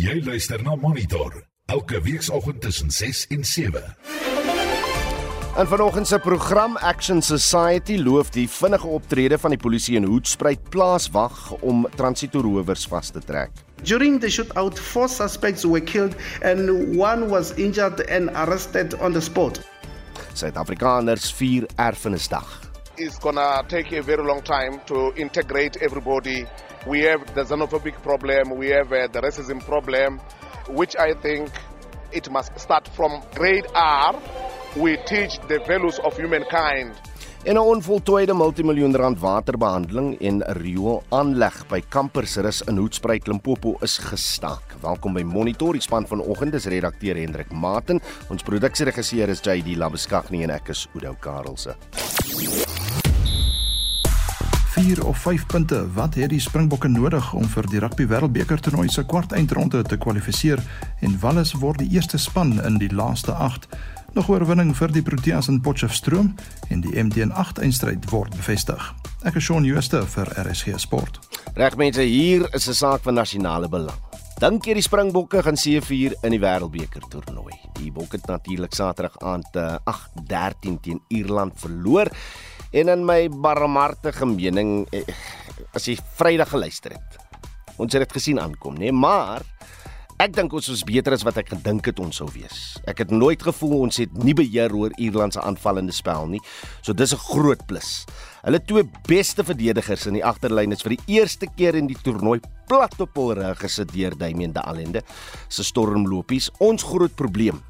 Jy 0.00 0.22
luister 0.24 0.62
na 0.64 0.72
Monitor 0.80 1.34
elke 1.68 1.98
weekoggend 2.00 2.60
tussen 2.64 2.90
6 2.90 3.26
en 3.34 3.42
7. 3.44 3.82
In 5.60 5.66
vanoggend 5.66 6.08
se 6.08 6.18
program 6.18 6.76
Action 6.76 7.20
Society 7.22 7.98
loof 7.98 8.30
die 8.32 8.46
vinnige 8.48 8.86
optrede 8.86 9.38
van 9.38 9.52
die 9.52 9.58
polisie 9.60 9.98
in 10.00 10.06
Hoedspruit 10.08 10.70
plaaswag 10.72 11.50
om 11.60 11.84
transitorowers 12.00 12.86
vas 12.88 13.10
te 13.12 13.20
trek. 13.20 13.52
During 13.82 14.16
the 14.20 14.30
shootout, 14.30 14.80
four 14.80 15.08
suspects 15.08 15.68
were 15.68 15.84
killed 15.84 16.16
and 16.40 16.96
one 16.96 17.28
was 17.28 17.52
injured 17.60 18.00
and 18.08 18.32
arrested 18.32 18.96
on 19.00 19.12
the 19.12 19.20
spot. 19.20 19.60
Suid-Afrikaners 20.32 21.28
vier 21.36 21.68
Erfenisdag. 21.76 22.48
It's 22.96 23.20
gonna 23.20 23.64
take 23.68 23.98
a 23.98 24.02
very 24.02 24.24
long 24.24 24.40
time 24.42 24.80
to 24.86 25.12
integrate 25.14 25.76
everybody. 25.84 26.46
We 26.86 27.00
have 27.00 27.34
the 27.34 27.44
xenophobic 27.44 28.02
problem, 28.02 28.56
we 28.56 28.68
have 28.68 28.90
uh, 28.90 29.06
the 29.08 29.20
racism 29.20 29.62
problem, 29.64 30.18
which 30.68 30.96
I 30.96 31.12
think 31.12 31.50
it 32.10 32.30
must 32.30 32.58
start 32.58 32.88
from 32.88 33.22
grade 33.34 33.66
R. 33.74 34.18
We 34.76 34.96
teach 35.04 35.38
the 35.46 35.60
values 35.66 35.98
of 35.98 36.16
humankind. 36.16 36.96
En 37.44 37.54
'n 37.54 37.58
onvoltooide 37.58 38.32
multimiljoen 38.32 38.96
rand 38.96 39.18
waterbehandeling 39.18 40.20
en 40.20 40.42
riool 40.42 41.02
aanleg 41.08 41.66
by 41.68 41.82
Kampersrus 41.88 42.62
in 42.62 42.76
Hoedspruit 42.76 43.26
Limpopo 43.26 43.76
is 43.80 43.98
gestaak. 43.98 44.76
Welkom 44.80 45.12
by 45.12 45.22
Monitor, 45.22 45.72
die 45.72 45.80
span 45.80 46.06
vanoggend 46.06 46.54
is 46.54 46.64
redakteur 46.64 47.16
Hendrik 47.16 47.52
Maten, 47.52 48.00
ons 48.28 48.42
produksieregisseur 48.42 49.28
is 49.28 49.40
JD 49.40 49.76
Labuskaghni 49.76 50.42
en 50.42 50.50
ek 50.50 50.68
is 50.68 50.88
Oudo 50.94 51.16
Karelse. 51.20 51.76
4 54.82 55.06
of 55.06 55.18
5 55.18 55.46
punte. 55.46 55.92
Wat 55.92 56.14
het 56.14 56.30
die 56.30 56.40
Springbokke 56.40 56.88
nodig 56.88 57.32
om 57.36 57.44
vir 57.52 57.66
die 57.68 57.80
Rugby 57.82 58.06
Wêreldbeker 58.08 58.60
toernooi 58.64 58.88
se 58.88 59.02
kwartfinale 59.04 59.82
te 59.84 59.98
kwalifiseer 60.00 60.62
en 61.04 61.18
Wallis 61.20 61.52
word 61.52 61.82
die 61.82 61.90
eerste 61.98 62.16
span 62.18 62.54
in 62.64 62.78
die 62.80 62.88
laaste 62.88 63.34
8? 63.34 63.66
Nog 64.16 64.30
oorwinning 64.32 64.72
vir 64.76 64.92
die 64.94 65.02
Proteas 65.04 65.50
in 65.52 65.60
Potchefstroom 65.60 66.32
en 66.70 66.80
die 66.80 66.94
MTN8 66.96 67.60
eindstryd 67.60 68.08
word 68.10 68.32
bevestig. 68.38 68.80
Ek 69.28 69.36
is 69.36 69.44
Shaun 69.44 69.68
Schuster 69.68 70.06
vir 70.14 70.32
RSG 70.46 70.78
Sport. 70.80 71.20
Reg 71.60 71.76
mense, 71.76 72.00
hier 72.00 72.48
is 72.54 72.68
'n 72.68 72.74
saak 72.74 73.02
van 73.02 73.14
nasionale 73.14 73.68
belang. 73.68 73.98
Dink 74.40 74.64
jy 74.64 74.74
die 74.74 74.82
Springbokke 74.82 75.42
gaan 75.42 75.56
seëvier 75.56 76.14
in 76.22 76.30
die 76.30 76.40
Wêreldbeker 76.40 77.04
toernooi? 77.10 77.52
Die 77.76 77.92
Bokke 77.92 78.16
het 78.16 78.26
natuurlik 78.26 78.72
Saterdag 78.72 79.18
aand 79.20 79.52
8-13 79.84 80.80
teen 80.80 81.00
Ierland 81.08 81.52
verloor. 81.60 82.08
En 82.70 82.86
in 82.88 83.00
my 83.02 83.24
barmhartige 83.26 84.26
mening 84.30 84.84
eh, 84.94 85.02
as 85.74 85.88
jy 85.90 85.96
Vrydag 86.18 86.52
geluister 86.52 86.94
het. 86.94 87.16
Ons 87.82 87.96
het 87.96 88.04
dit 88.04 88.12
gesien 88.14 88.38
aankom, 88.38 88.76
nê, 88.78 88.90
nee? 88.90 88.94
maar 88.94 89.42
ek 90.20 90.36
dink 90.36 90.52
ons 90.54 90.68
is 90.70 90.84
beter 90.86 91.16
as 91.16 91.24
wat 91.26 91.40
ek 91.40 91.50
gedink 91.54 91.88
het 91.90 91.98
ons 91.98 92.20
sou 92.20 92.28
wees. 92.30 92.76
Ek 92.86 93.00
het 93.02 93.10
nooit 93.10 93.42
gevoel 93.42 93.88
ons 93.88 93.98
het 94.02 94.12
nie 94.22 94.36
beheer 94.38 94.70
oor 94.76 94.94
Ierland 95.02 95.34
se 95.34 95.42
aanvallende 95.42 95.94
spel 95.96 96.28
nie. 96.30 96.42
So 96.84 96.92
dis 96.92 97.14
'n 97.14 97.18
groot 97.18 97.66
plus. 97.66 98.04
Hulle 98.44 98.60
twee 98.62 98.84
beste 99.08 99.42
verdedigers 99.42 100.06
in 100.06 100.14
die 100.14 100.24
agterlyn 100.24 100.72
is 100.72 100.82
vir 100.82 100.94
die 100.94 101.18
eerste 101.18 101.46
keer 101.56 101.74
in 101.74 101.88
die 101.88 101.98
toernooi 102.04 102.38
plat 102.68 102.94
op 103.00 103.16
hul 103.16 103.34
rug 103.34 103.58
gesit 103.58 103.90
deur 103.92 104.14
Damian 104.14 104.52
de 104.52 104.62
Allende 104.62 105.02
se 105.48 105.64
stormlopies. 105.64 106.50
Ons 106.60 106.82
groot 106.82 107.14
probleem 107.16 107.62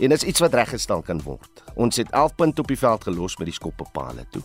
en 0.00 0.12
is 0.12 0.24
iets 0.24 0.40
wat 0.40 0.54
reggestel 0.54 1.02
kan 1.04 1.20
word. 1.22 1.64
Ons 1.74 2.00
het 2.00 2.10
11 2.10 2.34
punte 2.34 2.60
op 2.64 2.68
die 2.68 2.78
veld 2.78 3.04
gelos 3.04 3.36
met 3.38 3.50
die 3.50 3.56
skoppepale 3.56 4.24
toe. 4.32 4.42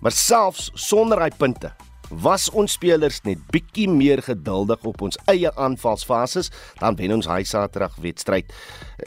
Maar 0.00 0.12
selfs 0.12 0.70
sonder 0.74 1.20
daai 1.20 1.36
punte 1.36 1.72
was 2.08 2.50
ons 2.52 2.76
spelers 2.76 3.20
net 3.24 3.40
bietjie 3.52 3.88
meer 3.88 4.22
geduldig 4.22 4.84
op 4.84 5.00
ons 5.02 5.18
eie 5.30 5.50
aanvalsfases, 5.56 6.50
dan 6.78 6.96
wen 7.00 7.16
ons 7.16 7.28
hy 7.30 7.42
Saterdag 7.48 7.96
wedstryd. 8.04 8.52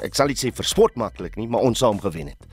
Ek 0.04 0.18
sal 0.18 0.32
nie 0.32 0.38
sê 0.40 0.52
verspot 0.56 0.98
maklik 1.00 1.38
nie, 1.38 1.48
maar 1.48 1.66
ons 1.66 1.80
sou 1.80 1.92
hom 1.94 2.02
gewen 2.04 2.34
het. 2.34 2.50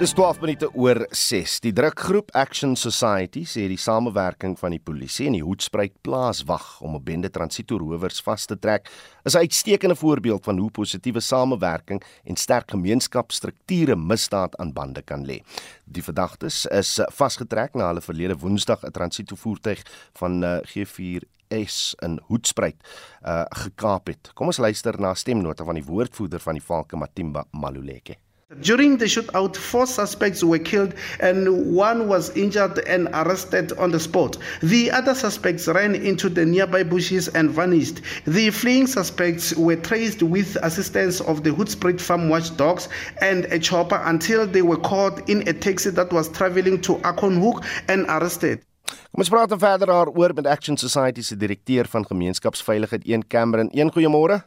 Dis 0.00 0.14
12 0.16 0.38
minute 0.40 0.68
oor 0.80 1.02
6. 1.12 1.58
Die 1.60 1.74
drukgroep 1.76 2.30
Action 2.32 2.70
Society 2.72 3.42
sê 3.44 3.66
die 3.68 3.76
samewerking 3.76 4.54
van 4.56 4.72
die 4.72 4.80
polisie 4.80 5.26
en 5.28 5.34
die 5.36 5.42
Hoedspruit 5.44 5.92
plaaswag 6.00 6.78
om 6.80 6.94
'n 6.96 7.04
bende 7.04 7.28
transitorowers 7.28 8.22
vas 8.24 8.46
te 8.46 8.56
trek 8.56 8.88
is 9.26 9.34
'n 9.34 9.44
uitstekende 9.44 9.94
voorbeeld 9.94 10.44
van 10.44 10.58
hoe 10.58 10.70
positiewe 10.70 11.20
samewerking 11.20 12.02
en 12.24 12.36
sterk 12.36 12.70
gemeenskapsstrukture 12.70 13.96
misdaad 13.96 14.56
aan 14.56 14.72
bande 14.72 15.02
kan 15.02 15.26
lê. 15.26 15.42
Die 15.84 16.02
verdagtes 16.02 16.64
is 16.66 16.98
vasgetrek 17.12 17.74
na 17.74 17.88
hulle 17.88 18.00
verlede 18.00 18.38
Woensdag 18.38 18.82
'n 18.82 18.90
transitovoertuig 18.90 19.82
van 20.14 20.42
uh, 20.42 20.60
G4 20.64 21.28
S 21.66 21.94
in 22.00 22.20
Hoedspruit 22.28 22.76
uh 23.22 23.44
gekaap 23.50 24.06
het. 24.06 24.30
Kom 24.34 24.46
ons 24.46 24.58
luister 24.58 24.98
na 24.98 25.10
'n 25.10 25.16
stemnota 25.16 25.64
van 25.64 25.74
die 25.74 25.84
woordvoerder 25.84 26.40
van 26.40 26.54
die 26.54 26.64
Valke 26.64 26.96
Matimba 26.96 27.44
Maluleke. 27.50 28.16
During 28.58 28.96
the 28.96 29.04
shootout, 29.04 29.54
four 29.54 29.86
suspects 29.86 30.42
were 30.42 30.58
killed 30.58 30.94
and 31.20 31.72
one 31.72 32.08
was 32.08 32.36
injured 32.36 32.80
and 32.80 33.08
arrested 33.12 33.72
on 33.78 33.92
the 33.92 34.00
spot. 34.00 34.38
The 34.60 34.90
other 34.90 35.14
suspects 35.14 35.68
ran 35.68 35.94
into 35.94 36.28
the 36.28 36.44
nearby 36.44 36.82
bushes 36.82 37.28
and 37.28 37.50
vanished. 37.50 38.00
The 38.26 38.50
fleeing 38.50 38.88
suspects 38.88 39.54
were 39.54 39.76
traced 39.76 40.24
with 40.24 40.56
assistance 40.64 41.20
of 41.20 41.44
the 41.44 41.50
Hoodsprit 41.50 42.00
Farm 42.00 42.28
watchdogs 42.28 42.88
and 43.20 43.44
a 43.52 43.58
chopper 43.60 44.02
until 44.04 44.48
they 44.48 44.62
were 44.62 44.78
caught 44.78 45.28
in 45.28 45.46
a 45.46 45.52
taxi 45.52 45.90
that 45.90 46.12
was 46.12 46.28
traveling 46.28 46.80
to 46.80 46.94
Akonhoek 47.06 47.64
and 47.86 48.04
arrested. 48.08 48.64
Kom 49.10 49.22
ons 49.22 49.30
praat 49.30 49.52
verder 49.54 49.86
daaroor 49.86 50.34
met 50.34 50.46
Action 50.50 50.76
Society 50.76 51.22
se 51.22 51.36
direkteur 51.36 51.86
van 51.86 52.06
gemeenskapsveiligheid, 52.06 53.06
een 53.06 53.26
Cameron. 53.26 53.70
Een 53.70 53.92
goeiemôre. 53.94 54.42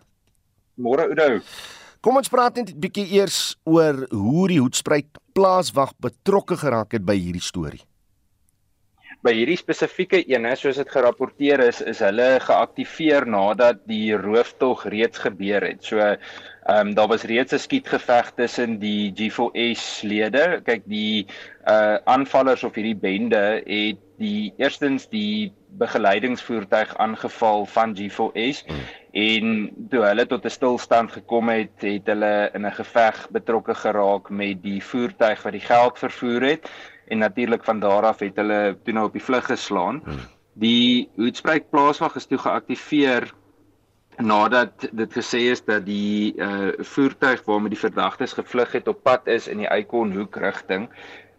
Môre 0.75 1.07
Oudo. 1.07 1.39
Kom 2.03 2.19
ons 2.19 2.27
praat 2.29 2.57
net 2.59 2.73
'n 2.73 2.79
bietjie 2.83 3.07
eers 3.15 3.55
oor 3.63 4.05
hoe 4.11 4.47
die 4.51 4.59
Hoedspruit 4.59 5.07
plaaswag 5.33 5.93
betrokke 6.03 6.57
geraak 6.59 6.91
het 6.91 7.05
by 7.05 7.15
hierdie 7.15 7.41
storie. 7.41 7.83
By 9.23 9.31
hierdie 9.31 9.55
spesifieke 9.55 10.19
een, 10.27 10.45
soos 10.57 10.75
dit 10.75 10.89
gerapporteer 10.89 11.59
is, 11.63 11.79
is 11.81 11.99
hulle 12.03 12.39
geaktiveer 12.43 13.25
nadat 13.25 13.87
die 13.87 14.11
rooftog 14.19 14.83
reeds 14.91 15.17
gebeur 15.17 15.63
het. 15.63 15.83
So 15.83 16.17
Ehm 16.63 16.87
um, 16.87 16.93
daar 16.93 17.07
was 17.07 17.23
reeds 17.23 17.53
'n 17.53 17.59
skietgeveg 17.59 18.31
tussen 18.35 18.79
die 18.79 19.11
G4S 19.15 20.01
lede. 20.01 20.61
Kyk, 20.63 20.81
die 20.85 21.25
uh 21.67 21.95
aanvallers 22.03 22.63
of 22.63 22.75
hierdie 22.75 22.95
bende 22.95 23.61
het 23.65 23.99
die 24.17 24.53
eerstens 24.57 25.09
die 25.09 25.53
begeleidingsvoertuig 25.67 26.97
aangeval 26.97 27.65
van 27.65 27.97
G4S 27.97 28.63
hmm. 28.65 28.79
En 29.13 29.69
toe 29.89 30.01
hulle 30.01 30.25
tot 30.25 30.45
'n 30.45 30.49
stilstand 30.49 31.11
gekom 31.11 31.49
het, 31.49 31.81
het 31.81 32.07
hulle 32.09 32.49
in 32.53 32.65
'n 32.65 32.77
geveg 32.79 33.29
betrokke 33.29 33.75
geraak 33.75 34.29
met 34.29 34.63
die 34.63 34.81
voertuig 34.83 35.43
wat 35.43 35.53
die 35.53 35.67
geld 35.67 35.99
vervoer 35.99 36.41
het 36.41 36.69
en 37.07 37.17
natuurlik 37.17 37.63
van 37.63 37.79
daar 37.79 38.03
af 38.03 38.19
het 38.19 38.35
hulle 38.35 38.77
toe 38.83 38.93
nou 38.93 39.05
op 39.05 39.13
die 39.13 39.23
vlug 39.23 39.45
geslaan. 39.45 40.01
Hmm. 40.05 40.19
Die 40.53 41.09
Hoedspruit 41.15 41.69
plaaswag 41.69 42.15
is 42.15 42.25
toe 42.25 42.37
geaktiveer 42.37 43.33
nadat 44.17 44.89
dit 44.91 45.13
gesê 45.13 45.49
is 45.51 45.63
dat 45.65 45.85
die 45.85 46.33
uh 46.37 46.71
voertuig 46.77 47.45
waarmee 47.45 47.69
die 47.69 47.79
verdagtes 47.79 48.33
gevlug 48.33 48.71
het 48.71 48.87
op 48.87 49.03
pad 49.03 49.27
is 49.27 49.47
in 49.47 49.57
die 49.57 49.67
Eikonhoek 49.67 50.35
rigting 50.35 50.89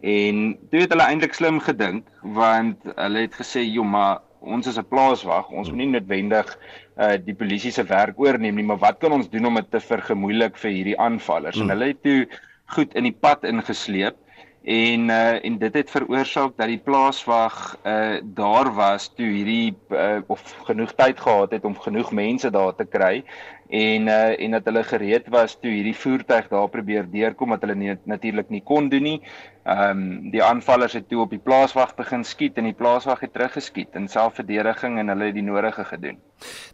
en 0.01 0.57
toe 0.69 0.79
het 0.79 0.91
hulle 0.91 1.07
eintlik 1.07 1.33
slim 1.33 1.59
gedink 1.59 2.07
want 2.21 2.77
hulle 2.95 3.19
het 3.19 3.35
gesê 3.35 3.63
jo 3.63 3.83
maar 3.83 4.19
ons 4.45 4.67
is 4.67 4.77
'n 4.77 4.89
plaaswag 4.89 5.51
ons 5.51 5.69
moet 5.69 5.83
nie 5.83 5.93
noodwendig 5.93 6.57
uh 6.97 7.15
die 7.17 7.35
polisie 7.35 7.71
se 7.71 7.83
werk 7.83 8.19
oorneem 8.19 8.55
nie 8.55 8.67
maar 8.67 8.81
wat 8.83 8.99
kan 8.99 9.11
ons 9.11 9.29
doen 9.29 9.45
om 9.45 9.55
dit 9.55 9.71
te 9.71 9.79
vergemoeilik 9.79 10.57
vir 10.57 10.71
hierdie 10.71 10.99
aanvallers 10.99 11.55
hmm. 11.55 11.69
en 11.69 11.75
hulle 11.75 11.91
het 11.93 12.03
toe 12.03 12.27
goed 12.75 12.95
in 12.95 13.03
die 13.03 13.17
pad 13.25 13.43
ingesleep 13.43 14.17
en 14.65 15.09
uh, 15.09 15.45
en 15.45 15.57
dit 15.61 15.73
het 15.73 15.89
veroorsaak 15.93 16.55
dat 16.57 16.71
die 16.71 16.81
plaaswag 16.81 17.77
uh, 17.85 18.17
daar 18.23 18.71
was 18.73 19.11
toe 19.13 19.27
hierdie 19.27 19.75
uh, 19.93 20.21
of 20.27 20.41
genoeg 20.65 20.95
tyd 20.97 21.19
gehad 21.21 21.51
het 21.53 21.65
om 21.65 21.77
genoeg 21.77 22.11
mense 22.11 22.49
daar 22.49 22.73
te 22.75 22.85
kry 22.85 23.21
en 23.69 24.07
uh, 24.07 24.39
en 24.39 24.51
dat 24.51 24.65
hulle 24.69 24.83
gereed 24.83 25.27
was 25.33 25.57
toe 25.59 25.71
hierdie 25.71 25.95
voertuig 25.97 26.47
daar 26.47 26.69
probeer 26.69 27.09
deurkom 27.11 27.49
wat 27.49 27.61
hulle 27.65 27.75
nie, 27.75 27.97
natuurlik 28.05 28.49
nie 28.49 28.63
kon 28.63 28.89
doen 28.89 29.03
nie 29.03 29.19
Ehm 29.65 29.97
um, 29.97 30.29
die 30.29 30.43
aanvallers 30.45 30.93
het 30.93 31.07
toe 31.09 31.23
op 31.23 31.31
die 31.33 31.41
plaaswag 31.41 31.95
begin 31.97 32.21
skiet 32.23 32.59
en 32.61 32.67
die 32.69 32.75
plaaswag 32.77 33.23
het 33.25 33.31
teruggeskiet 33.33 33.97
in 33.97 34.05
selfverdediging 34.07 34.99
en 35.01 35.09
hulle 35.09 35.31
het 35.31 35.33
die 35.33 35.45
nodige 35.47 35.87
gedoen. 35.89 36.19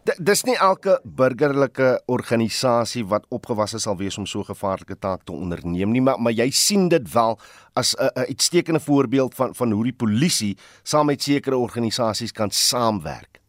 D 0.04 0.18
dis 0.20 0.44
nie 0.44 0.58
elke 0.60 0.98
burgerlike 1.20 1.88
organisasie 2.04 3.06
wat 3.08 3.24
opgewasse 3.32 3.80
sal 3.80 3.96
wees 3.96 4.20
om 4.20 4.28
so 4.28 4.44
gevaarlike 4.44 4.98
taak 5.00 5.24
te 5.24 5.32
onderneem 5.32 5.88
nie, 5.96 6.04
maar 6.04 6.20
maar 6.20 6.36
jy 6.36 6.50
sien 6.52 6.90
dit 6.92 7.12
wel 7.14 7.38
as 7.72 7.96
'n 7.96 8.28
uitstekende 8.28 8.80
voorbeeld 8.80 9.34
van 9.34 9.54
van 9.54 9.72
hoe 9.72 9.84
die 9.84 10.00
polisie 10.04 10.56
saam 10.82 11.06
met 11.06 11.22
sekere 11.22 11.56
organisasies 11.56 12.32
kan 12.32 12.50
saamwerk. 12.50 13.41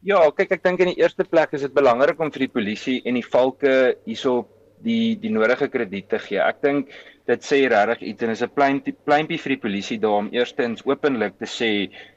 Ja, 0.00 0.22
kyk 0.32 0.54
ek 0.56 0.62
dink 0.64 0.80
in 0.80 0.88
die 0.94 1.02
eerste 1.02 1.26
plek 1.28 1.52
is 1.52 1.66
dit 1.66 1.74
belangrik 1.76 2.20
om 2.24 2.30
vir 2.32 2.46
die 2.46 2.54
polisie 2.54 3.00
en 3.04 3.18
die 3.18 3.26
valke 3.26 3.72
hierso 4.06 4.46
die 4.80 5.16
die 5.20 5.32
nodige 5.32 5.68
krediet 5.68 6.08
te 6.08 6.20
gee. 6.24 6.40
Ek 6.40 6.62
dink 6.64 6.94
dit 7.28 7.44
sê 7.44 7.58
regtig 7.68 8.06
iets 8.08 8.24
en 8.24 8.32
is 8.32 8.42
'n 8.42 8.48
plein 8.48 8.80
pleinpie 8.80 9.38
vir 9.38 9.54
die 9.54 9.62
polisie 9.64 9.98
daar 10.00 10.22
om 10.22 10.30
eerstens 10.32 10.86
openlik 10.88 11.36
te 11.38 11.44
sê 11.44 11.70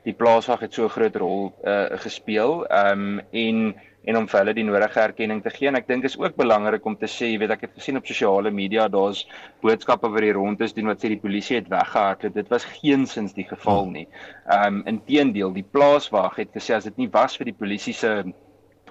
die 0.06 0.16
plaaswag 0.16 0.64
het 0.64 0.74
so 0.74 0.88
groot 0.88 1.16
rol 1.16 1.52
uh, 1.68 1.98
gespeel 2.06 2.64
um, 2.72 3.20
en 3.32 3.76
en 4.04 4.18
om 4.20 4.28
vir 4.28 4.40
hulle 4.42 4.54
die 4.58 4.66
nodige 4.68 5.02
erkenning 5.04 5.42
te 5.44 5.52
gee 5.54 5.70
en 5.70 5.80
ek 5.80 5.88
dink 5.88 6.08
is 6.10 6.18
ook 6.20 6.36
belangrik 6.40 6.86
om 6.90 6.96
te 7.00 7.08
sê 7.12 7.32
jy 7.32 7.40
weet 7.44 7.56
ek 7.56 7.68
het 7.68 7.76
gesien 7.80 8.00
op 8.00 8.08
sosiale 8.10 8.52
media 8.52 8.88
daar's 8.92 9.24
boodskappe 9.64 10.12
wat 10.12 10.28
hier 10.28 10.40
rond 10.40 10.62
is 10.66 10.76
doen 10.76 10.92
wat 10.92 11.04
sê 11.04 11.14
die 11.14 11.22
polisie 11.24 11.60
het 11.60 11.70
weggehardloop 11.72 12.36
dit 12.40 12.52
was 12.52 12.68
geensins 12.76 13.36
die 13.38 13.48
geval 13.50 13.88
nie. 13.92 14.08
Ehm 14.52 14.82
um, 14.82 14.82
inteendeel 14.94 15.54
die 15.56 15.68
plaaswag 15.76 16.40
het 16.42 16.52
gesê 16.56 16.76
as 16.76 16.90
dit 16.90 16.98
nie 17.04 17.12
was 17.14 17.38
vir 17.40 17.52
die 17.52 17.60
polisie 17.64 17.96
se 17.96 18.12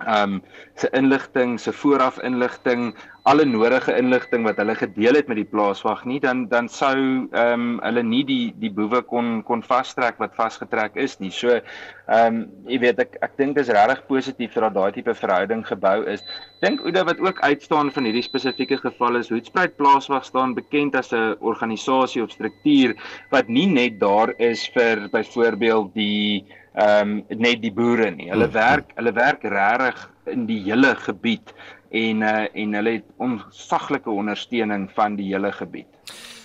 ehm 0.00 0.34
um, 0.34 0.42
se 0.74 0.88
inligting, 0.96 1.60
se 1.60 1.72
vooraf 1.72 2.18
inligting, 2.24 2.94
alle 3.22 3.44
nodige 3.44 3.92
inligting 3.94 4.42
wat 4.42 4.56
hulle 4.56 4.74
gedeel 4.74 5.14
het 5.14 5.28
met 5.28 5.36
die 5.38 5.46
plaaswag 5.46 6.00
nie, 6.08 6.18
dan 6.20 6.46
dan 6.48 6.68
sou 6.68 6.96
ehm 7.30 7.52
um, 7.52 7.66
hulle 7.84 8.02
nie 8.02 8.22
die 8.26 8.54
die 8.58 8.70
boewe 8.72 9.02
kon 9.02 9.42
kon 9.46 9.62
vastrek 9.62 10.18
wat 10.18 10.34
vasgetrek 10.34 10.96
is 10.96 11.18
nie. 11.20 11.30
So 11.30 11.60
ehm 11.60 12.26
um, 12.26 12.40
jy 12.66 12.80
weet 12.82 13.02
ek 13.04 13.18
ek 13.22 13.36
dink 13.38 13.54
dit 13.56 13.68
is 13.68 13.74
regtig 13.76 14.02
positief 14.08 14.54
dat 14.54 14.74
daai 14.74 14.92
tipe 14.96 15.14
verhouding 15.14 15.62
gebou 15.66 16.02
is. 16.10 16.24
Dink 16.64 16.80
Oude 16.80 17.04
wat 17.04 17.20
ook 17.20 17.40
uitstaan 17.40 17.92
van 17.92 18.08
hierdie 18.08 18.24
spesifieke 18.26 18.80
geval 18.80 19.20
is 19.20 19.30
Hoedspruit 19.30 19.76
plaaswag 19.76 20.24
staan 20.24 20.54
bekend 20.54 20.96
as 20.96 21.12
'n 21.12 21.36
organisasie 21.40 22.22
of 22.22 22.30
struktuur 22.30 22.96
wat 23.30 23.48
nie 23.48 23.66
net 23.66 24.00
daar 24.00 24.34
is 24.38 24.66
vir 24.74 25.08
byvoorbeeld 25.12 25.94
die 25.94 26.44
ehm 26.72 27.10
um, 27.19 27.38
net 27.38 27.60
die 27.62 27.72
boere 27.72 28.10
nie. 28.10 28.30
Hulle 28.30 28.48
hmm. 28.48 28.56
werk 28.56 28.92
hulle 28.96 29.12
werk 29.12 29.44
regtig 29.44 30.08
in 30.32 30.46
die 30.48 30.60
hele 30.64 30.94
gebied 30.96 31.52
en 31.92 32.22
uh, 32.24 32.46
en 32.52 32.76
hulle 32.78 32.98
het 32.98 33.08
onsaglike 33.20 34.10
ondersteuning 34.10 34.88
van 34.96 35.16
die 35.16 35.32
hele 35.32 35.52
gebied. 35.52 35.88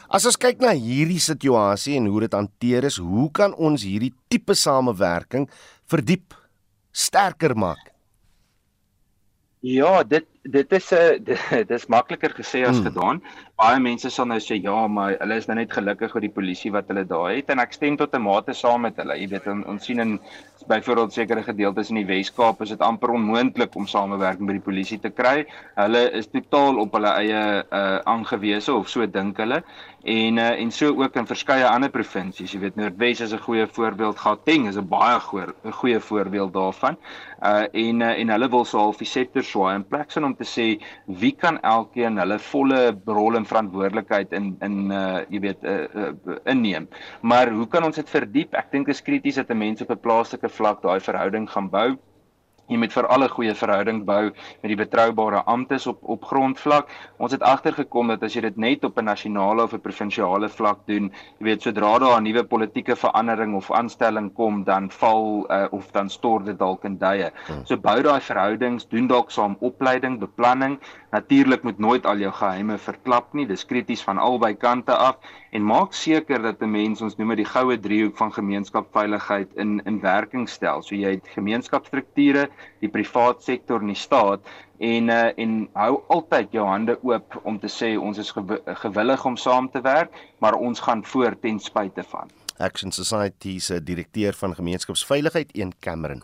As 0.07 0.25
ons 0.27 0.39
kyk 0.39 0.62
na 0.63 0.71
hierdie 0.71 1.19
situasie 1.19 1.97
en 2.00 2.07
hoe 2.07 2.21
dit 2.24 2.35
hanteer 2.35 2.88
is, 2.88 3.00
hoe 3.03 3.27
kan 3.31 3.53
ons 3.56 3.83
hierdie 3.83 4.13
tipe 4.31 4.56
samewerking 4.56 5.50
verdiep, 5.88 6.35
sterker 6.95 7.56
maak? 7.59 7.91
Ja, 9.68 10.03
dit 10.07 10.27
dit 10.49 10.71
is 10.71 10.94
'n 10.94 11.23
dis 11.71 11.88
makliker 11.88 12.31
gesê 12.39 12.63
as 12.67 12.77
hmm. 12.77 12.85
gedaan. 12.88 13.21
Baie 13.57 13.79
mense 13.79 14.09
sal 14.09 14.27
nou 14.29 14.39
sê 14.39 14.61
ja, 14.61 14.88
maar 14.88 15.15
hulle 15.19 15.35
is 15.35 15.47
nou 15.47 15.57
net 15.57 15.73
gelukkig 15.73 16.13
oor 16.15 16.21
die 16.21 16.33
polisie 16.39 16.71
wat 16.71 16.88
hulle 16.88 17.05
daar 17.05 17.31
het 17.33 17.49
en 17.49 17.59
ek 17.59 17.73
stem 17.73 17.97
tot 17.97 18.13
'n 18.15 18.21
mate 18.21 18.53
saam 18.53 18.81
met 18.81 18.97
hulle. 18.97 19.17
Jy 19.17 19.27
weet 19.27 19.47
on, 19.47 19.65
ons 19.65 19.85
sien 19.85 19.99
in 19.99 20.19
byvoorbeeld 20.67 21.13
sekere 21.13 21.44
gedeeltes 21.44 21.89
in 21.89 22.01
die 22.01 22.05
Wes-Kaap 22.05 22.61
is 22.61 22.73
dit 22.73 22.81
amper 22.83 23.13
onmoontlik 23.15 23.75
om 23.75 23.88
samewerking 23.88 24.47
met 24.47 24.57
die 24.59 24.65
polisie 24.65 24.99
te 24.99 25.09
kry. 25.09 25.45
Hulle 25.75 26.03
is 26.19 26.27
totaal 26.31 26.79
op 26.81 26.97
hulle 26.97 27.13
eie 27.21 27.43
uh 27.71 28.00
aangewese 28.03 28.73
of 28.73 28.89
so 28.89 29.05
dink 29.07 29.38
hulle. 29.41 29.61
En 30.03 30.38
uh 30.38 30.50
en 30.61 30.71
so 30.71 30.93
ook 31.03 31.15
in 31.15 31.27
verskeie 31.27 31.67
ander 31.67 31.89
provinsies. 31.89 32.51
Jy 32.51 32.59
weet 32.59 32.75
Noordwes 32.75 33.21
is 33.21 33.33
'n 33.33 33.45
goeie 33.47 33.67
voorbeeld, 33.67 34.19
Gauteng 34.19 34.67
is 34.67 34.77
'n 34.77 34.88
baie 34.88 35.19
goeie 35.19 35.47
'n 35.63 35.71
goeie 35.71 36.00
voorbeeld 36.00 36.53
daarvan. 36.53 36.97
Uh 37.43 37.65
en 37.71 38.01
uh, 38.01 38.19
en 38.19 38.29
hulle 38.29 38.50
wil 38.50 38.65
so 38.65 38.77
half 38.77 38.97
die 38.97 39.07
sektor 39.07 39.43
swaai 39.43 39.75
in 39.75 39.88
plek 39.88 40.11
sin 40.11 40.25
om 40.25 40.35
te 40.38 40.48
sê 40.48 40.68
wie 41.22 41.34
kan 41.44 41.60
elkeen 41.63 42.18
hulle 42.22 42.39
volle 42.50 42.81
rol 43.06 43.39
en 43.39 43.45
verantwoordelikheid 43.45 44.34
in 44.39 44.56
in 44.62 44.92
uh 44.92 45.24
jy 45.30 45.39
weet 45.48 45.63
uh, 45.63 45.86
uh 46.04 46.38
inneem. 46.45 46.88
Maar 47.22 47.51
hoe 47.51 47.68
kan 47.68 47.84
ons 47.84 47.95
dit 47.95 48.10
verdiep? 48.10 48.54
Ek 48.54 48.72
dink 48.72 48.88
dit 48.88 48.95
is 48.95 49.01
krities 49.01 49.39
dat 49.42 49.54
mense 49.56 49.84
op 49.84 49.92
'n 49.95 50.04
plaaslike 50.06 50.50
vlak 50.60 50.81
daai 50.81 51.00
verhouding 51.00 51.50
gaan 51.50 51.69
bou 51.69 51.98
jy 52.67 52.77
moet 52.77 52.93
vir 52.93 53.07
alle 53.07 53.27
goeie 53.31 53.53
verhouding 53.55 54.03
bou 54.07 54.29
met 54.29 54.67
die 54.71 54.77
betroubare 54.79 55.43
amptes 55.47 55.87
op 55.87 56.03
op 56.03 56.25
grondvlak. 56.27 56.89
Ons 57.23 57.35
het 57.35 57.43
agtergekom 57.43 58.11
dat 58.11 58.23
as 58.23 58.35
jy 58.35 58.41
dit 58.47 58.57
net 58.57 58.83
op 58.83 58.97
'n 58.99 59.05
nasionale 59.05 59.63
of 59.63 59.73
'n 59.73 59.79
provinsiale 59.79 60.49
vlak 60.49 60.79
doen, 60.87 61.11
jy 61.39 61.45
weet 61.45 61.61
sodra 61.61 61.99
daar 61.99 62.19
'n 62.19 62.23
nuwe 62.23 62.43
politieke 62.43 62.95
verandering 62.95 63.55
of 63.55 63.71
aanstelling 63.71 64.33
kom, 64.33 64.63
dan 64.63 64.89
val 64.91 65.45
uh, 65.49 65.67
of 65.71 65.91
dan 65.91 66.09
stort 66.09 66.45
dit 66.45 66.59
dalk 66.59 66.83
in 66.83 66.97
duie. 66.97 67.31
Hmm. 67.47 67.65
So 67.65 67.77
bou 67.77 68.01
daai 68.01 68.21
verhoudings, 68.21 68.87
doen 68.87 69.07
dalk 69.07 69.31
saam 69.31 69.57
opleiding, 69.59 70.19
beplanning. 70.19 70.79
Natuurlik 71.11 71.63
moet 71.63 71.79
nooit 71.79 72.05
al 72.05 72.17
jou 72.17 72.31
geheime 72.31 72.77
verklap 72.77 73.33
nie. 73.33 73.47
Dis 73.47 73.65
krities 73.65 74.03
van 74.03 74.17
albei 74.17 74.55
kante 74.55 74.95
af 74.95 75.15
en 75.51 75.63
maak 75.63 75.93
seker 75.93 76.41
dat 76.41 76.61
'n 76.61 76.71
mens 76.71 77.01
ons 77.01 77.15
noem 77.15 77.29
dit 77.29 77.37
die 77.37 77.45
goue 77.45 77.79
driehoek 77.79 78.17
van 78.17 78.33
gemeenskapsveiligheid 78.33 79.55
in 79.55 79.81
in 79.85 79.99
werking 80.01 80.49
stel. 80.49 80.81
So 80.81 80.95
jy 80.95 81.11
het 81.11 81.27
gemeenskapsstrukture 81.27 82.49
die 82.80 82.89
privaat 82.89 83.44
sektor 83.44 83.81
en 83.81 83.94
die 83.94 84.00
staat 84.00 84.48
en 84.77 85.09
uh, 85.09 85.30
en 85.36 85.54
hou 85.74 85.94
altyd 86.13 86.54
jou 86.54 86.65
hande 86.68 86.98
oop 87.01 87.39
om 87.44 87.59
te 87.59 87.69
sê 87.71 87.95
ons 87.98 88.18
is 88.18 88.33
gewillig 88.83 89.25
om 89.25 89.38
saam 89.38 89.69
te 89.74 89.81
werk, 89.81 90.13
maar 90.39 90.54
ons 90.54 90.80
gaan 90.80 91.06
voor 91.06 91.39
ten 91.39 91.59
spyte 91.59 92.04
van. 92.04 92.30
Action 92.57 92.92
Society 92.92 93.59
se 93.59 93.83
direkteur 93.83 94.33
van 94.33 94.56
gemeenskapsveiligheid, 94.56 95.50
een 95.54 95.74
Cameron. 95.80 96.24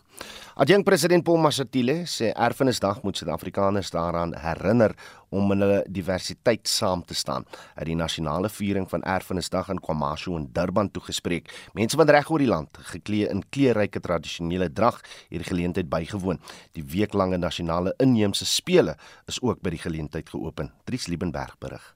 Adjunk 0.55 0.85
president 0.85 1.23
Paul 1.23 1.37
Mashatile 1.37 2.03
sê 2.05 2.31
Erfenisdag 2.33 3.01
moet 3.03 3.17
Suid-Afrikaners 3.17 3.89
daaraan 3.93 4.35
herinner 4.37 4.95
om 5.29 5.51
in 5.51 5.61
hulle 5.65 5.79
diversiteit 5.89 6.67
saam 6.69 7.01
te 7.05 7.13
staan. 7.13 7.45
Uit 7.75 7.87
die 7.89 7.97
nasionale 7.97 8.49
viering 8.49 8.89
van 8.89 9.01
Erfenisdag 9.03 9.69
in 9.73 9.81
KwaMashu 9.81 10.35
in 10.37 10.49
Durban 10.53 10.91
toegespreek. 10.91 11.49
Mense 11.73 11.97
van 11.97 12.09
reg 12.09 12.29
oor 12.29 12.41
die 12.41 12.49
land, 12.49 12.77
geklee 12.93 13.29
in 13.29 13.41
kleurryke 13.49 14.01
tradisionele 14.01 14.69
drag, 14.73 15.01
hierdie 15.29 15.49
geleentheid 15.49 15.89
bygewoon. 15.89 16.41
Die 16.77 16.85
weeklange 16.85 17.37
nasionale 17.37 17.93
inheemse 17.97 18.45
spele 18.45 18.97
is 19.25 19.41
ook 19.41 19.61
by 19.61 19.73
die 19.73 19.81
geleentheid 19.81 20.29
geopen. 20.29 20.73
Dries 20.85 21.09
Liebenberg 21.09 21.57
berig. 21.57 21.93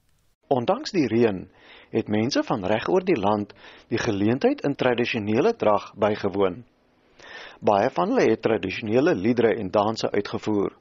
Ondanks 0.48 0.94
die 0.96 1.08
reën 1.12 1.42
het 1.92 2.08
mense 2.08 2.44
van 2.44 2.66
reg 2.66 2.88
oor 2.90 3.06
die 3.06 3.20
land 3.20 3.54
die 3.88 4.00
geleentheid 4.02 4.62
in 4.62 4.76
tradisionele 4.76 5.56
drag 5.56 5.94
bygewoon. 5.96 6.64
Baie 7.60 7.90
van 7.90 8.10
hulle 8.10 8.30
het 8.30 8.42
tradisionele 8.42 9.16
liedere 9.16 9.56
en 9.56 9.72
danse 9.72 10.12
uitgevoer. 10.12 10.76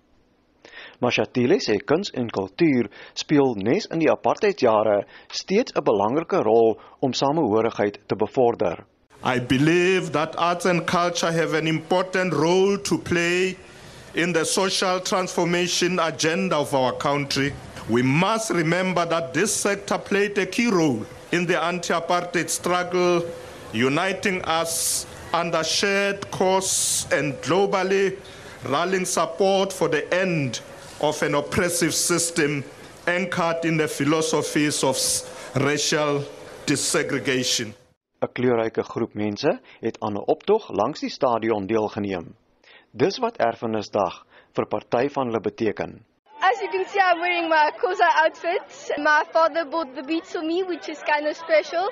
Mashatile 1.01 1.59
sê 1.61 1.77
kuns 1.85 2.11
en 2.11 2.29
kultuur 2.33 2.89
speel 3.15 3.55
nes 3.69 3.87
in 3.93 4.01
die 4.03 4.11
apartheidjare 4.13 5.05
steeds 5.29 5.73
'n 5.73 5.85
belangrike 5.85 6.43
rol 6.43 6.79
om 7.01 7.13
samehorigheid 7.13 7.99
te 8.07 8.17
bevorder. 8.17 8.85
I 9.25 9.41
believe 9.41 10.11
that 10.13 10.37
arts 10.37 10.67
and 10.67 10.87
culture 10.87 11.33
have 11.33 11.57
an 11.57 11.67
important 11.67 12.33
role 12.33 12.79
to 12.79 12.99
play 12.99 13.57
in 14.15 14.33
the 14.33 14.45
social 14.45 15.01
transformation 15.01 15.99
agenda 15.99 16.59
of 16.59 16.75
our 16.75 16.93
country. 16.97 17.53
We 17.89 18.03
must 18.03 18.51
remember 18.51 19.07
that 19.07 19.33
this 19.33 19.55
sector 19.55 19.97
played 19.97 20.37
a 20.39 20.47
key 20.47 20.67
role 20.67 21.07
in 21.31 21.47
the 21.47 21.63
anti 21.63 21.95
apartheid 21.95 22.51
struggle, 22.51 23.23
uniting 23.73 24.43
us 24.43 25.07
under 25.33 25.63
shared 25.63 26.29
cause 26.33 27.07
and 27.13 27.35
globally 27.43 28.19
rallying 28.65 29.05
support 29.05 29.73
for 29.73 29.89
the 29.89 30.13
end 30.13 30.61
of 31.01 31.23
an 31.23 31.37
oppressive 31.37 31.95
system 31.95 32.65
anchored 33.07 33.65
in 33.65 33.77
the 33.77 33.87
philosophies 33.87 34.83
of 34.83 34.97
racial 35.55 36.25
desegregation. 36.67 37.73
'n 38.21 38.29
Kleurryke 38.33 38.83
groep 38.83 39.15
mense 39.15 39.61
het 39.81 40.01
aan 40.01 40.17
'n 40.17 40.27
optog 40.27 40.71
langs 40.75 41.01
die 41.01 41.11
stadion 41.11 41.67
deelgeneem. 41.67 42.35
Dis 42.91 43.19
wat 43.19 43.37
Erfenisdag 43.37 44.27
vir 44.53 44.67
party 44.67 45.09
van 45.09 45.27
hulle 45.27 45.41
beteken. 45.41 46.03
As 46.43 46.61
you 46.61 46.69
can 46.69 46.85
see, 46.87 47.01
I'm 47.01 47.19
wearing 47.21 47.49
my 47.49 47.71
Koza 47.83 48.09
outfit. 48.15 48.99
My 48.99 49.25
father 49.33 49.65
bought 49.65 49.95
the 49.95 50.03
beats 50.03 50.33
for 50.33 50.43
me, 50.43 50.63
which 50.63 50.89
is 50.89 50.99
kind 51.03 51.27
of 51.27 51.37
special. 51.37 51.89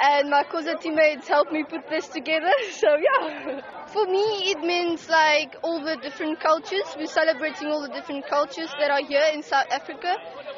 And 0.00 0.30
my 0.30 0.44
Koza 0.44 0.80
teammates 0.80 1.26
helped 1.28 1.52
me 1.52 1.64
put 1.64 1.88
this 1.90 2.08
together. 2.08 2.52
So, 2.72 2.88
yeah. 2.96 3.60
For 3.86 4.06
me, 4.06 4.52
it 4.52 4.60
means 4.60 5.08
like 5.08 5.56
all 5.62 5.84
the 5.84 5.96
different 5.96 6.40
cultures. 6.40 6.94
We're 6.96 7.06
celebrating 7.06 7.68
all 7.68 7.82
the 7.82 7.92
different 7.92 8.26
cultures 8.28 8.70
that 8.78 8.90
are 8.90 9.04
here 9.04 9.24
in 9.34 9.42
South 9.42 9.66
Africa. 9.70 10.14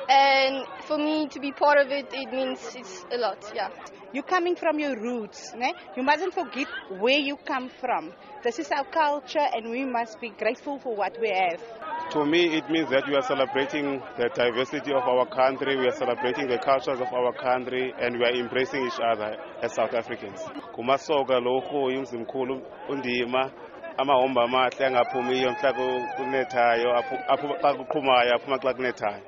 And 0.08 0.66
for 0.86 0.98
me 0.98 1.26
to 1.28 1.40
be 1.40 1.52
part 1.52 1.78
of 1.78 1.90
it, 1.90 2.08
it 2.12 2.30
means 2.32 2.60
it's 2.76 3.04
a 3.10 3.16
lot, 3.16 3.50
yeah. 3.54 3.70
You're 4.12 4.24
coming 4.24 4.56
from 4.56 4.78
your 4.78 4.94
roots. 4.94 5.54
Ne? 5.56 5.72
You 5.96 6.02
mustn't 6.02 6.34
forget 6.34 6.68
where 7.00 7.18
you 7.18 7.36
come 7.36 7.70
from. 7.70 8.12
This 8.42 8.58
is 8.58 8.72
our 8.72 8.84
culture, 8.84 9.46
and 9.54 9.70
we 9.70 9.84
must 9.84 10.20
be 10.20 10.30
grateful 10.30 10.76
for 10.80 10.96
what 10.96 11.16
we 11.20 11.30
have. 11.30 11.62
To 12.10 12.26
me, 12.26 12.56
it 12.58 12.68
means 12.68 12.90
that 12.90 13.06
we 13.06 13.14
are 13.14 13.22
celebrating 13.22 14.02
the 14.18 14.30
diversity 14.34 14.90
of 14.90 15.04
our 15.06 15.26
country, 15.26 15.76
we 15.76 15.86
are 15.86 15.94
celebrating 15.94 16.48
the 16.48 16.58
cultures 16.58 16.98
of 16.98 17.06
our 17.14 17.32
country, 17.34 17.94
and 18.00 18.18
we 18.18 18.24
are 18.24 18.34
embracing 18.34 18.84
each 18.84 18.98
other 18.98 19.36
as 19.62 19.74
South 19.74 19.94
Africans. 19.94 20.40
Kumasoka 20.74 21.38
lokhu 21.38 21.90
imzimkhulu 21.94 22.58
undima 22.88 23.52
amahomba 23.96 24.42
amahle 24.42 24.86
angaphumiyo 24.86 25.50
mhla 25.50 25.72
kunethayo 26.16 26.90
xa 26.98 27.76
kuqhumayo 27.78 28.34
aphuma 28.34 28.58
xa 28.58 28.74
kunethayo 28.74 29.22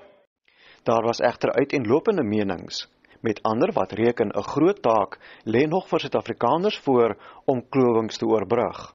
Daar 0.85 1.05
was 1.05 1.21
egter 1.21 1.51
uiteenlopende 1.61 2.23
menings 2.23 2.89
met 3.21 3.43
ander 3.43 3.73
wat 3.73 3.93
reken 3.93 4.29
'n 4.29 4.43
groot 4.43 4.83
taak 4.83 5.19
lê 5.45 5.67
nog 5.67 5.89
vir 5.89 6.01
Suid-Afrikaners 6.01 6.79
voor 6.79 7.17
om 7.45 7.69
klowings 7.69 8.19
te 8.19 8.27
oorbrug. 8.27 8.95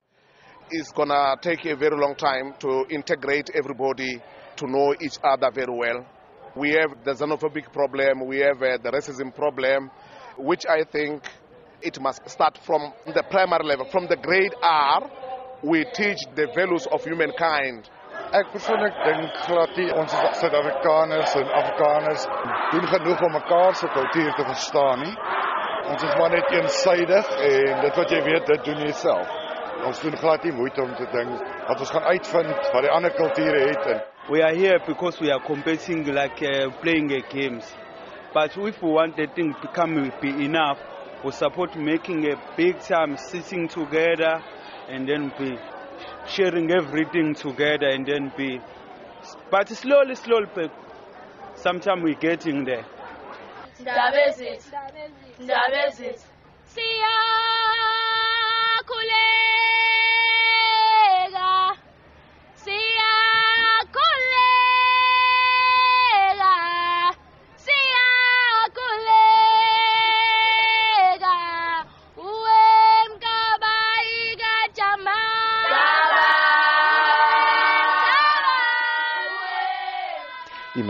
It's 0.72 0.92
going 0.92 1.10
to 1.10 1.36
take 1.42 1.66
a 1.66 1.76
very 1.76 1.98
long 1.98 2.14
time 2.14 2.54
to 2.60 2.86
integrate 2.92 3.50
everybody 3.56 4.22
to 4.58 4.68
know 4.68 4.94
each 5.02 5.18
other 5.24 5.50
very 5.50 5.76
well. 5.76 6.06
We 6.56 6.72
have 6.72 7.04
the 7.04 7.14
xenophobic 7.14 7.74
problem, 7.74 8.28
we 8.28 8.38
have 8.40 8.62
uh, 8.62 8.78
the 8.78 8.92
racism 8.92 9.34
problem, 9.34 9.90
which 10.38 10.66
I 10.70 10.84
think 10.84 11.24
it 11.82 12.00
must 12.00 12.30
start 12.30 12.60
from 12.66 12.94
the 13.08 13.24
primary 13.32 13.66
level. 13.66 13.88
From 13.90 14.06
the 14.06 14.18
grade 14.18 14.54
R, 14.62 15.10
we 15.64 15.86
teach 15.86 16.20
the 16.36 16.48
values 16.54 16.86
of 16.92 17.04
humankind. 17.04 17.90
Ek 18.30 18.54
persoonlik 18.54 18.94
dink 19.08 19.42
glad 19.48 19.74
nie 19.74 19.90
ons 19.98 20.14
Suid-Afrikaners 20.38 21.34
en 21.40 21.50
Afrikaners 21.64 22.28
doen 22.76 22.86
genoeg 22.94 23.26
om 23.26 23.34
mekaar 23.40 23.74
se 23.74 23.90
kultuur 23.90 24.32
te 24.38 24.46
verstaan 24.54 25.02
nie. 25.02 25.18
Ons 25.90 26.06
is 26.06 26.16
maar 26.22 26.38
net 26.38 26.56
eensydig 26.60 27.36
en 27.50 27.86
dit 27.88 28.02
wat 28.04 28.14
jy 28.14 28.26
weet, 28.30 28.50
dit 28.54 28.70
doen 28.70 28.86
jy 28.86 28.94
self. 29.02 29.39
Ons 29.88 30.00
doen 30.02 30.16
glad 30.18 30.44
nie 30.44 30.52
moeite 30.54 30.82
om 30.82 30.96
te 30.96 31.06
dink 31.12 31.44
dat 31.68 31.80
ons 31.80 31.92
gaan 31.96 32.04
uitvind 32.04 32.72
wat 32.74 32.82
die 32.86 32.92
ander 32.92 33.14
kulture 33.16 33.60
het 33.68 33.86
en 33.96 34.02
We 34.30 34.44
are 34.44 34.54
here 34.54 34.80
because 34.86 35.20
we 35.20 35.32
are 35.32 35.40
competing 35.40 36.06
like 36.06 36.40
uh, 36.44 36.70
playing 36.82 37.12
a 37.14 37.22
games. 37.22 37.66
But 38.32 38.56
if 38.58 38.80
we 38.80 38.90
want 38.92 39.16
the 39.16 39.26
thing 39.26 39.54
to 39.56 39.60
become 39.62 40.12
be 40.22 40.46
enough, 40.46 40.78
we 41.24 41.32
support 41.32 41.76
making 41.76 42.32
a 42.32 42.36
big 42.56 42.80
time 42.80 43.18
sitting 43.18 43.68
together 43.68 44.40
and 44.88 45.08
then 45.10 45.32
be 45.40 45.58
sharing 46.28 46.70
everything 46.72 47.34
together 47.34 47.88
and 47.90 48.06
then 48.06 48.32
be 48.38 48.62
but 49.50 49.68
slowly 49.70 50.14
slowly 50.16 50.48
but 50.54 50.72
sometime 51.56 52.04
we 52.04 52.14
getting 52.16 52.66
there. 52.66 52.86
Ndabezit 53.82 54.62
Ndabezit 55.40 56.20
Siyakhuleka 56.74 57.20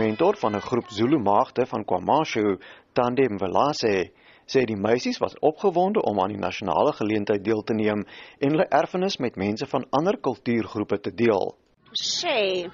mentor 0.00 0.36
van 0.40 0.54
'n 0.56 0.66
groep 0.68 0.88
Zulu 0.88 1.18
maagde 1.18 1.66
van 1.66 1.84
KwaMashu, 1.84 2.58
Tandem 2.92 3.38
Velase, 3.38 4.10
sê 4.46 4.64
die 4.64 4.76
meisies 4.76 5.18
was 5.18 5.38
opgewonde 5.38 6.02
om 6.02 6.20
aan 6.20 6.32
die 6.32 6.44
nasionale 6.48 6.92
geleentheid 6.92 7.44
deel 7.44 7.62
te 7.62 7.74
neem 7.74 8.04
en 8.38 8.50
hulle 8.50 8.66
erfenis 8.68 9.18
met 9.18 9.36
mense 9.36 9.66
van 9.66 9.86
ander 9.90 10.16
kultuurgroepe 10.20 11.00
te 11.00 11.12
deel. 11.14 11.54
share 11.92 12.70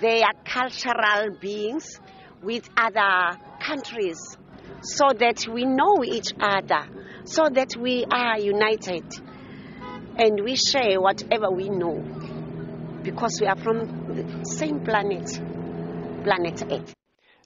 their 0.00 0.32
cultural 0.44 1.30
beings 1.40 2.00
with 2.42 2.68
other 2.76 3.38
countries 3.58 4.36
so 4.80 5.06
that 5.18 5.46
we 5.46 5.64
know 5.64 6.02
each 6.04 6.32
other, 6.38 6.86
so 7.24 7.48
that 7.50 7.76
we 7.76 8.04
are 8.10 8.38
united 8.40 9.04
and 10.18 10.40
we 10.42 10.56
share 10.56 11.00
whatever 11.00 11.50
we 11.50 11.68
know 11.68 12.02
because 13.02 13.38
we 13.40 13.46
are 13.46 13.56
from 13.56 13.78
the 14.14 14.44
same 14.44 14.80
planet, 14.80 15.28
planet 16.28 16.60
Earth. 16.68 16.90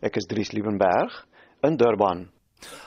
Ek 0.03 0.17
is 0.19 0.27
Dries 0.27 0.51
Liebenberg 0.51 1.21
in 1.63 1.77
Durban. 1.79 2.25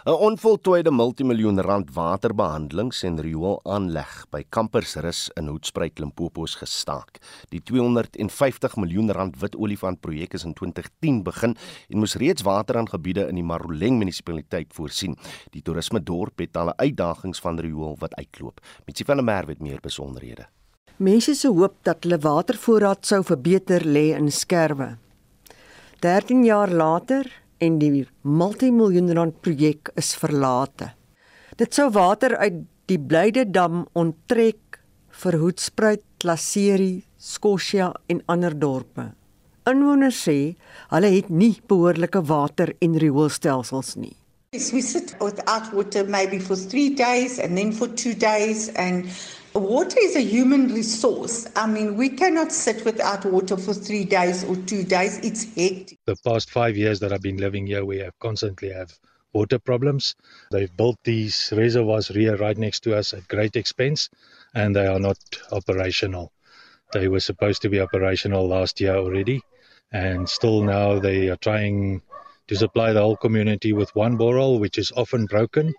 'n 0.04 0.16
Onvoltooide 0.28 0.92
multimiljoen 0.92 1.62
rand 1.64 1.94
waterbehandelings 1.96 3.04
en 3.08 3.20
rioolaanleg 3.24 4.12
by 4.32 4.42
Kampersrus 4.50 5.30
in 5.40 5.48
Hoedspruit 5.48 6.00
Limpopo 6.00 6.44
is 6.44 6.56
gestaak. 6.60 7.20
Die 7.52 7.62
250 7.64 8.76
miljoen 8.76 9.12
rand 9.12 9.40
wit 9.40 9.56
olifant 9.56 10.02
projek 10.02 10.36
is 10.36 10.44
in 10.44 10.54
2010 10.54 11.24
begin 11.24 11.56
en 11.90 12.04
moes 12.04 12.18
reeds 12.20 12.44
water 12.44 12.78
aan 12.78 12.92
gebiede 12.92 13.30
in 13.30 13.40
die 13.40 13.48
Maroleng 13.48 13.96
munisipaliteit 14.00 14.76
voorsien. 14.76 15.16
Die 15.56 15.62
toerisme 15.62 16.04
dorp 16.04 16.44
het 16.44 16.58
al 16.58 16.74
uitdagings 16.76 17.40
van 17.40 17.60
riool 17.60 17.96
wat 18.04 18.20
uitloop. 18.20 18.60
Mitsie 18.86 19.06
van 19.06 19.24
der 19.24 19.28
Merwe 19.32 19.56
het 19.56 19.64
meer 19.64 19.80
besonderhede. 19.80 20.50
Mense 20.98 21.36
se 21.36 21.48
hoop 21.48 21.80
dat 21.84 22.04
hulle 22.04 22.20
watervoorraad 22.20 23.06
sou 23.06 23.24
verbeter 23.24 23.88
lê 23.88 24.12
in 24.16 24.32
skerwe. 24.32 24.98
13 26.04 26.44
jaar 26.46 26.72
later 26.72 27.28
en 27.64 27.78
die 27.80 28.06
multimiljoen 28.22 29.14
rand 29.16 29.42
projek 29.42 29.92
is 29.96 30.14
verlate. 30.20 30.92
Dit 31.56 31.74
sou 31.74 31.90
water 31.96 32.36
uit 32.38 32.66
die 32.90 33.00
Blyde 33.00 33.46
dam 33.48 33.86
onttrek 33.96 34.82
vir 35.22 35.38
Hoedspruit, 35.40 36.04
Klaserie, 36.20 37.06
Scotia 37.18 37.94
en 38.12 38.22
ander 38.28 38.54
dorpe. 38.60 39.14
Inwoners 39.66 40.20
sê 40.28 40.56
hulle 40.92 41.10
het 41.16 41.30
nie 41.30 41.56
behoorlike 41.68 42.22
water- 42.28 42.76
en 42.82 42.98
rioolstelsels 43.00 43.96
nie. 43.96 44.16
We 44.52 44.82
sit 44.82 45.16
without 45.20 45.74
water 45.74 46.06
maybe 46.08 46.40
for 46.40 46.56
three 46.56 46.94
days 46.94 47.40
and 47.40 47.58
then 47.58 47.74
for 47.74 47.88
two 47.88 48.14
days. 48.14 48.70
And 48.76 49.06
water 49.60 49.98
is 50.02 50.16
a 50.16 50.22
human 50.22 50.74
resource. 50.74 51.48
I 51.56 51.68
mean, 51.68 51.96
we 51.98 52.10
cannot 52.10 52.52
sit 52.52 52.84
without 52.84 53.26
water 53.26 53.58
for 53.58 53.74
three 53.74 54.04
days 54.04 54.44
or 54.44 54.56
two 54.56 54.84
days. 54.84 55.18
It's 55.20 55.44
hectic. 55.56 55.98
the 56.06 56.16
past 56.26 56.50
five 56.52 56.76
years 56.76 57.00
that 57.00 57.14
I've 57.14 57.22
been 57.22 57.38
living 57.38 57.66
here, 57.66 57.86
we 57.86 58.00
have 58.00 58.18
constantly 58.20 58.72
have 58.72 58.94
water 59.34 59.60
problems. 59.60 60.16
They've 60.52 60.76
built 60.76 60.98
these 61.04 61.54
reservoirs 61.56 62.08
here 62.08 62.38
right 62.38 62.58
next 62.58 62.82
to 62.82 62.96
us 62.96 63.14
at 63.14 63.28
great 63.28 63.56
expense, 63.56 64.10
and 64.54 64.76
they 64.76 64.88
are 64.88 65.00
not 65.00 65.18
operational. 65.52 66.32
They 66.94 67.08
were 67.08 67.20
supposed 67.20 67.62
to 67.64 67.70
be 67.70 67.80
operational 67.82 68.48
last 68.48 68.80
year 68.80 68.96
already, 68.96 69.42
and 69.92 70.28
still 70.28 70.64
now 70.64 71.00
they 71.00 71.30
are 71.30 71.38
trying 71.38 72.02
to 72.48 72.56
supply 72.56 72.94
the 72.94 73.02
whole 73.02 73.18
community 73.18 73.74
with 73.74 73.94
one 73.96 74.18
borehole, 74.18 74.60
which 74.60 74.78
is 74.78 74.92
often 74.96 75.26
broken. 75.26 75.74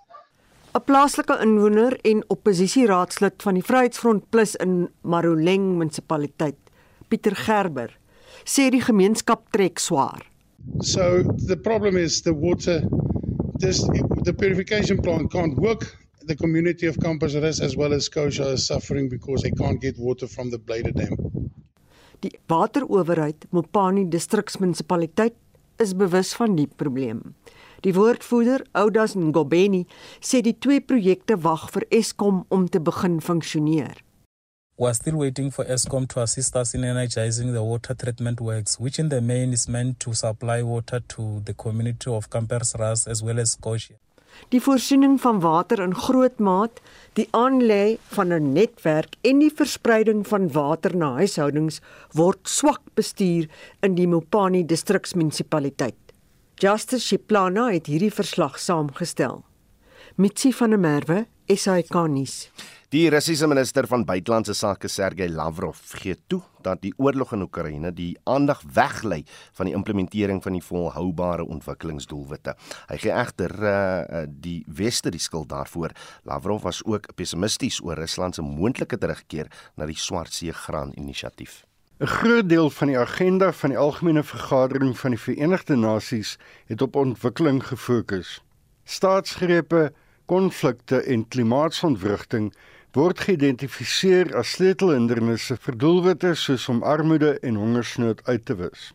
'n 0.76 0.85
Plaaslike 0.85 1.38
inwoner 1.40 1.95
en 2.04 2.18
oppositieraadslid 2.28 3.42
van 3.42 3.54
die 3.56 3.64
Vryheidsfront 3.64 4.26
Plus 4.30 4.56
in 4.61 4.88
Maroleng 5.00 5.71
munisipaliteit, 5.78 6.59
Pieter 7.09 7.37
Gerber, 7.37 7.95
sê 8.45 8.68
die 8.68 8.83
gemeenskap 8.85 9.47
trek 9.56 9.80
swaar. 9.80 10.26
So 10.83 11.23
the 11.49 11.56
problem 11.56 11.97
is 11.97 12.21
the 12.23 12.35
water. 12.35 12.83
This 13.59 13.80
the 14.28 14.35
purification 14.35 15.00
plant 15.00 15.33
can't 15.33 15.56
work. 15.56 15.97
The 16.26 16.37
community 16.37 16.87
of 16.87 17.00
Campus 17.00 17.35
Rest 17.35 17.62
as 17.62 17.76
well 17.76 17.95
as 17.95 18.04
Scotia 18.04 18.52
is 18.52 18.66
suffering 18.66 19.09
because 19.09 19.42
they 19.42 19.54
can't 19.56 19.80
get 19.80 19.97
water 19.97 20.28
from 20.28 20.50
the 20.50 20.59
Blyde 20.59 20.92
Dam. 20.92 21.16
Die 22.21 22.37
waterowerheid 22.52 23.49
Mopani 23.50 24.09
distriksmunisipaliteit 24.11 25.35
is 25.80 25.97
bewus 25.97 26.35
van 26.35 26.56
die 26.56 26.68
probleem. 26.76 27.23
Die 27.85 27.95
woordvoerder, 27.95 28.64
Oudas 28.73 29.14
Ngobeni, 29.14 29.87
sê 30.21 30.40
die 30.42 30.56
twee 30.59 30.80
projekte 30.80 31.37
wag 31.42 31.71
vir 31.75 31.85
Eskom 31.90 32.45
om 32.49 32.68
te 32.68 32.80
begin 32.80 33.21
funksioneer. 33.21 34.02
We're 34.78 34.92
still 34.92 35.16
waiting 35.16 35.50
for 35.50 35.64
ESCOM 35.64 36.06
to 36.09 36.21
assist 36.21 36.54
us 36.54 36.75
in 36.75 36.85
energizing 36.85 37.54
the 37.54 37.62
water 37.62 37.95
treatment 37.95 38.42
works, 38.42 38.78
which 38.78 38.99
in 38.99 39.09
the 39.09 39.23
main 39.23 39.54
is 39.54 39.68
meant 39.68 40.00
to 40.00 40.12
supply 40.12 40.62
water 40.62 41.00
to 41.16 41.40
the 41.47 41.54
community 41.54 42.11
of 42.11 42.28
Campersras 42.28 43.06
as 43.06 43.23
well 43.23 43.40
as 43.40 43.52
Scotia. 43.52 43.97
Die 44.52 44.61
voorsiening 44.61 45.16
van 45.21 45.40
water 45.40 45.80
in 45.80 45.95
groot 45.97 46.38
maat, 46.38 46.83
die 47.16 47.25
aanlê 47.33 47.97
van 48.12 48.33
'n 48.33 48.52
netwerk 48.52 49.16
en 49.21 49.38
die 49.38 49.50
verspreiding 49.50 50.26
van 50.28 50.52
water 50.52 50.97
na 50.97 51.14
huishoudings 51.14 51.80
word 52.12 52.49
swak 52.49 52.83
bestuur 52.95 53.49
in 53.80 53.95
die 53.95 54.06
Mopani 54.06 54.66
distriksmunisipaliteit. 54.66 56.05
Justice 56.56 57.04
Shiplana 57.04 57.66
het 57.68 57.84
hierdie 57.90 58.08
verslag 58.08 58.54
saamgestel. 58.56 59.42
Mitsi 60.16 60.54
van 60.56 60.72
der 60.72 60.80
Merwe, 60.80 61.18
SAK 61.52 61.98
nuus. 62.08 62.46
Die 62.94 63.10
Russiese 63.12 63.44
minister 63.44 63.84
van 63.90 64.06
buitelandse 64.08 64.54
sake 64.56 64.88
Sergey 64.88 65.28
Lavrov 65.28 65.82
gee 66.00 66.16
toe 66.32 66.40
dat 66.64 66.80
die 66.80 66.94
oorlog 66.96 67.34
in 67.36 67.44
Oekraïne 67.44 67.92
die 67.92 68.16
aandag 68.25 68.64
weglei 68.72 69.20
van 69.58 69.68
die 69.68 69.76
implementering 69.76 70.40
van 70.40 70.56
die 70.56 70.64
volhoubare 70.64 71.44
ontwikkelingsdoelwitte. 71.44 72.56
Hy 72.88 73.00
gee 73.04 73.12
egter 73.12 73.52
uh, 73.60 74.25
die 74.26 74.62
weste 74.80 75.12
die 75.12 75.20
skuld 75.20 75.52
daarvoor. 75.52 75.92
Lavrov 76.25 76.64
was 76.64 76.80
ook 76.88 77.12
pessimisties 77.20 77.82
oor 77.84 78.00
Rusland 78.00 78.40
se 78.40 78.48
moontlike 78.48 78.96
terugkeer 78.96 79.52
na 79.76 79.84
die 79.84 80.00
Swartsee 80.00 80.56
graan 80.56 80.96
inisiatief. 80.96 81.66
'n 81.98 82.06
Groot 82.06 82.48
deel 82.48 82.70
van 82.70 82.86
die 82.86 82.98
agenda 82.98 83.52
van 83.52 83.70
die 83.72 83.78
algemene 83.78 84.22
vergadering 84.22 84.98
van 84.98 85.10
die 85.10 85.20
Verenigde 85.20 85.76
Nasies 85.76 86.38
het 86.66 86.82
op 86.82 86.96
ontwikkeling 86.96 87.62
gefokus. 87.66 88.42
Staatsgrepe, 88.84 89.92
konflikte 90.26 91.00
en 91.00 91.28
klimaatsontwrigting 91.28 92.52
word 92.92 93.24
geïdentifiseer 93.24 94.36
as 94.36 94.52
sleutelhindernisse 94.58 95.56
vir 95.56 95.80
doelwitte 95.80 96.34
soos 96.34 96.68
om 96.68 96.82
armoede 96.82 97.38
en 97.40 97.56
hongersnood 97.56 98.20
uit 98.28 98.44
te 98.44 98.60
wis. 98.60 98.92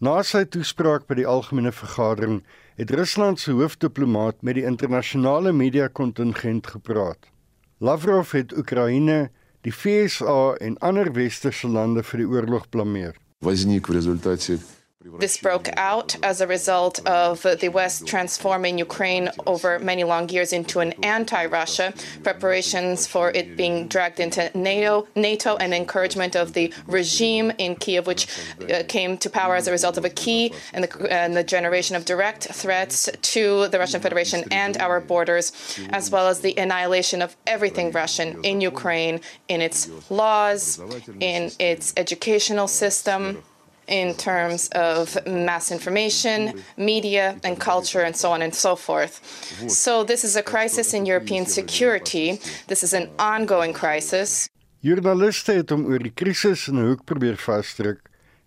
Na 0.00 0.18
sy 0.22 0.42
toespraak 0.44 1.06
by 1.06 1.20
die 1.22 1.30
algemene 1.30 1.70
vergadering 1.72 2.42
het 2.74 2.90
Rusland 2.90 3.38
se 3.38 3.54
hoofdiplomaat 3.54 4.42
met 4.42 4.58
die 4.58 4.66
internasionale 4.66 5.52
media 5.52 5.86
kontingent 5.86 6.66
gepraat. 6.66 7.30
Lavrov 7.78 8.32
het 8.34 8.56
Oekraïne, 8.58 9.30
die 9.65 9.71
FSA 9.71 10.55
en 10.61 10.77
ander 10.77 11.11
westerse 11.15 11.67
lande 11.67 12.03
vir 12.03 12.21
die 12.21 12.27
oorlog 12.29 12.69
blameer. 12.69 13.15
Возник 13.41 13.89
в 13.89 13.93
результате 13.93 14.59
This 15.02 15.38
broke 15.38 15.70
out 15.78 16.14
as 16.22 16.42
a 16.42 16.46
result 16.46 16.98
of 17.06 17.40
the 17.42 17.70
West 17.70 18.06
transforming 18.06 18.76
Ukraine 18.76 19.30
over 19.46 19.78
many 19.78 20.04
long 20.04 20.28
years 20.28 20.52
into 20.52 20.80
an 20.80 20.92
anti-Russia, 21.02 21.94
preparations 22.22 23.06
for 23.06 23.30
it 23.30 23.56
being 23.56 23.88
dragged 23.88 24.20
into 24.20 24.50
NATO, 24.54 25.08
NATO 25.16 25.56
and 25.56 25.72
encouragement 25.72 26.36
of 26.36 26.52
the 26.52 26.70
regime 26.86 27.50
in 27.56 27.76
Kiev, 27.76 28.06
which 28.06 28.26
uh, 28.70 28.82
came 28.88 29.16
to 29.16 29.30
power 29.30 29.56
as 29.56 29.66
a 29.66 29.70
result 29.70 29.96
of 29.96 30.04
a 30.04 30.10
key 30.10 30.52
and 30.74 30.84
the, 30.84 31.10
and 31.10 31.34
the 31.34 31.44
generation 31.44 31.96
of 31.96 32.04
direct 32.04 32.44
threats 32.52 33.08
to 33.22 33.68
the 33.68 33.78
Russian 33.78 34.02
Federation 34.02 34.44
and 34.50 34.76
our 34.76 35.00
borders, 35.00 35.78
as 35.88 36.10
well 36.10 36.28
as 36.28 36.40
the 36.40 36.54
annihilation 36.58 37.22
of 37.22 37.38
everything 37.46 37.90
Russian 37.90 38.44
in 38.44 38.60
Ukraine, 38.60 39.22
in 39.48 39.62
its 39.62 39.88
laws, 40.10 40.78
in 41.20 41.52
its 41.58 41.94
educational 41.96 42.68
system 42.68 43.42
in 43.90 44.14
terms 44.14 44.68
of 44.68 45.18
mass 45.26 45.70
information, 45.70 46.62
media, 46.76 47.36
and 47.44 47.58
culture, 47.58 48.00
and 48.00 48.16
so 48.16 48.30
on 48.30 48.42
and 48.42 48.54
so 48.54 48.76
forth. 48.76 49.20
So, 49.68 50.04
this 50.04 50.24
is 50.24 50.36
a 50.36 50.42
crisis 50.42 50.94
in 50.94 51.04
European 51.06 51.44
security. 51.46 52.40
This 52.68 52.82
is 52.82 52.94
an 52.94 53.10
ongoing 53.18 53.74
crisis. 53.74 54.48
Joernaliste 54.80 55.52
het 55.52 55.70
hom 55.74 55.84
oor 55.90 56.00
die 56.00 56.14
krisis 56.14 56.68
in 56.68 56.78
'n 56.78 56.86
hoek 56.86 57.04
probeer 57.04 57.36
vasdruk 57.36 58.00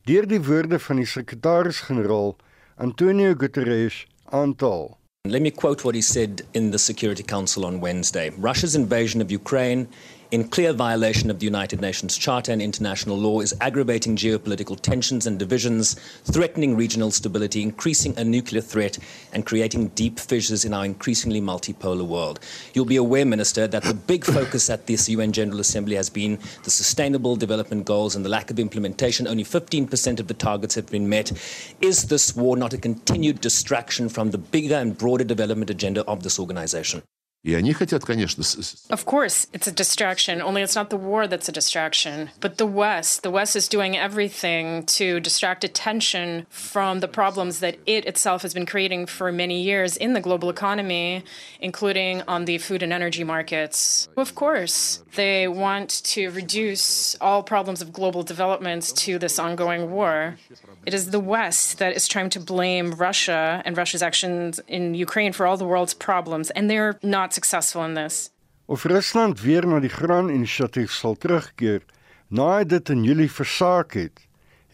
deur 0.10 0.26
die 0.28 0.42
woorde 0.42 0.80
van 0.80 0.96
die 0.96 1.06
sekretaris-generaal 1.06 2.36
Antonio 2.78 3.36
Guterres 3.36 4.08
aantal. 4.32 4.98
Let 5.26 5.42
me 5.42 5.52
quote 5.52 5.86
what 5.86 5.96
he 5.96 6.02
said 6.02 6.42
in 6.52 6.72
the 6.72 6.78
Security 6.78 7.24
Council 7.24 7.66
on 7.66 7.80
Wednesday. 7.80 8.32
Russia's 8.38 8.76
invasion 8.76 9.22
of 9.22 9.32
Ukraine 9.32 9.88
in 10.34 10.44
clear 10.44 10.74
violation 10.74 11.30
of 11.30 11.38
the 11.38 11.46
United 11.46 11.80
Nations 11.80 12.18
Charter 12.18 12.52
and 12.52 12.60
international 12.60 13.16
law, 13.16 13.40
is 13.40 13.54
aggravating 13.62 14.16
geopolitical 14.16 14.80
tensions 14.80 15.28
and 15.28 15.38
divisions, 15.38 15.94
threatening 16.24 16.75
regional 16.75 17.12
stability, 17.12 17.62
increasing 17.62 18.18
a 18.18 18.24
nuclear 18.24 18.60
threat, 18.60 18.98
and 19.32 19.46
creating 19.46 19.90
deep 19.90 20.20
fissures 20.20 20.66
in 20.66 20.74
our 20.74 20.86
increasingly 20.86 21.40
multipolar 21.40 22.04
world. 22.04 22.40
You'll 22.74 22.86
be 22.86 22.96
aware, 22.96 23.25
Minister, 23.25 23.68
that 23.68 23.84
the 23.84 23.94
big 23.94 24.25
focus 24.25 24.72
at 24.72 24.88
this 24.88 25.08
UN 25.08 25.34
General 25.34 25.60
Assembly 25.60 25.98
has 25.98 26.10
been 26.10 26.40
the 26.63 26.72
Sustainable 26.72 27.36
Development 27.36 27.86
Goals 27.86 28.16
and 28.16 28.25
the 28.25 28.30
lack 28.30 28.50
of 28.50 28.58
implementation. 28.58 29.28
Only 29.28 29.44
15% 29.44 30.20
of 30.20 30.28
the 30.28 30.34
targets 30.34 30.74
have 30.74 30.88
been 30.88 31.08
met. 31.08 31.32
Is 31.80 32.06
this 32.06 32.36
war 32.36 32.58
not 32.58 32.74
a 32.74 32.80
continued 32.80 33.40
distraction 33.40 34.10
from 34.10 34.32
the 34.32 34.40
bigger 34.40 34.78
and 34.78 34.98
broader 34.98 35.25
development 35.25 35.70
agenda 35.70 36.04
of 36.06 36.24
this 36.24 36.40
organization? 36.40 37.04
И 37.45 37.55
они 37.55 37.73
хотят, 37.73 38.05
конечно, 38.05 38.43
Of 38.90 39.07
course, 39.07 39.47
it's 39.55 39.67
a 39.67 39.73
distraction, 39.73 40.43
only 40.43 40.61
it's 40.61 40.75
not 40.75 40.90
the 40.90 40.99
war 40.99 41.26
that's 41.26 41.49
a 41.49 41.52
distraction, 41.52 42.31
but 42.40 42.59
the 42.59 42.67
West. 42.67 43.23
The 43.23 43.31
West 43.31 43.55
is 43.55 43.69
doing 43.69 43.97
everything 43.97 44.85
to 44.99 45.21
distract 45.21 45.62
attention 45.64 46.47
from 46.50 47.00
the 47.00 47.09
problems 47.09 47.61
that 47.61 47.78
it 47.87 48.05
itself 48.07 48.43
has 48.43 48.52
been 48.52 48.67
creating 48.67 49.07
for 49.07 49.31
many 49.33 49.62
years 49.62 49.97
in 49.97 50.14
the 50.14 50.21
global 50.21 50.50
economy, 50.50 51.23
including 51.61 52.23
on 52.28 52.45
the 52.45 52.59
food 52.59 52.83
and 52.83 52.93
energy 52.93 53.25
markets. 53.25 54.09
Of 54.17 54.35
course, 54.35 55.02
they 55.14 55.49
want 55.49 56.02
to 56.05 56.31
reduce 56.31 57.17
all 57.21 57.43
problems 57.43 57.81
of 57.81 57.93
global 57.93 58.25
development 58.25 58.93
to 58.97 59.19
this 59.19 59.38
ongoing 59.38 59.90
war. 59.90 60.37
It 60.86 60.94
is 60.94 61.12
the 61.12 61.20
West 61.20 61.78
that 61.78 61.96
is 61.96 62.10
trying 62.10 62.30
to 62.32 62.42
blame 62.42 62.92
Russia 62.92 63.62
and 63.63 63.78
Russia's 63.78 64.02
actions 64.02 64.60
in 64.68 64.94
Ukraine 64.96 65.31
for 65.31 65.48
all 65.48 65.55
the 65.55 65.66
world's 65.66 65.94
problems, 65.94 66.51
and 66.51 66.70
they're 66.70 67.00
not 67.01 67.34
successful 67.34 67.86
in 67.86 67.94
this. 67.94 68.31
Of 68.68 68.86
Rusland 68.86 69.40
weer 69.40 69.66
na 69.66 69.79
die 69.79 69.92
graan-inisiatief 69.92 70.92
sal 70.92 71.16
terugkeer 71.16 71.81
na 72.27 72.50
hy 72.57 72.64
dit 72.68 72.90
in 72.92 73.03
Julie 73.07 73.31
versaak 73.31 73.96
het, 73.96 74.25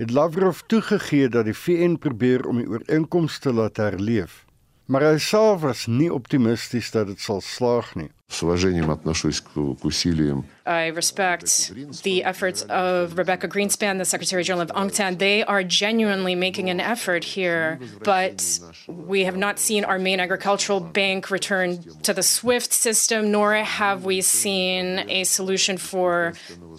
het 0.01 0.09
Lavrov 0.09 0.63
toegegee 0.71 1.29
dat 1.29 1.45
die 1.45 1.53
VN 1.53 1.99
probeer 2.01 2.47
om 2.47 2.57
die 2.57 2.69
ooreenkoms 2.69 3.37
te 3.39 3.53
laat 3.53 3.77
herleef. 3.77 4.45
Maar 4.89 5.11
hy 5.11 5.17
self 5.21 5.61
was 5.61 5.85
nie 5.85 6.09
optimisties 6.13 6.89
dat 6.95 7.11
dit 7.11 7.21
sal 7.21 7.41
slaag 7.45 7.93
nie. 7.99 8.09
С 8.28 8.42
уважением 8.42 8.90
отношусь 8.90 9.40
к, 9.40 9.52
к 9.52 9.84
усилиям 9.84 10.44
I 10.66 10.88
respect 10.88 11.74
the 12.04 12.24
efforts 12.24 12.62
of 12.70 13.18
Rebecca 13.18 13.46
Greenspan, 13.46 13.98
the 13.98 14.06
Secretary 14.06 14.42
General 14.42 14.62
of 14.62 14.70
UNCTAD. 14.74 15.18
They 15.18 15.44
are 15.44 15.62
genuinely 15.62 16.34
making 16.34 16.70
an 16.70 16.80
effort 16.80 17.22
here, 17.22 17.78
but 18.02 18.60
we 18.88 19.24
have 19.24 19.36
not 19.36 19.58
seen 19.58 19.84
our 19.84 19.98
main 19.98 20.20
agricultural 20.20 20.80
bank 20.80 21.30
return 21.30 21.82
to 22.04 22.14
the 22.14 22.22
SWIFT 22.22 22.72
system, 22.72 23.30
nor 23.30 23.52
have 23.56 24.06
we 24.06 24.22
seen 24.22 25.04
a 25.10 25.24
solution 25.24 25.76
for 25.76 26.32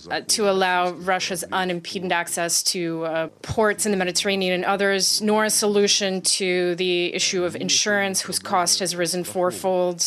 uh, 0.09 0.21
to 0.29 0.49
allow 0.49 0.91
Russia's 0.91 1.43
unimpeded 1.51 2.11
access 2.11 2.63
to 2.63 3.05
uh, 3.05 3.27
ports 3.43 3.85
in 3.85 3.91
the 3.91 3.97
Mediterranean 3.97 4.53
and 4.53 4.65
others, 4.65 5.21
nor 5.21 5.45
a 5.45 5.51
solution 5.51 6.21
to 6.21 6.73
the 6.75 7.13
issue 7.13 7.43
of 7.43 7.55
insurance, 7.55 8.21
whose 8.21 8.39
cost 8.39 8.79
has 8.79 8.95
risen 8.95 9.23
fourfold. 9.23 10.03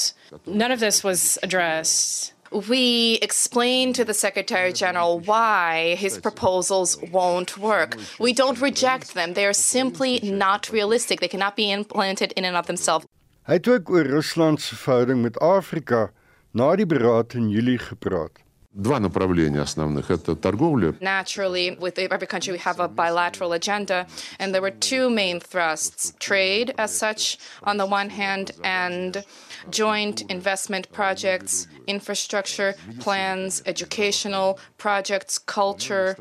None 0.47 0.73
of 0.73 0.81
this 0.81 1.03
was 1.05 1.39
addressed 1.43 2.35
we 2.51 3.19
explain 3.23 3.93
to 3.93 4.05
the 4.05 4.15
Secretary 4.15 4.73
General 4.73 5.21
why 5.21 5.97
his 5.97 6.19
proposals 6.19 6.97
won't 7.13 7.59
work. 7.59 7.97
We 8.19 8.33
don't 8.33 8.61
reject 8.61 9.15
them. 9.15 9.35
They 9.35 9.47
are 9.47 9.53
simply 9.53 10.21
not 10.23 10.71
realistic. 10.71 11.21
They 11.21 11.29
cannot 11.29 11.57
be 11.57 11.71
implemented 11.71 12.33
in 12.33 12.45
and 12.45 12.57
of 12.57 12.67
themselves. 12.67 13.07
Hy 13.49 13.55
het 13.57 13.69
ook 13.69 13.89
oor 13.91 14.05
Rusland 14.05 14.61
se 14.61 14.77
verhouding 14.77 15.23
met 15.23 15.39
Afrika 15.41 16.11
na 16.53 16.75
die 16.77 16.87
beraad 16.87 17.35
in 17.35 17.49
Julie 17.49 17.79
gepraat. 17.79 18.45
Два 18.75 19.01
направления 19.01 19.63
основных 19.63 20.11
это 20.11 20.37
торговля. 20.37 20.95
Naturally, 21.01 21.77
with 21.81 21.99
every 21.99 22.27
country 22.29 22.53
we 22.53 22.59
have 22.59 22.79
a 22.79 22.87
bilateral 22.87 23.53
agenda, 23.55 24.07
and 24.39 24.55
there 24.55 24.61
were 24.61 24.71
two 24.71 25.09
main 25.11 25.41
thrusts: 25.41 26.13
trade, 26.21 26.75
as 26.79 26.97
such, 26.97 27.39
on 27.65 27.79
the 27.79 27.87
one 27.87 28.11
hand, 28.11 28.53
and 28.63 29.25
joint 29.70 30.22
investment 30.30 30.92
projects, 30.92 31.68
infrastructure 31.88 32.76
plans, 33.00 33.62
educational 33.66 34.60
projects, 34.78 35.38
culture, 35.38 36.18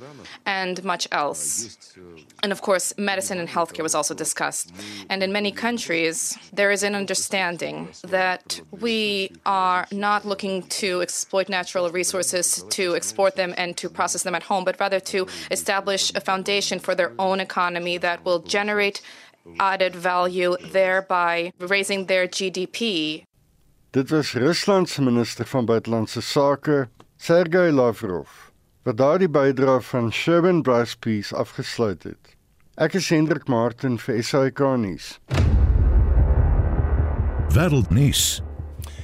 and 0.47 0.83
much 0.85 1.07
else. 1.13 1.79
And 2.43 2.51
of 2.51 2.63
course, 2.63 2.93
medicine 2.99 3.39
and 3.39 3.49
healthcare 3.49 3.83
was 3.83 3.95
also 3.95 4.15
discussed. 4.15 4.73
And 5.09 5.23
in 5.23 5.33
many 5.33 5.53
countries, 5.53 6.37
there 6.53 6.71
is 6.71 6.83
an 6.83 6.95
understanding 6.95 7.89
that 8.03 8.61
we 8.71 9.33
are 9.47 9.87
not 9.93 10.25
looking 10.25 10.63
to 10.81 11.03
exploit 11.03 11.49
natural 11.49 11.89
resources 11.91 12.65
to 12.71 12.97
export 12.97 13.37
them 13.37 13.55
and 13.57 13.77
to 13.77 13.89
process 13.89 14.23
them 14.25 14.35
at 14.35 14.43
home, 14.45 14.65
but 14.65 14.79
rather 14.81 15.01
to 15.01 15.27
establish 15.51 16.13
a 16.15 16.21
foundation 16.21 16.79
for 16.79 16.95
their 16.95 17.13
own 17.19 17.39
economy 17.41 17.97
that 17.99 18.25
will 18.25 18.41
generate 18.41 19.01
added 19.59 19.95
value, 19.95 20.57
thereby 20.71 21.53
raising 21.59 22.07
their 22.07 22.27
GDP. 22.27 23.25
Dit 23.93 24.11
was 24.11 24.33
Rusland 24.33 24.89
se 24.89 25.03
minister 25.03 25.47
van 25.47 25.65
buitelandse 25.65 26.21
sake, 26.21 26.89
Sergey 27.17 27.73
Lavrov, 27.73 28.29
wat 28.83 28.97
daardie 28.97 29.29
bydrae 29.29 29.81
van 29.85 30.13
Sherwin 30.13 30.63
Bryce 30.63 31.37
afgesluit 31.37 32.03
het. 32.03 32.31
Ek 32.81 32.95
is 32.97 33.11
Hendrik 33.13 33.45
Martin 33.53 33.99
vir 34.01 34.23
SAK 34.25 34.63
nuus. 34.81 35.19
Wêreldnuus. 37.53 38.41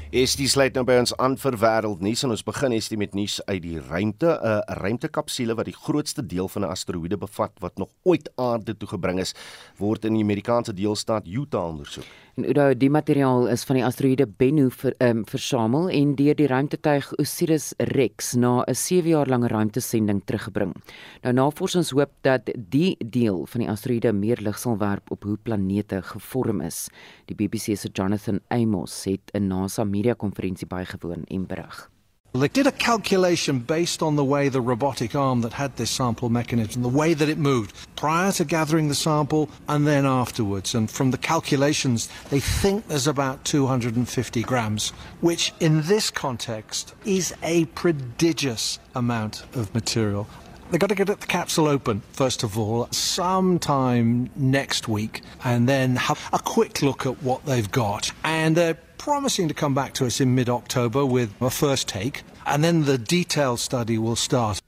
Is 0.09 0.38
die 0.40 0.48
sluit 0.48 0.72
nou 0.72 0.87
by 0.88 0.96
ons 1.03 1.12
aan 1.20 1.37
vir 1.37 1.59
wêreldnuus 1.61 2.24
en 2.24 2.33
ons 2.33 2.44
begin 2.46 2.72
is 2.72 2.88
met 2.96 3.12
nuus 3.12 3.42
uit 3.44 3.61
die 3.62 3.81
ruimte, 3.90 4.40
'n 4.40 4.72
ruimtekapsule 4.81 5.55
wat 5.55 5.68
die 5.68 5.77
grootste 5.77 6.24
deel 6.27 6.48
van 6.48 6.64
'n 6.64 6.72
asteroïde 6.72 7.18
bevat 7.18 7.53
wat 7.61 7.77
nog 7.77 7.90
ooit 8.05 8.31
aarde 8.37 8.77
toe 8.77 8.88
gebring 8.88 9.20
is, 9.20 9.35
word 9.77 10.05
in 10.05 10.14
die 10.14 10.22
Amerikaanse 10.22 10.72
deelstaat 10.72 11.27
Utah 11.27 11.68
ondersoek. 11.68 12.09
Udo, 12.44 12.74
die 12.74 12.90
materiaal 12.90 13.48
is 13.51 13.64
van 13.66 13.79
die 13.79 13.83
asteroïde 13.83 14.27
Bennu 14.38 14.68
ver, 14.70 14.94
um, 15.03 15.24
versamel 15.27 15.88
en 15.90 16.12
deur 16.18 16.37
die 16.38 16.46
ruimtetuig 16.46 17.09
Osiris 17.18 17.72
Rex 17.90 18.35
na 18.35 18.62
'n 18.62 18.74
7 18.74 19.09
jaar 19.11 19.27
lange 19.27 19.48
ruimtesending 19.48 20.22
teruggebring. 20.24 20.74
Nou 21.22 21.33
navorsers 21.35 21.90
hoop 21.90 22.12
dat 22.22 22.51
die 22.70 22.96
deel 22.98 23.46
van 23.46 23.61
die 23.61 23.70
asteroïde 23.70 24.12
meer 24.12 24.38
lig 24.40 24.59
sal 24.59 24.79
werp 24.79 25.11
op 25.11 25.24
hoe 25.24 25.37
planete 25.42 26.03
gevorm 26.03 26.61
is. 26.61 26.88
Die 27.27 27.35
BBC 27.35 27.77
se 27.77 27.88
Jonathan 27.92 28.40
Amos 28.48 29.05
het 29.05 29.31
'n 29.35 29.48
NASA 29.48 29.85
media 29.85 30.14
konferensie 30.14 30.66
bygewoon 30.66 31.24
en 31.24 31.46
berig. 31.46 31.90
They 32.38 32.48
did 32.48 32.68
a 32.68 32.72
calculation 32.72 33.59
based 33.59 34.01
on 34.01 34.14
the 34.14 34.24
way 34.24 34.48
the 34.48 34.61
robotic 34.61 35.16
arm 35.16 35.40
that 35.40 35.55
had 35.55 35.77
this 35.77 35.90
sample 35.90 36.29
mechanism, 36.29 36.83
the 36.83 36.88
way 36.88 37.12
that 37.14 37.29
it 37.29 37.37
moved 37.37 37.74
prior 37.96 38.31
to 38.33 38.44
gathering 38.44 38.88
the 38.88 38.94
sample 38.94 39.51
and 39.68 39.87
then 39.87 40.07
afterwards. 40.07 40.74
And 40.74 40.88
from 40.88 41.11
the 41.11 41.18
calculations, 41.18 42.09
they 42.31 42.38
think 42.38 42.87
there's 42.87 43.09
about 43.09 43.44
250 43.44 44.42
grams, 44.42 44.90
which 45.20 45.53
in 45.59 45.83
this 45.83 46.11
context 46.11 46.94
is 47.05 47.35
a 47.42 47.64
prodigious 47.66 48.79
amount 48.94 49.42
of 49.55 49.74
material. 49.74 50.29
They've 50.70 50.79
got 50.79 50.90
to 50.90 50.94
get 50.94 51.07
the 51.07 51.16
capsule 51.27 51.66
open, 51.66 52.03
first 52.12 52.42
of 52.42 52.59
all, 52.59 52.88
sometime 52.90 54.31
next 54.37 54.87
week, 54.87 55.22
and 55.42 55.68
then 55.68 55.96
have 55.96 56.29
a 56.33 56.38
quick 56.38 56.83
look 56.83 57.07
at 57.07 57.22
what 57.22 57.44
they've 57.46 57.70
got. 57.70 58.12
And 58.22 58.55
they're 58.55 58.79
promising 58.98 59.48
to 59.48 59.54
come 59.54 59.74
back 59.74 59.92
to 59.94 60.04
us 60.04 60.20
in 60.20 60.34
mid 60.34 60.48
October 60.48 61.06
with 61.06 61.30
a 61.40 61.50
first 61.50 61.88
take, 61.88 62.22
and 62.44 62.62
then 62.62 62.84
the 62.84 62.98
detailed 62.98 63.58
study 63.61 63.98
will 63.98 64.16
start. 64.16 64.61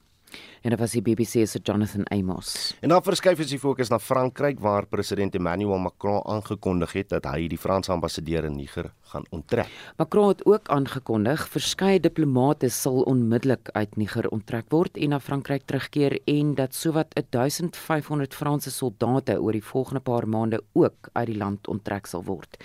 En 0.61 0.69
dit 0.69 0.79
was 0.79 0.91
die 0.91 1.01
BBC 1.01 1.47
se 1.47 1.59
Jonathan 1.63 2.03
Amos. 2.07 2.75
En 2.79 2.89
dan 2.89 3.01
verskuif 3.03 3.39
ons 3.41 3.49
die 3.49 3.59
fokus 3.59 3.89
na 3.89 3.97
Frankryk 3.99 4.59
waar 4.61 4.85
president 4.85 5.35
Emmanuel 5.35 5.77
Macron 5.81 6.21
aangekondig 6.25 6.93
het 6.93 7.09
dat 7.09 7.25
hy 7.25 7.47
die 7.49 7.57
Franse 7.57 7.91
ambassadeur 7.91 8.45
in 8.45 8.55
Niger 8.55 8.91
gaan 9.11 9.25
onttrek. 9.29 9.67
Macron 9.97 10.27
het 10.31 10.45
ook 10.45 10.69
aangekondig 10.71 11.43
verskeie 11.51 11.99
diplomate 11.99 12.69
sal 12.71 13.01
onmiddellik 13.11 13.69
uit 13.75 13.95
Niger 13.99 14.29
onttrek 14.31 14.69
word 14.71 14.97
en 14.97 15.13
na 15.13 15.19
Frankryk 15.19 15.65
terugkeer 15.67 16.17
en 16.31 16.55
dat 16.55 16.75
sowat 16.75 17.13
1500 17.29 18.35
Franse 18.35 18.71
soldate 18.71 19.37
oor 19.41 19.55
die 19.57 19.63
volgende 19.63 19.99
paar 19.99 20.27
maande 20.27 20.61
ook 20.73 21.09
uit 21.13 21.27
die 21.27 21.37
land 21.37 21.67
onttrek 21.67 22.07
sal 22.07 22.23
word. 22.23 22.57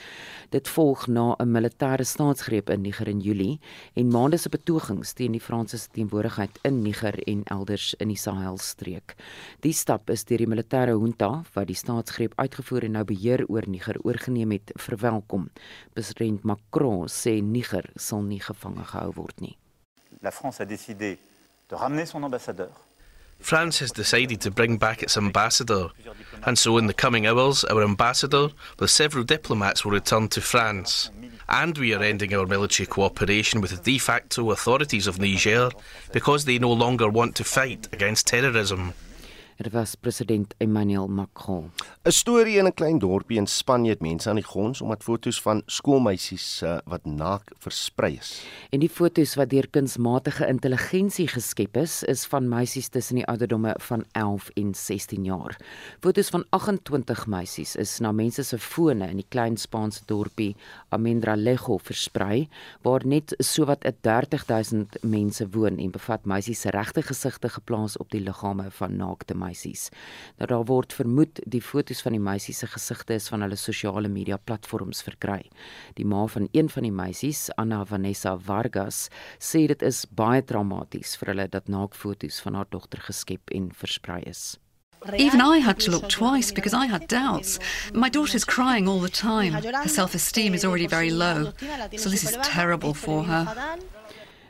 Dit 0.55 0.69
volg 0.69 1.07
na 1.07 1.35
'n 1.39 1.51
militêre 1.51 2.05
staatsgreep 2.05 2.71
in 2.71 2.83
Niger 2.83 3.09
in 3.09 3.21
Julie 3.21 3.61
en 3.95 4.09
maande 4.09 4.37
se 4.37 4.49
betogings 4.49 5.13
teen 5.13 5.33
die 5.33 5.41
Franse 5.41 5.79
teenwoordigheid 5.93 6.59
in 6.63 6.83
Niger 6.83 7.19
en 7.27 7.43
elders 7.45 7.95
in 7.99 8.09
die 8.09 8.17
Sahelstreek. 8.17 9.15
Die 9.61 9.73
stap 9.73 10.11
is 10.11 10.25
deur 10.25 10.39
die 10.39 10.47
militêre 10.47 10.93
junta 10.93 11.43
wat 11.55 11.67
die 11.67 11.77
staatsgreep 11.77 12.33
uitgevoer 12.37 12.85
en 12.85 12.93
nou 12.93 13.05
beheer 13.05 13.45
oor 13.49 13.65
Niger 13.67 13.97
oorgeneem 14.05 14.51
het, 14.51 14.73
verwelkom. 14.75 15.51
President 15.95 16.36
Macron 16.45 17.07
sê 17.09 17.41
Niger 17.43 17.91
sal 17.97 18.23
nie 18.23 18.41
gevange 18.41 18.85
gehou 18.91 19.15
word 19.17 19.41
nie. 19.41 19.57
La 20.23 20.31
France 20.31 20.61
a 20.61 20.67
décidé 20.67 21.19
de 21.69 21.77
ramener 21.77 22.07
son 22.07 22.25
ambassadeur 22.25 22.71
France 23.41 23.79
has 23.81 23.93
decided 23.93 24.41
to 24.41 24.51
bring 24.51 24.79
back 24.79 25.03
its 25.03 25.17
ambassador, 25.17 25.91
and 26.45 26.59
so 26.59 26.79
in 26.79 26.87
the 26.87 26.95
coming 26.95 27.27
hours, 27.27 27.65
our 27.65 27.83
ambassador 27.83 28.49
with 28.79 28.91
several 28.91 29.25
diplomats 29.25 29.85
will 29.85 29.93
return 29.93 30.29
to 30.29 30.41
France. 30.41 31.11
And 31.49 31.77
we 31.79 31.95
are 31.95 32.03
ending 32.03 32.35
our 32.35 32.47
military 32.47 32.87
cooperation 32.87 33.61
with 33.61 33.71
the 33.71 33.77
de 33.77 33.99
facto 33.99 34.51
authorities 34.51 35.07
of 35.07 35.21
Niger 35.21 35.71
because 36.13 36.45
they 36.45 36.59
no 36.59 36.73
longer 36.73 37.09
want 37.09 37.37
to 37.37 37.45
fight 37.45 37.89
against 37.93 38.27
terrorism. 38.27 38.95
Dit 39.57 39.73
was 39.73 39.95
president 39.95 40.55
Emmanuel 40.59 41.09
Macron. 41.09 41.71
'n 42.05 42.11
Storie 42.13 42.59
in 42.59 42.67
'n 42.67 42.75
klein 42.75 42.99
dorpie 42.99 43.39
in 43.39 43.47
Spanje 43.47 43.91
het 43.91 44.01
mense 44.01 44.29
aan 44.29 44.35
die 44.37 44.45
gons 44.45 44.81
omdat 44.81 45.03
foto's 45.03 45.41
van 45.41 45.63
skoolmeisies 45.67 46.63
uh, 46.63 46.77
wat 46.85 47.05
naak 47.05 47.53
versprei 47.59 48.17
is. 48.17 48.45
En 48.71 48.81
die 48.81 48.89
foto's 48.89 49.35
wat 49.35 49.51
deur 49.51 49.69
kunsmatige 49.71 50.47
intelligensie 50.47 51.29
geskep 51.29 51.77
is, 51.77 52.03
is 52.03 52.27
van 52.27 52.49
meisies 52.49 52.89
tussen 52.89 53.17
die 53.17 53.27
ouderdomme 53.27 53.75
van 53.79 54.05
11 54.13 54.49
en 54.55 54.75
16 54.75 55.25
jaar. 55.25 55.57
Foto's 56.01 56.29
van 56.29 56.45
28 56.51 57.27
meisies 57.27 57.77
is 57.77 57.99
na 57.99 58.13
mense 58.13 58.43
se 58.43 58.59
fone 58.59 59.09
in 59.09 59.17
die 59.17 59.29
klein 59.29 59.57
Spaanse 59.57 60.03
dorpie 60.07 60.57
Amendralejo 60.89 61.79
versprei, 61.79 62.49
waar 62.83 63.07
net 63.07 63.35
sowat 63.39 63.85
30000 64.01 65.03
mense 65.03 65.49
woon 65.51 65.79
en 65.79 65.91
bevat 65.91 66.25
meisies 66.25 66.61
se 66.61 66.71
regte 66.71 67.03
gesigte 67.03 67.49
geplaas 67.49 67.97
op 67.97 68.11
die 68.11 68.21
liggame 68.21 68.71
van 68.71 68.97
naakte 68.97 69.35
meisies. 69.47 69.89
Nou 70.41 70.51
daar 70.51 70.67
word 70.69 70.97
vermoed 70.97 71.41
die 71.47 71.63
foto's 71.63 72.03
van 72.05 72.17
die 72.17 72.23
meisies 72.23 72.61
se 72.63 72.71
gesigte 72.75 73.17
is 73.17 73.31
van 73.33 73.47
hulle 73.47 73.59
sosiale 73.61 74.11
media 74.13 74.37
platforms 74.37 75.03
verkry. 75.07 75.43
Die 75.99 76.07
ma 76.07 76.27
van 76.27 76.51
een 76.53 76.69
van 76.73 76.87
die 76.89 76.95
meisies, 76.95 77.47
Anna 77.57 77.85
Vanessa 77.87 78.37
Vargas, 78.37 79.07
sê 79.39 79.67
dit 79.71 79.83
is 79.87 80.05
baie 80.11 80.43
traumaties 80.45 81.17
vir 81.21 81.35
hulle 81.35 81.49
dat 81.53 81.73
naakfoto's 81.73 82.41
van 82.45 82.61
haar 82.61 82.71
dogter 82.71 83.03
geskep 83.09 83.53
en 83.55 83.73
versprei 83.75 84.23
is. 84.27 84.57
Even 85.13 85.41
I 85.41 85.59
had 85.59 85.79
to 85.81 85.91
look 85.91 86.09
twice 86.09 86.51
because 86.51 86.75
I 86.75 86.87
had 86.87 87.07
doubts. 87.07 87.59
My 87.93 88.09
daughter's 88.09 88.45
crying 88.45 88.89
all 88.89 88.99
the 88.99 89.09
time. 89.09 89.53
Her 89.53 89.89
self 89.89 90.15
esteem 90.15 90.55
is 90.55 90.65
already 90.65 90.87
very 90.87 91.11
low. 91.11 91.53
So 91.97 92.09
this 92.09 92.25
is 92.25 92.37
terrible 92.43 92.95
for 92.95 93.23
her. 93.23 93.79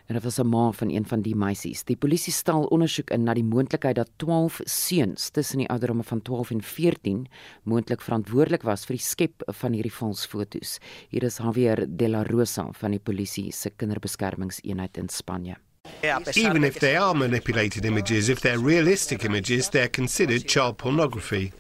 En 0.07 0.15
dit 0.15 0.23
was 0.23 0.39
'n 0.39 0.47
ma 0.47 0.73
van 0.73 0.91
een 0.91 1.07
van 1.07 1.21
die 1.23 1.37
meisies. 1.37 1.85
Die 1.85 1.97
polisie 1.97 2.33
stel 2.33 2.65
ondersoek 2.65 3.11
in 3.11 3.23
na 3.23 3.35
die 3.35 3.45
moontlikheid 3.45 3.95
dat 3.95 4.11
12 4.17 4.61
seuns 4.65 5.31
tussen 5.31 5.59
die 5.59 5.69
ouderdomme 5.69 6.03
van 6.03 6.23
12 6.23 6.51
en 6.51 6.63
14 6.63 7.27
moontlik 7.63 8.01
verantwoordelik 8.01 8.63
was 8.63 8.85
vir 8.85 8.97
die 8.97 9.05
skep 9.05 9.43
van 9.47 9.73
hierdie 9.73 9.93
valsfoto's. 9.93 10.79
Hier 11.09 11.23
is 11.23 11.37
Javier 11.37 11.87
de 11.89 12.09
la 12.09 12.23
Rosa 12.23 12.69
van 12.73 12.91
die 12.91 13.01
polisie 13.01 13.53
se 13.53 13.71
kinderbeskermingseenheid 13.71 14.97
in 14.97 15.09
Spanje. 15.09 15.57
Even 16.03 16.65
if 16.65 16.79
they 16.79 16.99
are 16.99 17.15
manipulated 17.15 17.85
images, 17.85 18.29
if 18.29 18.41
they're 18.41 18.65
realistic 18.67 19.25
images, 19.25 19.69
they're 19.69 19.91
considered 19.91 20.51
child 20.51 20.77
pornography. 20.77 21.53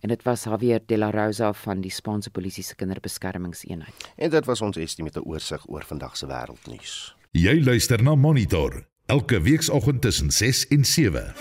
En 0.00 0.08
dit 0.08 0.22
was 0.22 0.42
Javier 0.42 0.80
de 0.86 0.98
la 0.98 1.10
Rosa 1.10 1.52
van 1.52 1.80
die 1.80 1.90
Spaanse 1.90 2.30
polisie 2.30 2.64
se 2.64 2.74
kinderbeskermingseenheid. 2.74 4.12
En 4.16 4.30
dit 4.30 4.44
was 4.44 4.60
ons 4.60 4.76
estimate 4.76 5.22
oorsig 5.22 5.68
oor 5.68 5.84
vandag 5.84 6.16
se 6.16 6.26
wêreldnuus. 6.26 7.15
Jy 7.36 7.58
luister 7.60 8.00
na 8.00 8.14
Monitor 8.16 8.78
elke 9.12 9.36
weekoggend 9.44 10.00
tussen 10.00 10.30
6 10.32 10.62
en 10.72 10.84
7. 10.84 11.34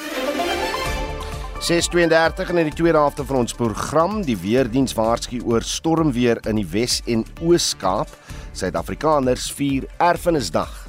6:32 1.64 2.50
in 2.50 2.68
die 2.68 2.74
tweede 2.74 2.98
helfte 2.98 3.24
van 3.26 3.36
ons 3.36 3.54
program, 3.54 4.18
die 4.26 4.36
weerdiens 4.38 4.94
waarsku 4.94 5.40
oor 5.48 5.64
stormweer 5.64 6.42
in 6.50 6.60
die 6.60 6.68
Wes 6.68 7.00
en 7.06 7.24
Oos-Kaap. 7.40 8.12
Suid-Afrikaners 8.52 9.48
vier 9.56 9.88
Erfenisdag. 9.98 10.88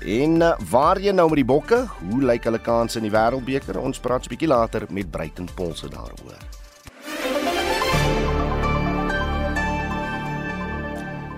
En 0.00 0.40
uh, 0.40 0.56
waar 0.70 1.00
jy 1.00 1.12
nou 1.12 1.28
met 1.28 1.42
die 1.42 1.50
bokke? 1.52 1.84
Hoe 2.08 2.22
lyk 2.24 2.48
hulle 2.48 2.62
kanse 2.62 3.02
in 3.02 3.04
die 3.10 3.12
Wêreldbeker? 3.12 3.76
Ons 3.76 4.00
praat 4.00 4.24
'n 4.24 4.32
bietjie 4.32 4.48
later 4.48 4.86
met 4.88 5.10
Bruiten 5.10 5.48
Polse 5.54 5.88
daaroor. 5.92 6.45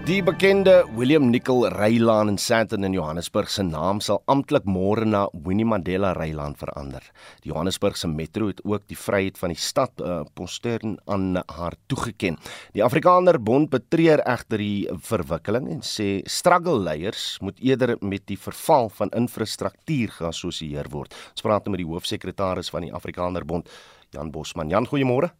Die 0.09 0.23
bekende 0.25 0.87
William 0.97 1.27
Nicol 1.29 1.67
Rylaan 1.69 2.31
in 2.31 2.39
Sandton 2.41 2.87
in 2.87 2.95
Johannesburg 2.97 3.51
se 3.53 3.61
naam 3.61 3.99
sal 4.01 4.23
amptelik 4.33 4.65
môre 4.65 5.05
na 5.05 5.27
Winnie 5.45 5.67
Mandela 5.69 6.15
Rylaan 6.17 6.55
verander. 6.57 7.05
Die 7.45 7.51
Johannesburgse 7.51 8.09
metro 8.09 8.47
het 8.49 8.63
ook 8.65 8.87
die 8.89 8.97
vryheid 8.97 9.37
van 9.37 9.53
die 9.53 9.61
stad 9.61 10.01
uh, 10.01 10.23
Postern 10.33 10.95
aan 11.13 11.37
haar 11.37 11.77
toegeken. 11.93 12.39
Die 12.73 12.81
Afrikaner 12.87 13.37
Bond 13.37 13.69
betreur 13.75 14.23
egter 14.25 14.65
die 14.65 14.89
verwikkeling 15.11 15.69
en 15.75 15.85
sê 15.85 16.23
struggle 16.25 16.79
leiers 16.87 17.27
moet 17.45 17.61
eerder 17.61 17.99
met 18.01 18.25
die 18.33 18.39
verval 18.41 18.89
van 18.89 19.13
infrastruktuur 19.13 20.15
geassosieer 20.23 20.89
word. 20.89 21.13
Ons 21.37 21.45
praat 21.45 21.69
nou 21.69 21.77
met 21.77 21.85
die 21.85 21.91
hoofsekretaris 21.91 22.73
van 22.73 22.89
die 22.89 22.95
Afrikaner 22.97 23.45
Bond, 23.45 23.69
Jan 24.17 24.33
Bosman. 24.33 24.73
Jan, 24.73 24.89
goeiemôre. 24.89 25.35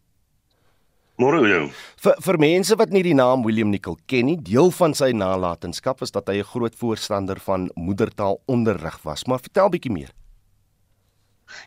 Môre 1.19 1.41
jou. 1.43 1.63
Vir 1.99 2.21
vir 2.23 2.37
mense 2.39 2.75
wat 2.79 2.93
nie 2.95 3.01
die 3.03 3.15
naam 3.17 3.41
William 3.43 3.73
Nicol 3.73 3.97
ken 4.07 4.29
nie, 4.29 4.37
deel 4.39 4.71
van 4.71 4.93
sy 4.95 5.09
nalatenskap 5.11 5.99
is 6.05 6.15
dat 6.15 6.31
hy 6.31 6.39
'n 6.39 6.47
groot 6.47 6.75
voorstander 6.75 7.39
van 7.43 7.69
moedertaalonderrig 7.75 9.03
was. 9.03 9.27
Maar 9.27 9.43
vertel 9.43 9.69
bietjie 9.69 9.91
meer. 9.91 10.13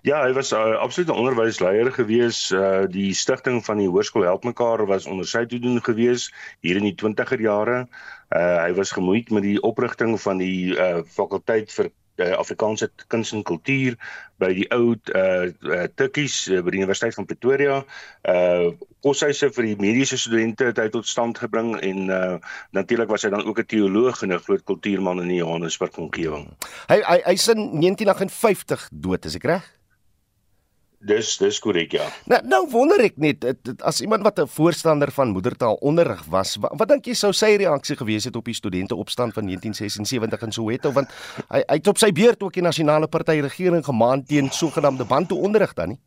Ja, 0.02 0.22
hy 0.24 0.32
was 0.32 0.52
'n 0.52 0.56
uh, 0.56 0.78
absolute 0.78 1.12
onderwysleier 1.12 1.92
gewees. 1.92 2.50
Uh 2.50 2.86
die 2.88 3.12
stigting 3.12 3.64
van 3.64 3.76
die 3.76 3.88
hoërskool 3.88 4.22
Help 4.22 4.44
Mekaar 4.44 4.86
was 4.86 5.06
onder 5.06 5.26
sy 5.26 5.44
toedoen 5.44 5.82
gewees 5.82 6.32
hier 6.60 6.76
in 6.76 6.88
die 6.88 6.96
20er 6.96 7.40
jare. 7.40 7.88
Uh 8.30 8.58
hy 8.64 8.72
was 8.72 8.92
gemoeid 8.92 9.30
met 9.30 9.42
die 9.42 9.60
oprigting 9.60 10.20
van 10.20 10.38
die 10.38 10.76
uh 10.78 11.02
fakulteit 11.04 11.72
vir 11.72 11.90
uh, 12.18 12.32
Afrikaanse 12.36 12.90
kuns 13.08 13.32
en 13.32 13.42
kultuur 13.42 13.96
by 14.42 14.50
die 14.56 14.66
ou 14.74 14.94
uh, 14.94 15.48
uh 15.48 15.84
Tikkies 15.94 16.48
uh, 16.50 16.62
by 16.62 16.74
die 16.74 16.82
Universiteit 16.82 17.16
van 17.18 17.28
Pretoria. 17.28 17.82
Uh 18.28 18.72
koshuise 19.02 19.48
vir 19.50 19.66
die 19.66 19.78
mediese 19.82 20.16
studente 20.20 20.68
het 20.68 20.78
hy 20.78 20.88
tot 20.94 21.06
stand 21.10 21.40
gebring 21.42 21.74
en 21.82 22.08
uh 22.08 22.38
natuurlik 22.70 23.10
was 23.10 23.26
hy 23.26 23.32
dan 23.34 23.44
ook 23.44 23.58
'n 23.58 23.66
teoloog 23.66 24.22
en 24.22 24.32
'n 24.32 24.44
groot 24.46 24.64
kultuurman 24.64 25.22
in 25.22 25.28
die 25.28 25.42
Johannesburg 25.42 25.98
omgewing. 25.98 26.48
Hy 26.88 27.02
hy 27.02 27.20
hy's 27.24 27.48
in 27.48 27.80
1958 27.80 28.88
dood, 28.92 29.24
is 29.24 29.36
ek 29.36 29.44
reg? 29.44 29.81
Dis 31.02 31.34
dis 31.40 31.58
korrek 31.58 31.96
ja. 31.96 32.04
Nou 32.30 32.38
nou 32.46 32.60
wonder 32.70 33.00
ek 33.02 33.16
net 33.18 33.42
as 33.82 34.00
iemand 34.04 34.22
wat 34.22 34.38
'n 34.38 34.46
voorstander 34.46 35.10
van 35.10 35.34
moedertaalonderrig 35.34 36.22
was, 36.30 36.56
wat, 36.62 36.70
wat 36.78 36.88
dink 36.88 37.06
jy 37.06 37.14
sou 37.14 37.32
sy 37.32 37.56
reaksie 37.56 37.96
gewees 37.96 38.24
het 38.24 38.36
op 38.36 38.44
die 38.44 38.54
studente 38.54 38.94
opstand 38.94 39.34
van 39.34 39.44
1976 39.46 40.42
in 40.42 40.52
Soweto 40.52 40.92
want 40.92 41.08
hy 41.48 41.62
hy 41.66 41.76
het 41.80 41.88
op 41.88 41.98
sy 41.98 42.12
beurt 42.12 42.42
ook 42.42 42.54
die 42.54 42.62
nasionale 42.62 43.08
party 43.08 43.40
regering 43.40 43.84
gemaan 43.84 44.24
teen 44.24 44.50
sogenaamde 44.50 45.04
bantu 45.04 45.34
onderrig 45.34 45.74
dan 45.74 45.88
nie? 45.88 45.98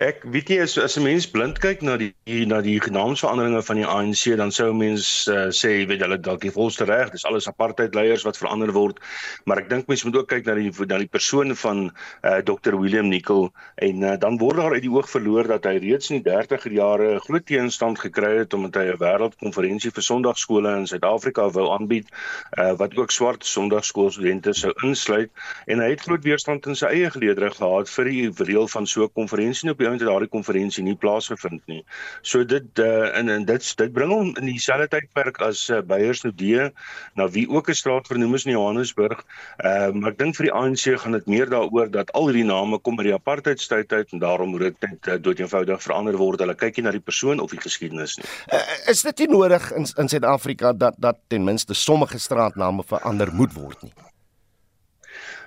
Ek 0.00 0.22
weet 0.24 0.48
nie 0.48 0.56
as 0.64 0.78
as 0.80 0.94
'n 0.96 1.02
mens 1.04 1.26
blind 1.28 1.58
kyk 1.60 1.82
na 1.84 1.98
die 2.00 2.14
na 2.48 2.62
die 2.64 2.78
naamsveranderinge 2.80 3.60
van 3.62 3.76
die 3.76 3.84
ANC 3.84 4.22
dan 4.40 4.50
sou 4.50 4.70
'n 4.72 4.78
mens 4.78 5.28
uh, 5.28 5.52
sê 5.52 5.84
weet 5.84 6.00
hulle 6.00 6.16
dalk 6.16 6.40
die 6.40 6.52
volste 6.54 6.86
reg 6.88 7.10
dis 7.12 7.26
alles 7.28 7.48
apartheid 7.50 7.94
leiers 7.94 8.24
wat 8.24 8.40
verander 8.40 8.72
word. 8.72 8.96
Maar 9.44 9.60
ek 9.60 9.68
dink 9.68 9.90
mense 9.92 10.06
moet 10.08 10.16
ook 10.16 10.28
kyk 10.32 10.46
na 10.46 10.54
die 10.56 10.72
na 10.88 10.98
die 11.02 11.10
persoon 11.16 11.52
van 11.52 11.90
uh, 12.24 12.38
Dr 12.40 12.78
William 12.80 13.10
Nicol. 13.12 13.50
En 13.76 14.00
uh, 14.00 14.14
dan 14.16 14.38
word 14.40 14.56
daar 14.56 14.72
uit 14.72 14.86
die 14.86 14.90
oog 14.94 15.10
verloor 15.10 15.44
dat 15.52 15.68
hy 15.68 15.76
reeds 15.84 16.08
in 16.08 16.22
die 16.22 16.32
30er 16.32 16.72
jare 16.72 17.20
groot 17.20 17.44
teenstand 17.44 18.00
gekry 18.00 18.32
het 18.38 18.56
omdat 18.56 18.80
hy 18.80 18.86
'n 18.94 19.00
wêreldkonferensie 19.04 19.92
vir 19.92 20.08
sonndagskole 20.08 20.78
in 20.78 20.88
Suid-Afrika 20.88 21.50
wou 21.50 21.68
aanbied 21.76 22.08
uh, 22.56 22.72
wat 22.72 22.96
ook 22.96 23.12
swart 23.12 23.44
sondagskoolstudente 23.44 24.56
sou 24.56 24.72
insluit. 24.80 25.28
En 25.68 25.84
hy 25.84 25.92
het 25.92 26.08
groot 26.08 26.24
weerstand 26.24 26.64
in 26.66 26.74
sy 26.74 26.86
eie 26.88 27.12
geleedere 27.12 27.52
gehad 27.52 27.92
vir 27.98 28.04
die 28.04 28.26
reël 28.48 28.68
van 28.78 28.86
so 28.86 29.04
'n 29.04 29.12
konferensie 29.12 29.68
op 29.68 29.76
die 29.76 29.89
ount 29.90 30.02
daardie 30.04 30.30
konferensie 30.30 30.84
nie 30.86 30.96
plaasgevind 30.96 31.62
nie. 31.70 31.82
So 32.22 32.44
dit 32.44 32.82
uh, 32.82 33.10
en 33.18 33.28
en 33.28 33.44
dit 33.48 33.68
dit 33.82 33.92
bring 33.92 34.12
hom 34.12 34.32
in 34.40 34.48
dieselfde 34.48 34.88
tydperk 34.94 35.40
as 35.44 35.66
uh, 35.70 35.80
Beyers 35.86 36.22
Nudee 36.24 36.70
na 37.18 37.28
wie 37.28 37.46
ook 37.50 37.70
'n 37.70 37.74
straat 37.74 38.06
vernoem 38.06 38.34
is 38.34 38.44
in 38.44 38.52
Johannesburg. 38.52 39.24
Ehm 39.58 39.96
uh, 39.96 40.00
maar 40.00 40.12
ek 40.12 40.18
dink 40.18 40.36
vir 40.36 40.48
die 40.48 40.54
ANC 40.54 40.84
gaan 41.02 41.18
dit 41.18 41.26
meer 41.26 41.50
daaroor 41.50 41.90
dat 41.90 42.12
al 42.12 42.30
hierdie 42.30 42.46
name 42.48 42.78
kom 42.78 42.98
uit 42.98 43.10
die 43.10 43.14
apartheidstyd 43.14 43.92
uit 43.92 44.12
en 44.12 44.18
daarom 44.18 44.50
moet 44.50 44.74
dit 44.80 45.08
uh, 45.08 45.18
doeteenvoudig 45.20 45.82
verander 45.82 46.16
word. 46.16 46.40
Hulle 46.40 46.54
kyk 46.54 46.76
nie 46.76 46.84
na 46.84 46.94
die 46.96 47.04
persoon 47.04 47.40
of 47.40 47.50
die 47.50 47.60
geskiedenis 47.60 48.16
nie. 48.16 48.26
Uh, 48.52 48.62
is 48.90 49.02
dit 49.02 49.18
nie 49.18 49.30
nodig 49.36 49.72
in 49.72 49.86
in 49.96 50.08
Suid-Afrika 50.08 50.72
dat 50.72 50.94
dat 50.98 51.18
ten 51.28 51.44
minste 51.44 51.74
sommige 51.74 52.18
straatname 52.18 52.82
verander 52.86 53.34
moet 53.34 53.52
word 53.54 53.82
nie? 53.82 54.09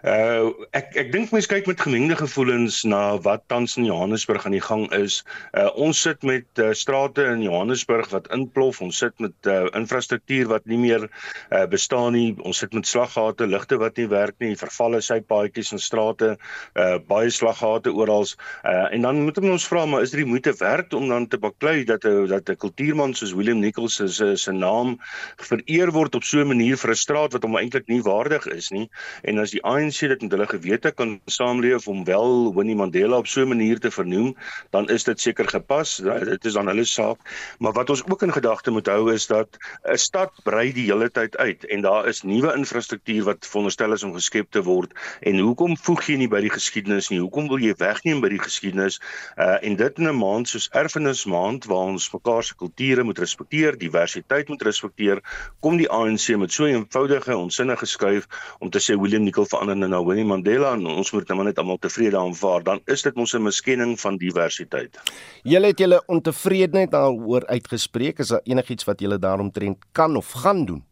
Uh 0.03 0.51
ek 0.75 0.97
ek 0.99 1.11
dink 1.13 1.29
mense 1.31 1.47
kyk 1.47 1.67
met 1.69 1.79
gemengde 1.79 2.17
gevoelens 2.19 2.81
na 2.83 3.15
wat 3.23 3.45
tans 3.47 3.77
in 3.79 3.85
Johannesburg 3.87 4.43
aan 4.43 4.55
die 4.57 4.63
gang 4.63 4.89
is. 4.91 5.21
Uh 5.55 5.69
ons 5.79 6.01
sit 6.03 6.25
met 6.27 6.59
uh, 6.59 6.73
strate 6.75 7.23
in 7.31 7.45
Johannesburg 7.45 8.09
wat 8.11 8.27
inplof. 8.35 8.81
Ons 8.83 8.99
sit 8.99 9.15
met 9.23 9.47
uh, 9.47 9.69
infrastruktuur 9.71 10.49
wat 10.51 10.67
nie 10.67 10.81
meer 10.81 11.05
uh, 11.07 11.63
bestaan 11.71 12.17
nie. 12.17 12.35
Ons 12.43 12.59
sit 12.65 12.75
met 12.75 12.89
slaggate, 12.89 13.47
ligte 13.47 13.79
wat 13.79 13.95
nie 13.95 14.09
werk 14.11 14.35
nie, 14.43 14.57
vervalle 14.59 14.99
sypaadjies 14.99 15.71
in 15.71 15.79
strate, 15.79 16.33
uh 16.75 16.97
baie 17.07 17.31
slaggate 17.31 17.95
oral. 17.95 18.27
Uh 18.67 18.91
en 18.91 19.07
dan 19.07 19.23
moet 19.23 19.39
ons 19.39 19.69
vra 19.71 19.85
maar 19.87 20.03
is 20.03 20.11
dit 20.11 20.25
die 20.25 20.27
moeite 20.27 20.51
werd 20.59 20.93
om 20.99 21.07
dan 21.07 21.29
te 21.31 21.39
baklei 21.39 21.85
dat 21.87 22.03
'n 22.03 22.27
dat 22.27 22.49
'n 22.49 22.59
kultuurman 22.59 23.15
soos 23.15 23.31
Willem 23.31 23.63
Nichols 23.63 23.95
se 23.95 24.35
se 24.35 24.51
naam 24.51 24.99
vereer 25.39 25.95
word 25.95 26.15
op 26.15 26.23
so 26.23 26.43
'n 26.43 26.51
manier 26.51 26.75
vir 26.75 26.91
'n 26.91 27.03
straat 27.05 27.31
wat 27.31 27.43
hom 27.43 27.55
eintlik 27.55 27.87
nie 27.87 28.03
waardig 28.03 28.51
is 28.51 28.69
nie. 28.69 28.89
En 29.23 29.39
as 29.39 29.51
die 29.51 29.63
ANC 29.63 29.92
ANC 29.93 30.07
dit 30.09 30.21
met 30.21 30.31
hulle 30.31 30.47
gewete 30.49 30.91
kan 30.91 31.19
saamleef 31.29 31.87
om 31.87 32.03
wel 32.03 32.53
Winnie 32.55 32.75
Mandela 32.75 33.17
op 33.17 33.27
so 33.27 33.41
'n 33.41 33.47
manier 33.47 33.79
te 33.79 33.91
vernoem, 33.91 34.35
dan 34.71 34.89
is 34.89 35.03
dit 35.03 35.19
seker 35.19 35.47
gepas. 35.47 35.97
Dit 35.97 36.45
is 36.45 36.53
dan 36.53 36.67
hulle 36.67 36.83
saak. 36.83 37.19
Maar 37.59 37.71
wat 37.71 37.89
ons 37.89 38.03
ook 38.05 38.21
in 38.21 38.33
gedagte 38.33 38.71
moet 38.71 38.87
hou 38.87 39.13
is 39.13 39.27
dat 39.27 39.47
'n 39.83 39.97
stad 39.97 40.31
brei 40.43 40.73
die 40.73 40.85
hele 40.91 41.11
tyd 41.11 41.37
uit 41.37 41.65
en 41.65 41.81
daar 41.81 42.07
is 42.07 42.23
nuwe 42.23 42.55
infrastruktuur 42.55 43.23
wat 43.23 43.45
veronderstel 43.47 43.93
is 43.93 44.03
om 44.03 44.13
geskep 44.13 44.51
te 44.51 44.63
word. 44.63 44.91
En 45.21 45.37
hoekom 45.37 45.77
voeg 45.77 46.03
jy 46.07 46.15
nie 46.15 46.27
by 46.27 46.41
die 46.41 46.49
geskiedenis 46.49 47.09
nie? 47.09 47.19
Hoekom 47.19 47.47
wil 47.47 47.59
jy 47.59 47.73
wegneem 47.77 48.21
by 48.21 48.29
die 48.29 48.41
geskiedenis? 48.41 48.99
Uh 49.37 49.57
en 49.61 49.75
dit 49.75 49.97
in 49.97 50.07
'n 50.07 50.17
maand 50.17 50.47
soos 50.47 50.69
Erfenismaand 50.71 51.65
waar 51.65 51.93
ons 51.93 52.13
mekaar 52.13 52.43
se 52.43 52.55
kulture 52.55 53.03
moet 53.03 53.19
respekteer, 53.19 53.77
diversiteit 53.77 54.47
moet 54.47 54.61
respekteer, 54.61 55.21
kom 55.59 55.77
die 55.77 55.89
ANC 55.89 56.37
met 56.37 56.51
so 56.51 56.63
'n 56.63 56.73
eenvoudige 56.73 57.37
onsinnige 57.37 57.85
skuif 57.85 58.27
om 58.59 58.69
te 58.69 58.79
sê 58.79 58.99
Willem 58.99 59.23
Nicol 59.23 59.45
verander 59.45 59.82
na 59.87 60.03
Winnie 60.03 60.25
Mandela 60.25 60.73
en 60.73 60.85
ons 60.87 61.11
moet 61.11 61.27
nou 61.29 61.43
net 61.43 61.57
almal 61.57 61.79
tevrede 61.81 62.17
aanvaar, 62.19 62.63
dan 62.63 62.81
is 62.85 63.01
dit 63.01 63.15
mos 63.15 63.33
'n 63.33 63.43
miskenning 63.43 63.99
van 63.99 64.17
diversiteit. 64.17 64.99
Julle 65.43 65.67
het 65.67 65.79
julle 65.79 66.03
ontevredenheid 66.07 66.91
daaroor 66.91 67.45
uitgespreek, 67.45 68.19
is 68.19 68.27
daar 68.27 68.41
enigiets 68.43 68.83
wat 68.83 68.99
julle 68.99 69.19
daaromtrent 69.19 69.77
kan 69.91 70.15
of 70.15 70.31
gaan 70.31 70.65
doen? 70.65 70.83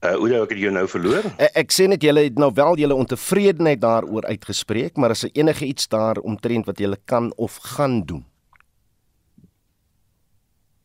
Uh, 0.00 0.14
hoe 0.16 0.32
ek 0.32 0.50
het 0.54 0.58
jou 0.58 0.72
nou 0.72 0.86
verloor? 0.88 1.26
Ek, 1.36 1.50
ek 1.54 1.72
sê 1.76 1.84
net 1.86 2.00
julle 2.02 2.22
het 2.24 2.38
nou 2.40 2.48
wel 2.56 2.78
julle 2.80 2.94
ontevredenheid 2.94 3.80
daaroor 3.80 4.24
uitgespreek, 4.24 4.96
maar 4.96 5.10
is 5.10 5.20
daar 5.20 5.36
enige 5.36 5.66
iets 5.66 5.88
daaromtrent 5.88 6.66
wat 6.66 6.78
julle 6.78 6.96
kan 7.04 7.32
of 7.36 7.58
gaan 7.76 8.00
doen? 8.08 8.29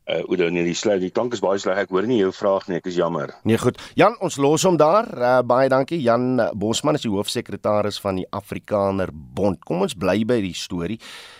Uh 0.05 0.21
Oudo 0.29 0.51
nee 0.53 0.61
die 0.67 0.75
sluit 0.77 1.01
die 1.01 1.09
klank 1.09 1.33
is 1.33 1.41
baie 1.41 1.57
sleg. 1.57 1.79
Ek 1.81 1.93
hoor 1.93 2.05
nie 2.05 2.19
jou 2.19 2.29
vraag 2.35 2.67
nie. 2.69 2.77
Ek 2.77 2.89
is 2.91 2.97
jammer. 2.99 3.31
Nee 3.43 3.57
goed. 3.57 3.79
Jan 3.97 4.13
ons 4.21 4.37
los 4.37 4.65
hom 4.67 4.77
daar. 4.77 5.07
Uh, 5.17 5.39
baie 5.41 5.69
dankie. 5.71 5.97
Jan 6.03 6.37
Bosman 6.53 6.99
is 6.99 7.07
die 7.07 7.13
hoofsekretaris 7.13 7.97
van 8.03 8.19
die 8.21 8.27
Afrikaner 8.29 9.09
Bond. 9.11 9.63
Kom 9.65 9.81
ons 9.81 9.97
bly 9.97 10.19
by 10.29 10.37
die 10.45 10.53
storie 10.53 10.99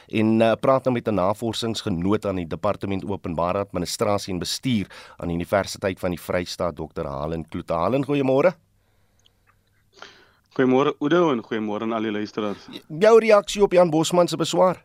en 0.10 0.40
uh, 0.42 0.54
praat 0.58 0.86
nou 0.86 0.96
met 0.96 1.08
'n 1.08 1.18
navorsingsgenoot 1.18 2.26
aan 2.26 2.42
die 2.42 2.50
departement 2.50 3.06
openbare 3.06 3.62
administrasie 3.66 4.34
en 4.34 4.40
bestuur 4.40 4.90
aan 5.18 5.30
die 5.30 5.38
Universiteit 5.38 6.00
van 6.00 6.12
die 6.12 6.22
Vrystaat 6.22 6.76
Dr 6.76 7.06
Halen 7.06 7.46
Kloete. 7.46 7.74
Halen 7.74 8.06
goeiemôre. 8.06 8.56
Goeiemôre 10.58 10.96
Oudo 11.00 11.32
en 11.32 11.44
goeiemôre 11.44 11.84
aan 11.84 11.94
al 11.94 12.02
die 12.02 12.12
luisteraars. 12.12 12.68
Jou 12.88 13.20
reaksie 13.20 13.62
op 13.62 13.74
Jan 13.74 13.90
Bosman 13.90 14.28
se 14.28 14.38
beswaar 14.38 14.82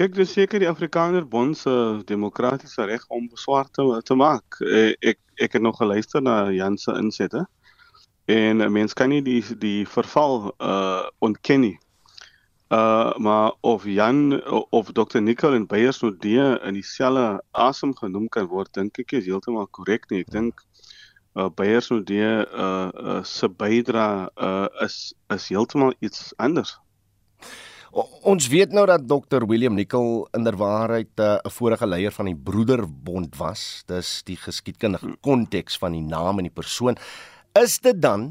Kyk, 0.00 0.14
dis 0.16 0.30
seker 0.32 0.62
die 0.62 0.68
Afrikaner 0.68 1.26
Bond 1.28 1.58
se 1.60 1.72
demokratiese 2.08 2.86
reg 2.88 3.02
om 3.12 3.26
beswaar 3.28 3.66
te, 3.68 3.84
te 4.08 4.14
maak. 4.16 4.56
Eh, 4.64 4.94
ek 5.10 5.18
ek 5.44 5.58
het 5.58 5.60
nog 5.66 5.76
geluister 5.76 6.22
na 6.24 6.36
Jan 6.56 6.78
se 6.80 6.94
insette. 6.96 7.42
En 8.24 8.64
mense 8.72 8.96
kan 8.96 9.12
nie 9.12 9.20
die 9.20 9.42
die 9.60 9.84
verval 9.84 10.54
uh 10.56 11.04
ontken 11.20 11.60
nie. 11.66 11.76
Uh 12.72 13.12
maar 13.20 13.52
of 13.60 13.84
Jan 13.84 14.40
of 14.72 14.88
Dr 14.96 15.20
Nicol 15.20 15.60
en 15.60 15.68
Beyers 15.68 16.00
Nodee 16.00 16.48
in 16.64 16.80
dieselfde 16.80 17.44
asem 17.52 17.92
genoem 18.00 18.32
kan 18.32 18.48
word, 18.48 18.72
dink 18.72 19.04
ek 19.04 19.18
is 19.20 19.28
heeltemal 19.28 19.68
korrek 19.68 20.08
nie. 20.08 20.24
Ek 20.24 20.32
dink 20.32 20.64
uh 21.36 21.52
Beyers 21.52 21.92
Nodee 21.92 22.38
uh, 22.48 22.88
uh 22.88 23.22
se 23.22 23.52
bydrae 23.52 24.30
uh 24.32 24.86
is 24.88 25.12
is 25.28 25.52
heeltemal 25.52 25.92
iets 26.00 26.30
anders. 26.38 26.78
Ons 27.90 28.46
weet 28.46 28.70
nou 28.70 28.84
dat 28.86 29.02
Dr 29.10 29.42
William 29.50 29.74
Nicol 29.74 30.28
inderwaarheid 30.36 31.10
eh, 31.18 31.24
'n 31.42 31.46
uh, 31.46 31.50
vorige 31.50 31.86
leier 31.86 32.12
van 32.12 32.26
die 32.26 32.36
Broederbond 32.36 33.36
was. 33.36 33.82
Dis 33.86 34.22
die 34.22 34.36
geskiedkundige 34.36 35.16
konteks 35.20 35.78
van 35.78 35.92
die 35.92 36.02
naam 36.02 36.38
en 36.38 36.46
die 36.46 36.54
persoon. 36.54 36.96
Is 37.52 37.80
dit 37.80 38.00
dan 38.02 38.30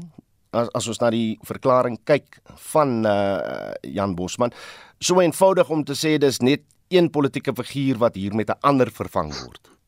as 0.50 0.68
as 0.72 0.88
ons 0.88 0.98
na 1.00 1.10
die 1.10 1.38
verklaring 1.42 1.98
kyk 2.04 2.40
van 2.72 3.06
uh, 3.06 3.72
Jan 3.82 4.14
Bosman, 4.14 4.52
so 4.98 5.20
eenvoudig 5.20 5.70
om 5.70 5.84
te 5.84 5.94
sê 5.94 6.18
dis 6.18 6.40
net 6.40 6.62
een 6.88 7.10
politieke 7.10 7.54
figuur 7.54 7.98
wat 7.98 8.14
hier 8.14 8.34
met 8.34 8.50
'n 8.50 8.58
ander 8.60 8.90
vervang 8.90 9.30
word? 9.44 9.79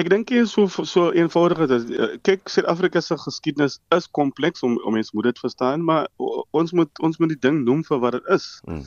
Ek 0.00 0.08
dink 0.08 0.30
jy 0.32 0.46
so 0.48 0.84
so 0.88 1.10
eenvoudig 1.12 1.58
is 1.66 1.82
eh, 1.92 2.12
kyk 2.24 2.48
Suid-Afrika 2.48 3.02
se 3.04 3.16
geskiedenis 3.20 3.74
is 3.92 4.06
kompleks 4.18 4.62
om 4.64 4.78
om 4.88 4.94
mens 4.96 5.10
moet 5.12 5.26
dit 5.28 5.40
verstaan 5.42 5.82
maar 5.84 6.06
ons 6.56 6.72
moet 6.72 7.00
ons 7.04 7.18
moet 7.20 7.32
die 7.34 7.40
ding 7.46 7.58
noem 7.66 7.82
vir 7.84 8.00
wat 8.04 8.16
dit 8.16 8.30
is. 8.36 8.46
Hmm. 8.64 8.86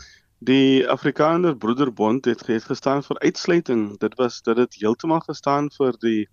Die 0.49 0.87
Afrikaner 0.89 1.53
Broederbond 1.55 2.25
het 2.25 2.41
het 2.47 2.65
gestaan 2.65 3.03
vir 3.05 3.19
uitsluiting. 3.19 3.83
Dit 3.99 4.17
was 4.17 4.41
dit 4.47 4.57
het 4.57 4.79
heeltemal 4.79 5.21
gestaan 5.27 5.69
vir 5.75 5.99
die 6.05 6.23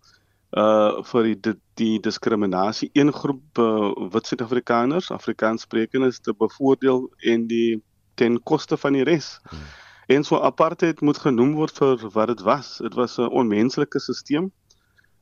uh 0.62 1.02
vir 1.10 1.28
die 1.28 1.36
die, 1.48 1.56
die 1.82 1.98
diskriminasie 2.06 2.88
een 2.94 3.12
groep 3.12 3.60
uh, 3.60 3.90
wit 4.14 4.32
Suid-Afrikaners, 4.32 5.10
Afrikaanssprekendes 5.10 6.22
te 6.24 6.34
bevoordeel 6.34 7.04
en 7.34 7.44
die 7.52 7.82
ten 8.14 8.40
koste 8.42 8.80
van 8.80 8.96
die 8.96 9.04
res. 9.04 9.36
Hmm. 9.50 9.68
En 10.16 10.24
so 10.24 10.40
apartheid 10.40 11.00
moet 11.00 11.20
genoem 11.26 11.52
word 11.58 11.76
vir 11.82 12.08
wat 12.16 12.32
dit 12.32 12.40
was. 12.48 12.78
Dit 12.80 12.94
was 12.94 13.18
'n 13.18 13.28
onmenslike 13.28 14.00
stelsel 14.00 14.50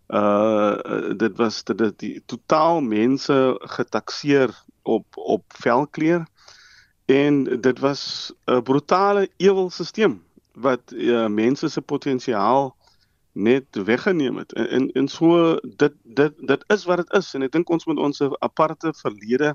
uh 0.08 0.76
dit 1.16 1.36
was 1.36 1.64
dit 1.64 1.80
het 1.80 1.98
die 1.98 2.22
totaal 2.26 2.80
mense 2.80 3.56
getakseer 3.58 4.64
op 4.82 5.06
op 5.16 5.44
velkleur. 5.48 6.26
En 7.04 7.44
dit 7.44 7.78
was 7.78 8.32
'n 8.44 8.62
brutale 8.62 9.30
ewelstelsel 9.36 10.18
wat 10.52 10.92
uh, 10.92 11.26
mense 11.26 11.68
se 11.68 11.80
potensiaal 11.80 12.76
net 13.32 13.64
weggeneem 13.70 14.36
het. 14.36 14.52
En 14.52 14.68
en, 14.68 14.92
en 14.92 15.08
so 15.08 15.56
dit 15.76 15.92
dit 16.02 16.32
dit 16.36 16.64
is 16.66 16.84
wat 16.84 16.96
dit 16.96 17.12
is. 17.12 17.34
En 17.34 17.42
ek 17.42 17.52
dink 17.52 17.70
ons 17.70 17.84
moet 17.84 17.98
ons 17.98 18.22
aparte 18.38 18.92
verlede 18.94 19.54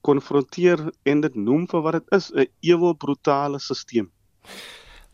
konfronteer 0.00 0.92
en 1.02 1.20
dit 1.20 1.34
noem 1.34 1.68
vir 1.68 1.82
wat 1.82 1.92
dit 1.92 2.12
is 2.18 2.32
'n 2.32 2.48
ewel 2.60 2.94
brutale 2.94 3.58
stelsel 3.58 4.08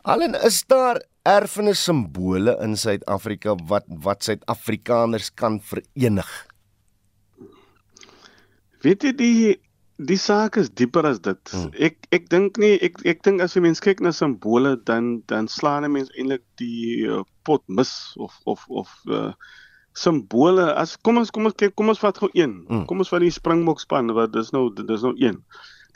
Allen 0.03 0.35
is 0.45 0.63
daar 0.67 1.01
erfenis 1.27 1.83
simbole 1.83 2.57
in 2.63 2.77
Suid-Afrika 2.77 3.55
wat 3.67 3.85
wat 4.03 4.23
Suid-Afrikaners 4.23 5.33
kan 5.33 5.59
verenig. 5.61 6.29
Weet 8.85 9.03
jy 9.03 9.13
die 9.17 9.55
die 9.97 10.19
saak 10.21 10.57
is 10.61 10.69
dieper 10.69 11.07
as 11.09 11.19
dit. 11.25 11.41
Hmm. 11.51 11.71
Ek 11.73 11.97
ek 12.13 12.29
dink 12.29 12.59
nie 12.61 12.77
ek 12.85 13.01
ek 13.09 13.23
dink 13.25 13.41
as 13.41 13.55
jy 13.57 13.63
mens 13.65 13.81
kyk 13.81 14.03
na 14.05 14.13
simbole 14.13 14.75
dan 14.89 15.23
dan 15.31 15.49
slaan 15.49 15.85
'n 15.85 15.91
mens 15.91 16.11
eintlik 16.13 16.43
die 16.61 17.07
uh, 17.09 17.23
pot 17.43 17.63
mis 17.67 17.91
of 18.21 18.33
of 18.45 18.65
of 18.69 18.93
uh, 19.09 19.33
simbole 19.97 20.69
as 20.77 20.95
kom 21.01 21.17
ons 21.17 21.33
kom 21.33 21.49
ons 21.49 21.57
kyk 21.57 21.73
kom 21.75 21.89
ons 21.89 22.03
vat 22.03 22.17
gou 22.17 22.29
een. 22.33 22.61
Hmm. 22.69 22.85
Kom 22.85 23.01
ons 23.01 23.09
vat 23.09 23.25
die 23.25 23.33
Springbok 23.33 23.81
span 23.81 24.13
wat 24.13 24.33
dis 24.37 24.53
nou 24.53 24.69
dis 24.69 25.01
nou 25.01 25.15
een. 25.17 25.41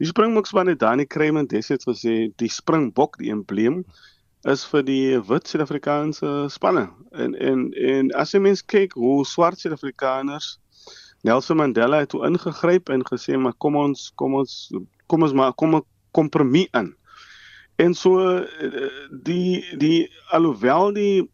Die 0.01 0.07
Springbokspan 0.07 0.65
het 0.65 0.79
Dani 0.79 1.05
Kreyman 1.05 1.45
destyds 1.45 1.85
gesê 1.85 2.31
die 2.41 2.47
Springbok, 2.49 3.19
die 3.21 3.29
embleem 3.29 3.83
is 4.49 4.63
vir 4.65 4.81
die 4.87 5.19
wit 5.29 5.51
Suid-Afrikaanse 5.51 6.31
spanne. 6.49 6.87
En 7.13 7.35
en 7.37 7.67
en 7.77 8.09
as 8.17 8.33
jy 8.33 8.41
mens 8.41 8.63
kyk 8.65 8.95
hoe 8.97 9.19
swart 9.29 9.61
Suid-Afrikaners 9.61 10.55
Nelson 11.21 11.61
Mandela 11.61 11.99
het 12.01 12.09
toe 12.15 12.23
ingegryp 12.25 12.89
en 12.89 13.05
gesê 13.11 13.37
maar 13.37 13.53
kom 13.61 13.77
ons 13.77 14.07
kom 14.17 14.39
ons 14.41 14.55
kom 15.05 15.27
ons 15.27 15.37
maar 15.37 15.53
kom 15.53 15.77
'n 15.77 15.85
kompromie 16.17 16.65
in. 16.81 16.95
En 17.77 17.93
so 17.93 18.41
die 19.29 19.61
die 19.77 20.09
alhoewel 20.33 20.97
die 20.97 21.29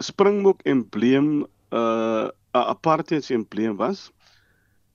Springbok 0.00 0.64
embleem 0.64 1.44
'n 1.44 1.76
uh, 1.76 2.30
apartheid 2.56 3.30
embleem 3.30 3.76
was, 3.76 4.08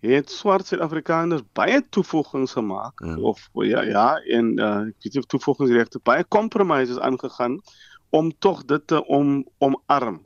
het 0.02 0.32
swart 0.34 0.66
Suid-Afrikaners 0.66 1.44
baie 1.54 1.82
toevoegings 1.90 2.56
gemaak 2.58 3.00
mm. 3.00 3.20
of 3.24 3.50
ja 3.54 3.84
ja 3.86 4.16
en 4.34 4.54
uh, 4.60 4.88
ek 4.90 5.06
weet 5.06 5.20
nie 5.20 5.30
toevoegings 5.30 5.72
regte 5.72 6.02
baie 6.04 6.26
compromises 6.28 7.00
aangegaan 7.00 7.60
om 8.12 8.32
tog 8.40 8.66
dit 8.66 8.88
te 8.88 9.06
om 9.06 9.48
omarm. 9.58 10.20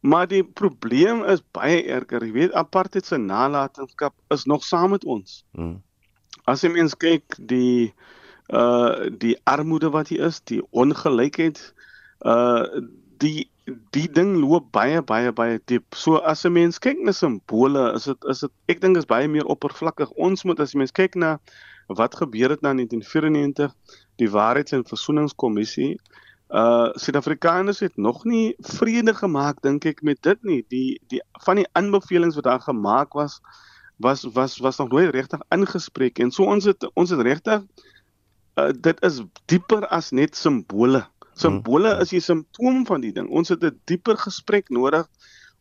Maar 0.00 0.28
die 0.28 0.44
probleem 0.44 1.24
is 1.28 1.42
baie 1.52 1.82
erger. 1.84 2.24
Jy 2.24 2.32
weet 2.32 2.56
apartheid 2.56 3.06
se 3.06 3.18
nalatenskap 3.20 4.14
is 4.32 4.46
nog 4.48 4.64
saam 4.64 4.94
met 4.96 5.04
ons. 5.04 5.42
Mm. 5.52 5.82
As 6.48 6.64
jy 6.64 6.72
mens 6.72 6.96
kyk 6.96 7.36
die 7.36 7.92
uh 8.48 9.10
die 9.20 9.36
armoede 9.44 9.90
wat 9.94 10.08
hier 10.08 10.24
is, 10.30 10.40
die 10.48 10.62
ongelykheid, 10.70 11.60
uh 12.24 12.64
die 13.20 13.49
die 13.94 14.08
ding 14.10 14.36
loop 14.40 14.70
baie 14.72 15.02
baie 15.02 15.32
baie 15.32 15.58
diep. 15.70 15.94
So 15.94 16.16
as 16.16 16.44
'n 16.44 16.52
mens 16.52 16.78
kyk 16.78 16.98
na 17.04 17.12
simbole, 17.12 17.92
is 17.94 18.04
dit 18.04 18.24
is 18.24 18.40
dit 18.40 18.52
ek 18.68 18.80
dink 18.80 18.96
is 18.96 19.06
baie 19.06 19.28
meer 19.28 19.46
oppervlakkig. 19.46 20.10
Ons 20.16 20.44
moet 20.44 20.60
as 20.60 20.74
mens 20.74 20.92
kyk 20.92 21.14
na 21.14 21.38
wat 21.88 22.14
gebeur 22.14 22.50
het 22.50 22.62
na 22.62 22.72
1994, 22.72 23.74
die 24.16 24.30
Waarheids- 24.30 24.72
en 24.72 24.84
Versoeningskommissie, 24.84 25.98
uh 26.50 26.90
Suid-Afrikaners 26.94 27.80
het 27.80 27.96
nog 27.96 28.24
nie 28.24 28.54
vrede 28.58 29.14
gemaak 29.14 29.62
dink 29.62 29.84
ek 29.84 30.02
met 30.02 30.22
dit 30.22 30.42
nie. 30.42 30.64
Die 30.68 31.00
die 31.08 31.22
van 31.44 31.56
die 31.56 31.68
aanbevelings 31.72 32.34
wat 32.34 32.44
daar 32.44 32.60
gemaak 32.60 33.12
was 33.12 33.40
was 33.98 34.24
was 34.24 34.58
was 34.58 34.78
nog 34.78 34.88
nooit 34.88 35.14
regtig 35.14 35.40
ingespreek 35.48 36.18
en 36.18 36.30
so 36.30 36.44
ons 36.44 36.64
het 36.64 36.90
ons 36.94 37.10
het 37.10 37.20
regtig 37.20 37.62
uh, 38.58 38.72
dit 38.74 39.02
is 39.02 39.22
dieper 39.46 39.86
as 39.86 40.10
net 40.10 40.36
simbole. 40.36 41.04
Simbole 41.40 41.96
is 42.04 42.12
die 42.12 42.20
simptoom 42.20 42.84
van 42.86 43.04
die 43.04 43.12
ding. 43.16 43.28
Ons 43.30 43.48
het 43.48 43.64
'n 43.64 43.80
dieper 43.84 44.16
gesprek 44.16 44.68
nodig 44.68 45.06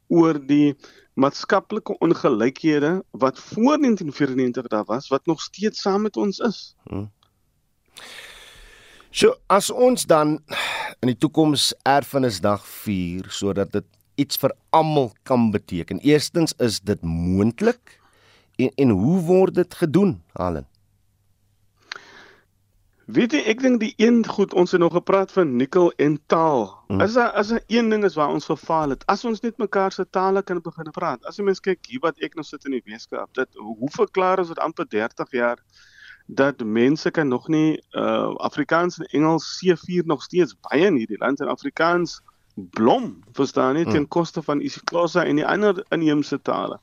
oor 0.08 0.40
die 0.40 0.76
maatskaplike 1.20 1.98
ongelykhede 2.00 3.04
wat 3.12 3.40
voor 3.40 3.78
1994 3.78 4.68
daar 4.68 4.86
was 4.86 5.08
wat 5.08 5.26
nog 5.26 5.42
steeds 5.42 5.82
saam 5.82 6.02
met 6.02 6.18
ons 6.18 6.40
is. 6.40 6.76
Hmm. 6.90 7.10
So 9.10 9.36
as 9.48 9.70
ons 9.70 10.06
dan 10.06 10.40
in 11.02 11.12
die 11.12 11.18
toekoms 11.18 11.74
erfenisdag 11.84 12.66
vier 12.84 13.26
sodat 13.34 13.72
dit 13.72 13.86
iets 14.22 14.38
vir 14.38 14.54
almal 14.70 15.14
kan 15.24 15.50
beteken. 15.52 16.00
Eerstens 16.06 16.54
is 16.58 16.80
dit 16.80 17.02
moontlik 17.02 17.98
en 18.60 18.72
en 18.76 18.90
hoe 18.90 19.20
word 19.26 19.56
dit 19.56 19.74
gedoen, 19.74 20.22
Allen? 20.34 20.69
Weet 23.10 23.34
jy, 23.34 23.40
ek 23.50 23.62
dink 23.64 23.80
die 23.82 23.94
een 23.98 24.20
goed 24.28 24.52
ons 24.54 24.72
het 24.76 24.82
nog 24.82 24.94
gepraat 24.94 25.32
van 25.34 25.56
nikkel 25.58 25.88
en 25.98 26.20
taal. 26.30 26.68
Hmm. 26.88 27.02
As 27.02 27.16
daar 27.18 27.32
as 27.42 27.50
'n 27.52 27.64
een 27.68 27.90
ding 27.90 28.04
is 28.06 28.16
waar 28.16 28.30
ons 28.30 28.46
gefaal 28.46 28.90
het, 28.90 29.06
as 29.06 29.26
ons 29.26 29.42
net 29.42 29.58
mekaar 29.58 29.92
se 29.92 30.06
tale 30.10 30.44
kan 30.44 30.62
begin 30.62 30.92
praat. 30.92 31.26
As 31.26 31.38
jy 31.38 31.44
mens 31.44 31.60
kyk 31.60 31.86
hier 31.90 32.00
wat 32.00 32.20
ek 32.22 32.36
nou 32.36 32.46
sit 32.46 32.66
in 32.66 32.72
die 32.72 32.84
Weskaap, 32.86 33.34
dit 33.34 33.48
hoe 33.56 33.90
verklaar 33.90 34.40
ons 34.40 34.48
dit 34.48 34.60
amper 34.60 34.86
30 34.86 35.32
jaar 35.32 35.58
dat 36.28 36.62
mense 36.64 37.12
kan 37.12 37.28
nog 37.28 37.48
nie 37.48 37.82
uh 37.98 38.36
Afrikaans 38.38 39.00
en 39.00 39.06
Engels 39.06 39.58
C4 39.58 40.06
nog 40.06 40.24
steeds 40.24 40.56
baie 40.70 40.86
in 40.86 40.96
hierdie 40.96 41.18
land 41.18 41.40
en 41.40 41.48
Afrikaans 41.48 42.22
blom, 42.56 43.24
verstaan 43.34 43.76
jy, 43.76 43.84
ten 43.84 43.96
hmm. 43.96 44.08
koste 44.08 44.42
van 44.42 44.62
isiXhosa 44.62 45.26
en 45.26 45.36
die 45.36 45.48
ander 45.48 45.86
inheemse 45.90 46.42
tale. 46.42 46.80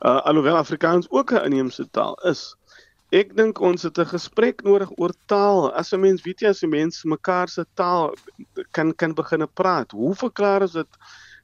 Uh 0.00 0.18
alhoewel 0.24 0.56
Afrikaans 0.56 1.10
ook 1.10 1.30
'n 1.32 1.44
inheemse 1.44 1.90
taal 1.90 2.14
is. 2.14 2.56
Ek 3.10 3.32
dink 3.34 3.58
ons 3.58 3.82
het 3.82 3.98
'n 3.98 4.06
gesprek 4.06 4.62
nodig 4.62 4.90
oor 4.96 5.12
taal. 5.26 5.72
As 5.74 5.92
'n 5.92 6.00
mens 6.00 6.22
weet 6.22 6.40
jy 6.40 6.48
as 6.48 6.62
'n 6.62 6.70
mens 6.70 7.04
mekaar 7.04 7.48
se 7.48 7.64
taal 7.74 8.14
kan 8.70 8.94
kan 8.94 9.14
begine 9.14 9.46
praat. 9.46 9.90
Hoe 9.90 10.14
verklaar 10.14 10.62
ons 10.62 10.72
dit 10.72 10.86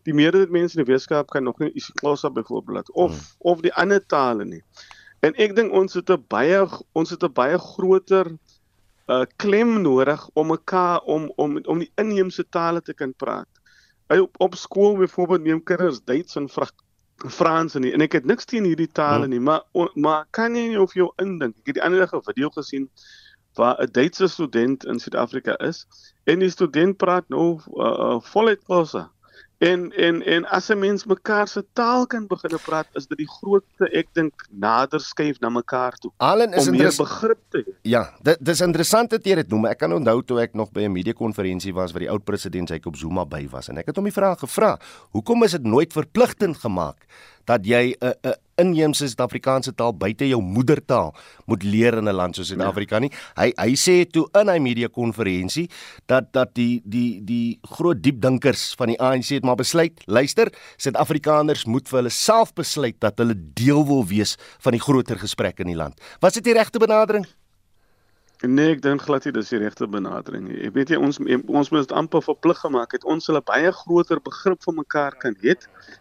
die 0.05 0.15
meerderheid 0.15 0.51
mense 0.51 0.79
in 0.79 0.85
die 0.85 0.93
wetenskap 0.93 1.31
kan 1.31 1.43
nog 1.43 1.59
nie 1.59 1.73
isiXhosa 1.75 2.31
byvoorbeeld 2.31 2.93
of 2.93 3.11
hmm. 3.11 3.51
of 3.51 3.61
die 3.61 3.75
ander 3.75 4.07
tale 4.07 4.45
nie. 4.45 4.63
En 5.21 5.35
ek 5.35 5.57
dink 5.57 5.73
ons 5.73 5.95
het 5.95 6.11
'n 6.11 6.25
baie 6.29 6.67
ons 6.93 7.11
het 7.11 7.23
'n 7.23 7.33
baie 7.33 7.59
groter 7.59 8.31
uh 9.09 9.25
klem 9.37 9.83
nodig 9.83 10.29
om 10.35 10.47
mekaar 10.47 11.01
om 11.01 11.33
om 11.37 11.59
om 11.65 11.79
die 11.79 11.93
inheemse 11.97 12.45
tale 12.49 12.81
te 12.81 12.95
kan 12.95 13.15
praat. 13.15 13.49
Op, 14.09 14.35
op 14.39 14.55
skool 14.55 14.97
byvoorbeeld 14.97 15.43
neem 15.43 15.63
kinders 15.63 16.01
Duits 16.05 16.37
en 16.37 16.49
Fra 16.49 16.67
Frans 17.17 17.75
en, 17.75 17.85
en 17.85 18.05
ek 18.05 18.13
het 18.19 18.27
niks 18.29 18.45
teen 18.45 18.67
hierdie 18.69 18.91
tale 18.93 19.25
hmm. 19.25 19.33
nie, 19.33 19.41
maar 19.41 19.63
on, 19.73 19.89
maar 19.95 20.27
kan 20.37 20.55
jy 20.55 20.67
nie 20.69 20.81
of 20.81 20.95
jou 20.95 21.09
indink? 21.23 21.57
Ek 21.63 21.73
het 21.73 21.79
die 21.79 21.85
ander 21.85 22.05
dag 22.05 22.13
'n 22.13 22.27
video 22.27 22.51
gesien 22.53 22.91
waar 23.57 23.81
'n 23.81 23.93
Duitse 23.93 24.29
student 24.29 24.85
in 24.85 25.01
Suid-Afrika 25.01 25.57
is 25.65 25.87
en 26.25 26.45
die 26.45 26.51
student 26.51 26.97
praat 26.97 27.29
nou 27.29 27.57
uh, 27.57 27.85
uh, 27.85 28.21
voluit 28.21 28.61
Xhosa. 28.65 29.11
En 29.59 29.93
en 29.93 30.23
en 30.23 30.45
as 30.45 30.69
'n 30.69 30.79
mens 30.79 31.05
mekaar 31.05 31.49
se 31.49 31.65
taal 31.73 32.07
kan 32.07 32.27
begin 32.27 32.59
praat, 32.65 32.87
is 32.93 33.07
dit 33.07 33.19
die 33.19 33.29
grootste 33.29 33.89
ek 33.93 34.09
dink 34.13 34.47
nader 34.51 35.01
skuif 35.01 35.41
na 35.41 35.49
mekaar 35.49 35.97
toe. 35.97 36.11
Allen 36.17 36.53
is 36.53 36.69
om 36.69 36.77
meer 36.77 36.95
begrip 36.97 37.39
te 37.49 37.65
hê. 37.67 37.73
Ja, 37.83 38.13
dit 38.23 38.37
dis 38.45 38.61
interessant 38.61 39.11
dat 39.11 39.25
jy 39.25 39.35
dit 39.35 39.49
noem. 39.49 39.67
Ek 39.67 39.79
kan 39.79 39.93
onthou 39.93 40.23
toe 40.23 40.41
ek 40.41 40.55
nog 40.55 40.71
by 40.73 40.81
'n 40.81 40.93
media 40.93 41.13
konferensie 41.13 41.75
was 41.75 41.93
waar 41.93 42.01
die 42.01 42.11
oud 42.11 42.25
president 42.25 42.69
Jacob 42.69 42.97
Zuma 42.97 43.25
by 43.25 43.49
was 43.49 43.69
en 43.69 43.79
ek 43.79 43.87
het 43.87 43.97
hom 43.97 44.05
die 44.05 44.13
vraag 44.13 44.39
gevra: 44.39 44.79
"Hoekom 45.11 45.43
is 45.43 45.53
dit 45.53 45.65
nooit 45.65 45.93
verpligtend 45.93 46.57
gemaak 46.57 47.07
dat 47.45 47.65
jy 47.65 47.97
'n 48.01 48.13
'n 48.23 48.35
inheemse 48.61 49.07
Suid-Afrikaanse 49.07 49.75
taal 49.75 49.95
buite 49.97 50.29
jou 50.29 50.41
moedertaal 50.43 51.15
moet 51.47 51.63
leer 51.63 51.99
in 51.99 52.09
'n 52.09 52.15
land 52.15 52.37
soos 52.37 52.49
Suid-Afrika 52.49 52.99
nie. 52.99 53.11
Hy 53.37 53.53
hy 53.57 53.75
sê 53.75 54.05
toe 54.11 54.27
in 54.41 54.49
hy 54.49 54.59
media 54.59 54.89
konferensie 54.89 55.69
dat 56.07 56.33
dat 56.33 56.55
die 56.55 56.83
die 56.85 57.21
die 57.25 57.59
groot 57.63 58.03
diepdinkers 58.03 58.75
van 58.77 58.89
die 58.89 59.01
ANC 59.01 59.29
het 59.29 59.45
maar 59.45 59.57
besluit, 59.57 60.03
luister, 60.07 60.53
Suid-Afrikaners 60.77 61.65
moet 61.65 61.89
vir 61.89 61.99
hulle 61.99 62.11
self 62.11 62.53
besluit 62.55 63.01
dat 63.01 63.19
hulle 63.19 63.35
deel 63.55 63.87
wil 63.87 64.05
wees 64.07 64.37
van 64.61 64.73
die 64.73 64.81
groter 64.81 65.19
gesprek 65.19 65.61
in 65.61 65.67
die 65.67 65.77
land. 65.77 66.01
Was 66.21 66.35
dit 66.35 66.45
die 66.45 66.55
regte 66.55 66.79
benadering? 66.79 67.27
Nee, 68.45 68.75
ek 68.75 68.83
dink 68.85 69.01
glad 69.01 69.25
nie 69.25 69.33
dis 69.33 69.49
die 69.49 69.59
regte 69.63 69.87
benadering 69.89 70.45
nie. 70.45 70.59
Ek 70.69 70.75
weet 70.77 70.91
jy 70.93 70.99
ons 71.01 71.19
ons 71.49 71.71
moet 71.73 71.93
amper 71.97 72.21
verplig 72.21 72.59
gemaak 72.61 72.93
het. 72.93 73.05
Ons 73.09 73.25
sal 73.25 73.39
'n 73.41 73.49
baie 73.49 73.73
groter 73.73 74.21
begrip 74.21 74.61
vir 74.63 74.75
mekaar 74.75 75.17
kan 75.17 75.35
hê 75.41 75.57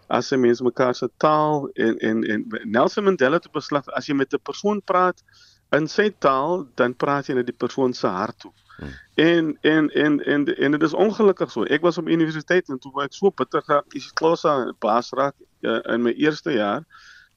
as 0.09 0.33
'n 0.33 0.41
mens 0.41 0.61
mekaar 0.61 0.95
se 0.95 1.07
taal 1.17 1.69
en 1.75 1.97
en 1.99 2.23
en 2.23 2.45
Nelson 2.65 3.03
Mandela 3.03 3.39
het 3.39 3.51
besluit 3.51 3.87
as 3.95 4.07
jy 4.07 4.15
met 4.15 4.33
'n 4.33 4.43
persoon 4.43 4.81
praat 4.81 5.23
in 5.71 5.87
sy 5.87 6.09
taal, 6.19 6.67
dan 6.75 6.93
praat 6.93 7.27
jy 7.27 7.35
net 7.35 7.45
die 7.45 7.59
persoon 7.65 7.93
se 7.93 8.07
hart 8.07 8.39
toe. 8.39 8.51
Hmm. 8.77 8.91
En 9.15 9.57
en 9.61 9.89
en 9.89 10.19
en 10.25 10.45
en 10.45 10.71
dit 10.71 10.83
is 10.83 10.93
ongelukkig 10.93 11.51
so. 11.51 11.63
Ek 11.63 11.81
was 11.81 11.97
op 11.97 12.07
universiteit 12.07 12.69
en 12.69 12.79
toe 12.79 12.91
wou 12.91 13.03
ek 13.05 13.13
so 13.13 13.31
bitter 13.31 13.61
gehad, 13.61 13.85
is 13.93 14.11
klas 14.13 14.45
aan 14.45 14.73
baas 14.79 15.11
raak 15.11 15.35
uh, 15.61 15.79
in 15.93 16.01
my 16.01 16.11
eerste 16.11 16.51
jaar. 16.51 16.83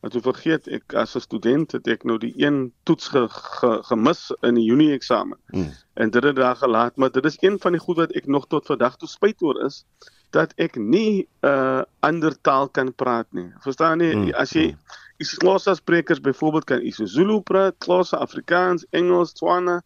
Maar 0.01 0.11
toe 0.11 0.21
vergeet 0.23 0.69
ek 0.69 0.95
as 0.95 1.17
'n 1.17 1.21
student 1.21 1.73
het 1.73 1.87
ek 1.87 2.05
nou 2.05 2.19
die 2.19 2.35
een 2.37 2.73
toets 2.83 3.09
ge, 3.09 3.29
ge, 3.29 3.79
gemis 3.83 4.31
in 4.41 4.55
die 4.55 4.65
Junie 4.65 4.93
eksamen. 4.93 5.39
Mm. 5.51 5.73
En 5.95 6.11
dit 6.11 6.23
het 6.23 6.37
daar 6.37 6.57
gelaat, 6.57 6.97
maar 6.97 7.11
dit 7.11 7.25
is 7.25 7.37
een 7.41 7.59
van 7.59 7.73
die 7.73 7.81
goed 7.81 7.97
wat 7.97 8.13
ek 8.13 8.27
nog 8.27 8.47
tot 8.47 8.67
vandag 8.67 8.97
toe 8.97 9.09
spyt 9.09 9.43
oor 9.43 9.65
is 9.65 9.85
dat 10.31 10.53
ek 10.57 10.77
nie 10.77 11.27
'n 11.41 11.47
uh, 11.47 11.83
ander 12.01 12.41
taal 12.41 12.69
kan 12.69 12.95
praat 12.95 13.27
nie. 13.31 13.53
Verstaan 13.61 14.01
jy? 14.01 14.15
Mm. 14.15 14.31
As 14.35 14.53
jy 14.53 14.77
is 15.17 15.35
Xhosa 15.35 15.75
sprekers 15.75 16.21
byvoorbeeld 16.21 16.65
kan 16.65 16.81
isiZulu 16.81 17.41
praat, 17.41 17.75
Xhosa, 17.79 18.17
Afrikaans, 18.17 18.87
Engels, 18.91 19.33
Tswana 19.33 19.83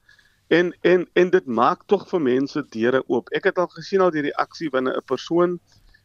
en 0.48 0.76
en 0.80 1.08
en 1.12 1.30
dit 1.30 1.46
maak 1.46 1.86
tog 1.86 2.08
vir 2.08 2.20
mense 2.20 2.64
deure 2.68 3.02
oop. 3.06 3.30
Ek 3.32 3.44
het 3.44 3.58
al 3.58 3.70
gesien 3.72 4.00
al 4.00 4.10
die 4.10 4.26
reaksie 4.28 4.70
wanneer 4.70 4.96
'n 4.96 5.04
persoon 5.04 5.60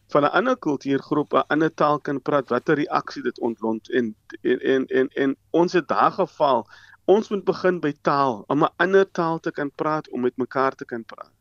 van 0.07 0.23
'n 0.23 0.35
ander 0.39 0.57
kultuurgroep 0.57 1.33
'n 1.33 1.47
ander 1.53 1.73
taal 1.73 1.99
kan 1.99 2.21
praat, 2.21 2.49
watter 2.49 2.75
reaksie 2.75 3.23
dit 3.23 3.39
ontlont 3.39 3.91
en 3.91 4.15
en 4.41 4.59
en 4.59 4.85
en, 4.85 5.07
en 5.23 5.35
ons 5.49 5.73
het 5.73 5.87
daar 5.87 6.11
geval. 6.11 6.67
Ons 7.05 7.29
moet 7.29 7.43
begin 7.43 7.79
by 7.79 7.93
taal 8.01 8.43
om 8.47 8.63
'n 8.63 8.73
ander 8.75 9.11
taal 9.11 9.39
te 9.39 9.51
kan 9.51 9.71
praat 9.71 10.09
om 10.09 10.21
met 10.21 10.37
mekaar 10.37 10.75
te 10.75 10.85
kan 10.85 11.05
praat. 11.05 11.36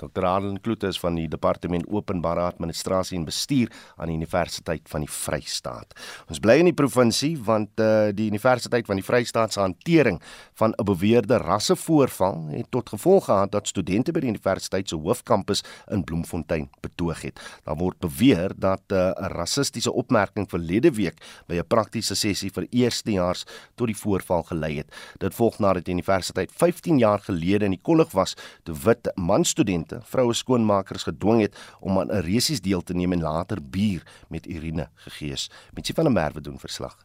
Dr. 0.00 0.24
Adel 0.24 0.56
Kloete 0.60 0.88
is 0.88 0.98
van 1.00 1.18
die 1.18 1.28
Departement 1.28 1.84
Openbare 1.92 2.46
Administrasie 2.48 3.18
en 3.18 3.26
Bestuur 3.28 3.68
aan 3.96 4.08
die 4.08 4.16
Universiteit 4.16 4.88
van 4.88 5.04
die 5.04 5.10
Vrystaat. 5.12 5.92
Ons 6.30 6.40
bly 6.40 6.56
in 6.62 6.70
die 6.70 6.76
provinsie 6.76 7.34
want 7.44 7.80
uh, 7.82 8.08
die 8.16 8.30
Universiteit 8.32 8.88
van 8.88 9.00
die 9.00 9.04
Vrystaat 9.04 9.52
se 9.52 9.60
hantering 9.60 10.20
van 10.58 10.72
'n 10.72 10.84
beweerde 10.84 11.36
rassevoorval 11.42 12.48
het 12.56 12.70
tot 12.70 12.88
gevolg 12.88 13.24
gehad 13.24 13.52
dat 13.52 13.68
studente 13.68 14.12
by 14.12 14.20
die 14.20 14.32
universiteit 14.32 14.88
se 14.88 14.96
hoofkampus 14.96 15.62
in 15.90 16.04
Bloemfontein 16.04 16.68
betoog 16.80 17.22
het. 17.22 17.40
Daar 17.64 17.76
word 17.76 17.98
beweer 17.98 18.52
dat 18.56 18.82
eh, 18.88 18.96
'n 18.96 19.24
uh, 19.24 19.28
rassistiese 19.36 19.92
opmerking 19.92 20.48
verlede 20.48 20.90
week 20.90 21.20
by 21.46 21.54
'n 21.54 21.66
praktiese 21.66 22.14
sessie 22.14 22.50
vir 22.50 22.66
eerstejaars 22.70 23.44
tot 23.74 23.86
die 23.86 23.96
voorval 23.96 24.42
gelei 24.42 24.76
het. 24.76 24.88
Dit 25.18 25.34
volg 25.34 25.58
nadat 25.58 25.84
die 25.84 25.94
universiteit 25.94 26.50
15 26.52 26.98
jaar 26.98 27.18
gelede 27.18 27.64
in 27.64 27.70
die 27.70 27.82
kollig 27.82 28.10
was 28.12 28.36
toe 28.62 28.74
wit 28.74 29.10
man-studente 29.14 29.89
studente, 29.90 30.10
vroue 30.10 30.34
skoonmakers 30.34 31.02
gedwing 31.04 31.40
het 31.42 31.56
om 31.80 31.98
aan 31.98 32.10
'n 32.10 32.22
resies 32.22 32.60
deel 32.60 32.82
te 32.82 32.94
neem 32.94 33.12
en 33.12 33.22
later 33.22 33.58
bier 33.62 34.02
met 34.28 34.46
urine 34.46 34.88
gegee 34.94 35.32
is. 35.32 35.50
Mensie 35.74 35.94
van 35.94 36.06
'n 36.06 36.12
merwe 36.12 36.40
doen 36.40 36.58
verslag. 36.58 36.96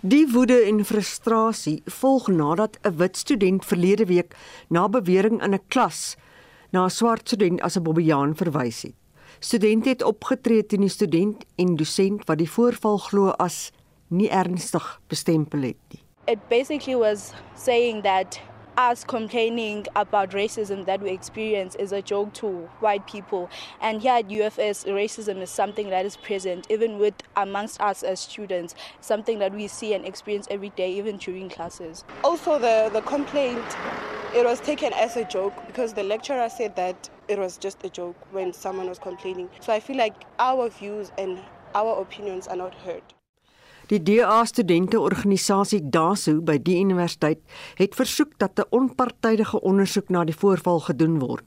Die 0.00 0.28
woede 0.32 0.60
en 0.60 0.84
frustrasie 0.84 1.82
volg 1.84 2.28
nadat 2.28 2.78
'n 2.82 2.96
wit 2.96 3.16
student 3.16 3.64
verlede 3.64 4.06
week 4.06 4.36
na 4.68 4.88
bewering 4.88 5.42
in 5.42 5.54
'n 5.54 5.66
klas 5.68 6.16
na 6.70 6.84
'n 6.84 6.90
swart 6.90 7.28
student 7.28 7.60
as 7.60 7.76
'n 7.76 7.82
bobbejaan 7.82 8.36
verwys 8.36 8.82
het. 8.82 8.94
Studente 9.40 9.88
het 9.88 10.02
opgetree 10.02 10.66
teen 10.66 10.80
die 10.80 10.88
student 10.88 11.44
en 11.56 11.76
dosent 11.76 12.26
wat 12.26 12.38
die 12.38 12.50
voorval 12.50 12.98
glo 12.98 13.28
as 13.28 13.70
nie 14.08 14.28
ernstig 14.30 15.00
bestempel 15.06 15.60
het 15.60 15.76
nie. 15.88 16.02
It 16.26 16.48
basically 16.48 16.98
was 16.98 17.32
saying 17.54 18.02
that 18.02 18.40
us 18.78 19.02
complaining 19.02 19.84
about 19.96 20.30
racism 20.30 20.86
that 20.86 21.02
we 21.02 21.10
experience 21.10 21.74
is 21.74 21.90
a 21.90 22.00
joke 22.00 22.32
to 22.32 22.48
white 22.78 23.04
people. 23.08 23.50
And 23.80 24.00
here 24.00 24.12
at 24.12 24.28
UFS, 24.28 24.86
racism 24.86 25.42
is 25.42 25.50
something 25.50 25.90
that 25.90 26.06
is 26.06 26.16
present 26.16 26.68
even 26.70 26.98
with 26.98 27.14
amongst 27.36 27.80
us 27.80 28.04
as 28.04 28.20
students, 28.20 28.76
something 29.00 29.40
that 29.40 29.52
we 29.52 29.66
see 29.66 29.94
and 29.94 30.06
experience 30.06 30.46
every 30.48 30.70
day, 30.70 30.92
even 30.92 31.16
during 31.16 31.48
classes. 31.48 32.04
Also, 32.22 32.58
the, 32.60 32.88
the 32.92 33.02
complaint, 33.02 33.64
it 34.32 34.44
was 34.44 34.60
taken 34.60 34.92
as 34.92 35.16
a 35.16 35.24
joke 35.24 35.54
because 35.66 35.92
the 35.92 36.04
lecturer 36.04 36.48
said 36.48 36.76
that 36.76 37.10
it 37.26 37.36
was 37.36 37.58
just 37.58 37.84
a 37.84 37.90
joke 37.90 38.16
when 38.30 38.52
someone 38.52 38.88
was 38.88 39.00
complaining. 39.00 39.50
So 39.58 39.72
I 39.72 39.80
feel 39.80 39.96
like 39.96 40.14
our 40.38 40.68
views 40.68 41.10
and 41.18 41.40
our 41.74 42.00
opinions 42.00 42.46
are 42.46 42.56
not 42.56 42.74
heard. 42.74 43.02
Die 43.88 44.02
DA 44.04 44.42
studenteorganisasie 44.44 45.78
DASU 45.88 46.42
by 46.44 46.58
die 46.60 46.74
universiteit 46.82 47.38
het 47.78 47.94
versoek 47.96 48.34
dat 48.36 48.60
'n 48.60 48.68
onpartydige 48.70 49.60
ondersoek 49.60 50.08
na 50.08 50.24
die 50.24 50.36
voorval 50.36 50.80
gedoen 50.80 51.18
word. 51.18 51.44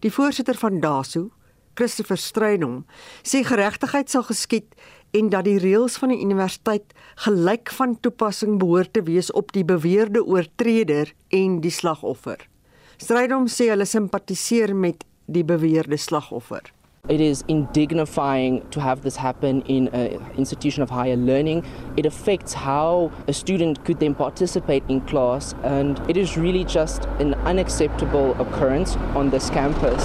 Die 0.00 0.10
voorsitter 0.10 0.54
van 0.54 0.80
DASU, 0.80 1.30
Christopher 1.74 2.18
Strydom, 2.18 2.84
sê 3.22 3.44
geregtigheid 3.44 4.10
sal 4.10 4.22
geskied 4.22 4.74
en 5.12 5.28
dat 5.28 5.44
die 5.44 5.58
reëls 5.58 5.96
van 5.96 6.08
die 6.08 6.20
universiteit 6.20 6.92
gelyk 7.14 7.70
van 7.70 8.00
toepassing 8.00 8.58
behoort 8.58 8.92
te 8.92 9.02
wees 9.02 9.30
op 9.32 9.52
die 9.52 9.64
beweerde 9.64 10.24
oortreder 10.24 11.12
en 11.28 11.60
die 11.60 11.70
slagoffer. 11.70 12.48
Strydom 12.96 13.46
sê 13.46 13.68
hulle 13.68 13.84
simpatiseer 13.84 14.76
met 14.76 15.04
die 15.26 15.44
beweerde 15.44 15.96
slagoffer. 15.96 16.72
It 17.08 17.20
is 17.20 17.44
indignifying 17.46 18.68
to 18.70 18.80
have 18.80 19.02
this 19.02 19.14
happen 19.14 19.62
in 19.62 19.88
an 19.88 20.20
institution 20.36 20.82
of 20.82 20.90
higher 20.90 21.16
learning. 21.16 21.64
It 21.96 22.04
affects 22.04 22.52
how 22.52 23.12
a 23.28 23.32
student 23.32 23.84
could 23.84 24.00
then 24.00 24.14
participate 24.14 24.82
in 24.88 25.00
class, 25.02 25.54
and 25.62 26.00
it 26.10 26.16
is 26.16 26.36
really 26.36 26.64
just 26.64 27.04
an 27.20 27.34
unacceptable 27.44 28.32
occurrence 28.40 28.96
on 29.14 29.30
this 29.30 29.50
campus. 29.50 30.04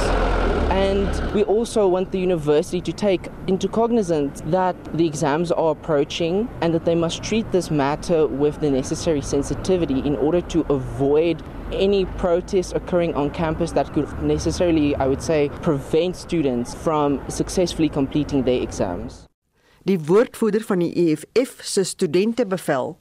And 0.69 1.33
we 1.33 1.43
also 1.43 1.87
want 1.87 2.11
the 2.11 2.19
university 2.19 2.81
to 2.81 2.93
take 2.93 3.27
into 3.47 3.67
cognizance 3.67 4.41
that 4.45 4.75
the 4.95 5.05
exams 5.05 5.51
are 5.51 5.71
approaching 5.71 6.47
and 6.61 6.73
that 6.73 6.85
they 6.85 6.95
must 6.95 7.23
treat 7.23 7.51
this 7.51 7.71
matter 7.71 8.27
with 8.27 8.61
the 8.61 8.69
necessary 8.69 9.21
sensitivity 9.21 9.99
in 9.99 10.15
order 10.17 10.39
to 10.41 10.65
avoid 10.69 11.43
any 11.73 12.05
protests 12.17 12.73
occurring 12.73 13.15
on 13.15 13.29
campus 13.31 13.71
that 13.71 13.93
could 13.93 14.07
necessarily, 14.21 14.95
I 14.95 15.07
would 15.07 15.21
say, 15.21 15.49
prevent 15.61 16.15
students 16.15 16.73
from 16.73 17.19
successfully 17.29 17.89
completing 17.89 18.43
their 18.43 18.61
exams. 18.61 19.25
Die 19.83 19.97
woordvoerder 19.97 20.61
van 20.61 20.79
die 20.79 20.93
EFF 20.93 21.63
se 21.65 21.83
studentebevel, 21.83 22.99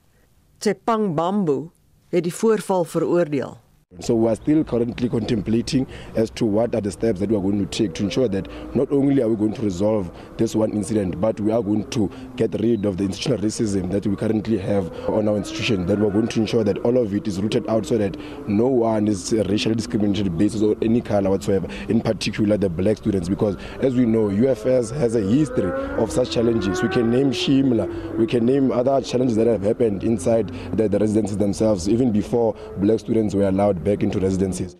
Tsepang 0.58 1.14
Bambu, 1.14 1.70
het 2.08 2.24
die 2.24 2.34
voorval 2.34 2.84
veroordeel. 2.84 3.58
So 3.98 4.14
we 4.14 4.30
are 4.30 4.36
still 4.36 4.62
currently 4.62 5.08
contemplating 5.08 5.84
as 6.14 6.30
to 6.30 6.46
what 6.46 6.76
are 6.76 6.80
the 6.80 6.92
steps 6.92 7.18
that 7.18 7.28
we 7.28 7.36
are 7.36 7.40
going 7.40 7.58
to 7.58 7.66
take 7.66 7.92
to 7.94 8.04
ensure 8.04 8.28
that 8.28 8.46
not 8.72 8.92
only 8.92 9.20
are 9.20 9.28
we 9.28 9.34
going 9.34 9.52
to 9.54 9.62
resolve 9.62 10.12
this 10.36 10.54
one 10.54 10.70
incident, 10.70 11.20
but 11.20 11.40
we 11.40 11.50
are 11.50 11.60
going 11.60 11.90
to 11.90 12.08
get 12.36 12.54
rid 12.60 12.84
of 12.84 12.98
the 12.98 13.02
institutional 13.02 13.38
racism 13.38 13.90
that 13.90 14.06
we 14.06 14.14
currently 14.14 14.58
have 14.58 14.96
on 15.08 15.26
our 15.26 15.36
institution. 15.36 15.86
That 15.86 15.98
we 15.98 16.06
are 16.06 16.10
going 16.12 16.28
to 16.28 16.40
ensure 16.40 16.62
that 16.62 16.78
all 16.78 16.98
of 16.98 17.12
it 17.12 17.26
is 17.26 17.42
rooted 17.42 17.68
out 17.68 17.84
so 17.84 17.98
that 17.98 18.16
no 18.48 18.68
one 18.68 19.08
is 19.08 19.32
racially 19.32 19.74
discriminated 19.74 20.38
basis 20.38 20.62
or 20.62 20.76
any 20.82 21.00
color 21.00 21.28
whatsoever, 21.30 21.66
in 21.88 22.00
particular 22.00 22.56
the 22.56 22.68
black 22.68 22.98
students, 22.98 23.28
because 23.28 23.56
as 23.80 23.96
we 23.96 24.06
know, 24.06 24.28
UFS 24.28 24.94
has 24.94 25.16
a 25.16 25.20
history 25.20 25.68
of 25.98 26.12
such 26.12 26.30
challenges. 26.30 26.80
We 26.80 26.90
can 26.90 27.10
name 27.10 27.32
Shimla, 27.32 28.16
we 28.16 28.28
can 28.28 28.46
name 28.46 28.70
other 28.70 29.00
challenges 29.00 29.34
that 29.34 29.48
have 29.48 29.62
happened 29.62 30.04
inside 30.04 30.46
the, 30.76 30.88
the 30.88 31.00
residences 31.00 31.38
themselves, 31.38 31.88
even 31.88 32.12
before 32.12 32.54
black 32.76 33.00
students 33.00 33.34
were 33.34 33.48
allowed 33.48 33.79
back 33.84 34.02
into 34.02 34.18
residencies. 34.18 34.76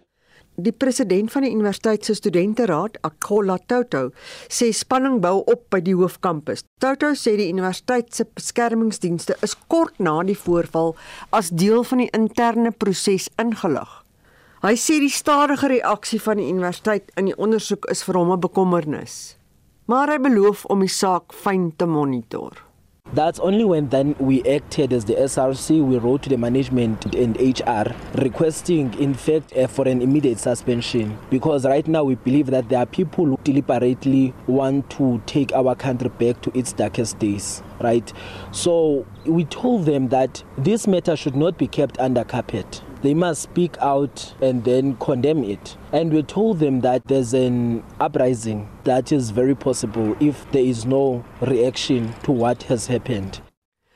Die 0.61 0.73
president 0.73 1.31
van 1.33 1.45
die 1.47 1.53
universiteit 1.55 2.05
se 2.05 2.15
studenteraad, 2.15 2.99
Akola 3.07 3.57
Toto, 3.71 4.11
sê 4.51 4.69
spanning 4.77 5.21
bou 5.23 5.41
op 5.49 5.63
by 5.73 5.81
die 5.85 5.95
hoofkampus. 5.97 6.65
Toto 6.83 7.15
sê 7.17 7.37
die 7.39 7.49
universiteit 7.53 8.13
se 8.15 8.27
beskermingsdienste 8.27 9.39
is 9.47 9.55
kort 9.73 9.97
na 10.03 10.19
die 10.27 10.37
voorval 10.37 10.97
as 11.37 11.53
deel 11.55 11.85
van 11.87 12.05
die 12.05 12.11
interne 12.17 12.75
proses 12.77 13.31
ingelig. 13.41 13.89
Hy 14.61 14.75
sê 14.77 14.99
die 15.01 15.13
stadige 15.13 15.71
reaksie 15.73 16.21
van 16.21 16.37
die 16.37 16.51
universiteit 16.51 17.09
in 17.17 17.31
die 17.31 17.39
ondersoek 17.41 17.89
is 17.89 18.03
vir 18.05 18.19
hom 18.21 18.33
'n 18.33 18.41
bekommernis. 18.41 19.37
Maar 19.87 20.13
hy 20.13 20.19
beloof 20.19 20.67
om 20.67 20.81
die 20.81 20.93
saak 20.93 21.33
fyn 21.33 21.73
te 21.77 21.87
monitor. 21.87 22.70
That's 23.13 23.41
only 23.41 23.65
when 23.65 23.89
then 23.89 24.15
we 24.21 24.45
acted 24.45 24.93
as 24.93 25.05
the 25.05 25.15
SRC, 25.15 25.85
we 25.85 25.99
wrote 25.99 26.23
to 26.23 26.29
the 26.29 26.37
management 26.37 27.13
and 27.15 27.37
HR 27.41 27.93
requesting, 28.15 28.95
in 28.95 29.15
fact, 29.15 29.53
uh, 29.57 29.67
for 29.67 29.89
an 29.89 30.01
immediate 30.01 30.39
suspension. 30.39 31.19
Because 31.29 31.65
right 31.65 31.87
now 31.89 32.05
we 32.05 32.15
believe 32.15 32.47
that 32.47 32.69
there 32.69 32.79
are 32.79 32.87
people 32.87 33.27
who 33.27 33.39
deliberately 33.43 34.33
want 34.47 34.89
to 34.91 35.21
take 35.27 35.53
our 35.53 35.75
country 35.75 36.09
back 36.09 36.41
to 36.43 36.57
its 36.57 36.73
darkest 36.73 37.19
days, 37.19 37.65
right? 37.81 38.13
So 38.53 39.05
we 39.27 39.45
told 39.45 39.87
them 39.87 40.09
that 40.11 40.45
this 40.57 40.87
matter 40.87 41.17
should 41.17 41.35
not 41.35 41.59
be 41.59 41.67
kept 41.67 41.99
under 41.99 42.23
carpet. 42.23 42.83
They 43.03 43.15
must 43.15 43.43
speak 43.43 43.77
out 43.81 44.35
and 44.43 44.65
then 44.65 44.97
condemn 44.99 45.45
it. 45.45 45.77
And 45.93 46.13
we 46.13 46.23
told 46.23 46.59
them 46.59 46.81
that 46.81 47.03
there's 47.09 47.33
an 47.35 47.83
uprising 47.99 48.69
that 48.85 49.13
is 49.13 49.31
very 49.31 49.55
possible 49.55 50.17
if 50.21 50.45
there 50.53 50.65
is 50.65 50.85
no 50.85 51.25
reaction 51.41 52.13
to 52.23 52.33
what 52.33 52.63
has 52.69 52.87
happened. 52.87 53.41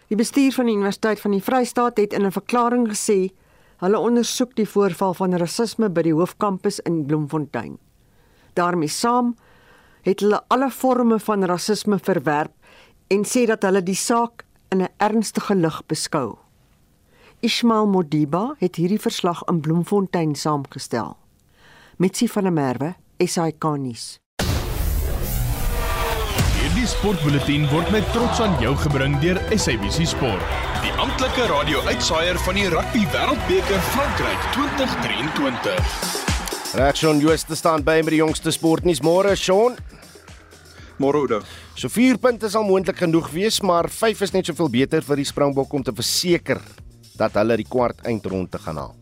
Die 0.08 0.16
bestuur 0.16 0.52
van 0.52 0.66
die 0.66 0.74
Universiteit 0.74 1.20
van 1.20 1.30
die 1.30 1.42
Vrystaat 1.42 1.96
het 1.96 2.12
in 2.12 2.24
'n 2.24 2.32
verklaring 2.32 2.88
gesê 2.88 3.32
hulle 3.76 3.98
ondersoek 3.98 4.54
die 4.56 4.68
voorval 4.68 5.14
van 5.14 5.34
rasisme 5.34 5.88
by 5.90 6.02
die 6.02 6.14
hoofkampus 6.14 6.80
in 6.80 7.06
Bloemfontein. 7.06 7.78
daarmee 8.54 8.88
saam 8.88 9.34
het 10.02 10.20
hulle 10.20 10.42
alle 10.48 10.70
forme 10.70 11.18
van 11.18 11.44
rasisme 11.44 11.98
verwerp 11.98 12.52
en 13.08 13.24
sê 13.28 13.44
dat 13.48 13.62
hulle 13.66 13.82
die 13.82 13.98
saak 13.98 14.44
in 14.70 14.82
'n 14.82 14.92
ernstige 14.96 15.54
lig 15.54 15.82
beskou. 15.86 16.38
Ismail 17.44 17.84
Modiba 17.92 18.54
het 18.56 18.78
hierdie 18.80 19.00
verslag 19.00 19.42
in 19.52 19.58
Bloemfontein 19.60 20.30
saamgestel. 20.34 21.10
Mitsi 22.00 22.24
van 22.32 22.46
der 22.48 22.52
Merwe, 22.56 22.94
SAK 23.20 23.64
nuus. 23.82 24.04
Hierdie 26.56 26.86
sportbulletin 26.88 27.66
word 27.68 27.90
met 27.92 28.06
trots 28.14 28.40
aan 28.40 28.54
jou 28.62 28.72
gebring 28.80 29.18
deur 29.20 29.36
SABC 29.52 30.06
Sport, 30.08 30.54
die 30.80 30.94
amptelike 31.04 31.44
radio-uitsaier 31.50 32.40
van 32.46 32.56
die 32.56 32.64
Rugby 32.72 33.02
Wêreldbeker 33.12 33.82
Frankryk 33.90 34.46
2023. 34.54 35.90
Reaksie 36.80 37.12
Jooste 37.20 37.58
staan 37.60 37.84
by 37.84 37.98
met 38.00 38.14
die 38.14 38.22
jongste 38.22 38.54
sportnuus 38.56 39.02
môre 39.04 39.36
Sean. 39.36 39.76
Môre 40.96 41.20
Oudo. 41.20 41.42
So 41.76 41.92
4 41.92 42.16
punte 42.24 42.48
sal 42.48 42.64
moontlik 42.64 43.04
genoeg 43.04 43.28
wees, 43.36 43.60
maar 43.60 43.90
5 43.92 44.24
is 44.24 44.32
net 44.32 44.48
soveel 44.48 44.72
beter 44.72 45.04
vir 45.04 45.20
die 45.20 45.28
Springbok 45.28 45.76
om 45.76 45.84
te 45.84 45.92
verseker 45.92 46.62
dat 47.16 47.34
hulle 47.38 47.56
die 47.56 47.68
kwart 47.68 48.00
eindronde 48.06 48.58
gaan 48.58 48.76
haal. 48.76 48.94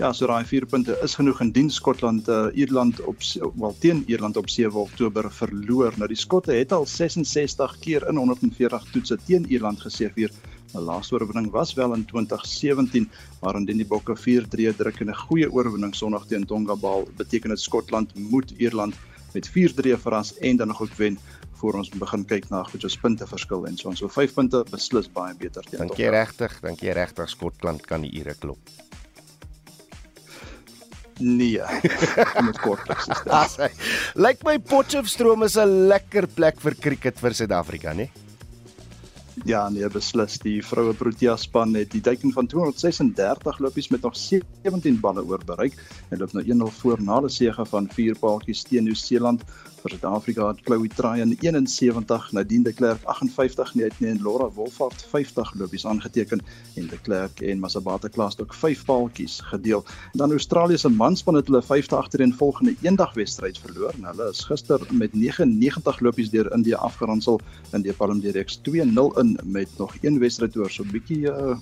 Ja, 0.00 0.12
so 0.16 0.26
daai 0.26 0.46
4 0.48 0.64
punte 0.66 0.94
is 1.04 1.14
genoeg 1.14 1.42
indien 1.44 1.68
Skotland 1.70 2.28
uh, 2.28 2.46
Ierland 2.56 3.02
op 3.04 3.20
wel 3.60 3.74
teen 3.78 4.04
Ierland 4.08 4.36
op 4.40 4.48
7 4.48 4.80
Oktober 4.80 5.28
verloor. 5.32 5.92
Nou 5.96 6.08
die 6.08 6.16
Skotte 6.16 6.52
het 6.56 6.72
al 6.72 6.86
66 6.86 7.78
keer 7.84 8.08
in 8.08 8.16
140 8.16 8.86
toetse 8.92 9.18
teen 9.26 9.44
Ierland 9.52 9.80
geseëvier 9.80 10.32
'n 10.72 10.86
laaste 10.86 11.14
oorwinning 11.14 11.50
was 11.50 11.74
wel 11.74 11.92
in 11.94 12.04
2017, 12.04 13.10
maar 13.40 13.56
indien 13.56 13.76
die 13.76 13.86
Bokke 13.86 14.16
4-3 14.16 14.72
druk 14.76 15.00
en 15.00 15.10
'n 15.10 15.22
goeie 15.26 15.52
oorwinning 15.52 15.94
Sondag 15.94 16.26
teen 16.26 16.46
Tonga 16.46 16.76
behaal, 16.76 17.08
beteken 17.16 17.50
dit 17.50 17.60
Skotland 17.60 18.14
moet 18.14 18.50
Ierland 18.56 18.94
met 19.32 19.48
4-3 19.48 19.98
verras 19.98 20.38
en 20.38 20.56
dan 20.56 20.66
nog 20.66 20.82
ook 20.82 20.94
wen 20.96 21.18
voor 21.60 21.80
ons 21.80 21.90
begin 22.02 22.24
kyk 22.24 22.50
na 22.50 22.62
goed 22.64 22.84
soos 22.86 22.98
punte 23.00 23.26
verskil 23.26 23.66
en 23.68 23.76
so 23.76 23.88
ons 23.92 24.00
so 24.02 24.08
5 24.08 24.34
punte 24.34 24.62
beslis 24.70 25.10
baie 25.12 25.34
beter 25.34 25.66
teen 25.68 25.84
Dink 25.84 25.98
jy 26.00 26.10
regtig, 26.14 26.60
dink 26.64 26.82
jy 26.82 26.94
regtig 26.96 27.28
Skotland 27.28 27.86
kan 27.86 28.06
die 28.06 28.12
Ire 28.20 28.34
klop? 28.34 28.58
Nee. 31.20 31.60
Met 32.46 32.58
kortliks. 32.64 33.08
Lyk 34.24 34.40
my 34.46 34.56
Potchefstroom 34.58 35.44
is 35.44 35.58
'n 35.60 35.88
lekker 35.92 36.26
plek 36.26 36.60
vir 36.64 36.74
cricket 36.80 37.20
vir 37.20 37.36
Suid-Afrika, 37.36 37.92
né? 37.92 38.08
Ja, 39.48 39.68
nee, 39.72 39.88
beslis. 39.88 40.36
Die 40.42 40.58
vroue 40.64 40.92
Protea 40.96 41.36
span 41.40 41.72
het 41.78 41.92
die 41.94 42.02
teiken 42.04 42.32
van 42.32 42.46
236 42.50 43.60
lopies 43.64 43.88
met 43.88 44.02
nog 44.04 44.16
17 44.16 44.98
balle 45.00 45.24
oor 45.24 45.40
bereik 45.46 45.78
en 46.10 46.18
loop 46.20 46.34
nou 46.36 46.44
1-0 46.44 46.72
voor 46.80 47.00
na 47.02 47.20
'n 47.20 47.28
sege 47.28 47.64
van 47.64 47.88
4 47.88 48.18
paaltjies 48.18 48.62
teen 48.62 48.84
Nieu-Seeland 48.84 49.42
vir 49.80 49.94
Suid-Afrika 49.94 50.46
het 50.50 50.60
Chloe 50.66 50.88
Tryon 50.92 51.32
71, 51.40 52.32
Nadine 52.36 52.64
de 52.64 52.72
Klerk 52.76 53.04
58 53.08 53.74
net 53.78 53.96
nee, 54.00 54.10
en 54.10 54.20
Laura 54.22 54.48
Wolfhard 54.56 55.04
50 55.12 55.52
lopies 55.60 55.86
aangeteken 55.86 56.42
en 56.76 56.88
de 56.90 56.98
Klerk 57.00 57.40
en 57.40 57.60
Masabata 57.62 58.08
Klaas 58.08 58.38
ook 58.40 58.54
5 58.54 58.84
paaltjies 58.84 59.40
gedeel. 59.52 59.84
Dan 60.12 60.30
Australië 60.30 60.78
se 60.78 60.88
manspan 60.88 61.34
het 61.34 61.48
hulle 61.48 61.62
5de 61.62 61.96
agtereen 61.96 62.34
volgende 62.34 62.74
eendag 62.82 63.14
wedstryd 63.14 63.58
verloor 63.58 63.96
en 63.96 64.04
hulle 64.10 64.30
is 64.30 64.44
gister 64.44 64.86
met 64.90 65.14
99 65.14 66.00
lopies 66.00 66.30
deur 66.30 66.52
India 66.52 66.76
afgeronsel 66.76 67.40
in 67.72 67.82
die 67.82 67.92
Palm 67.92 68.20
Direct 68.20 68.60
2-0 68.68 68.74
in 69.22 69.38
met 69.44 69.78
nog 69.78 69.96
een 70.00 70.18
wedstryd 70.18 70.56
oor 70.56 70.70
so 70.70 70.84
'n 70.84 70.92
bietjie 70.92 71.24
uh, 71.30 71.56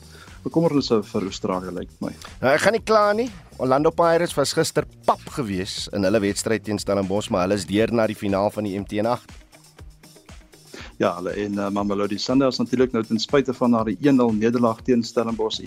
bekommernisse 0.44 1.00
vir 1.10 1.28
Australië 1.30 1.74
lyk 1.80 1.90
my. 2.04 2.12
Nou 2.42 2.52
ek 2.54 2.64
gaan 2.64 2.76
nie 2.76 2.84
kla 2.84 3.04
nie. 3.16 3.28
Orlando 3.58 3.90
Pirates 3.90 4.36
was 4.38 4.54
gister 4.54 4.86
pap 5.06 5.24
gewees 5.34 5.88
in 5.92 6.06
hulle 6.06 6.22
wedstryd 6.22 6.64
teen 6.64 6.78
Stellenbosch, 6.78 7.30
maar 7.30 7.46
hulle 7.46 7.58
is 7.58 7.66
deur 7.66 7.92
na 7.92 8.06
die 8.06 8.18
finaal 8.18 8.50
van 8.54 8.68
die 8.68 8.78
MT8. 8.78 9.46
Ja, 10.98 11.12
hulle 11.14 11.30
en 11.38 11.58
uh, 11.60 11.68
Mamelodi 11.70 12.16
Sundowns 12.18 12.58
natuurlik 12.58 12.94
nou 12.94 13.04
ten 13.06 13.20
spyte 13.22 13.54
van 13.54 13.76
haar 13.78 13.90
1-0 13.92 14.32
nederlaag 14.34 14.80
teen 14.82 15.04
Stellenbosch 15.06 15.60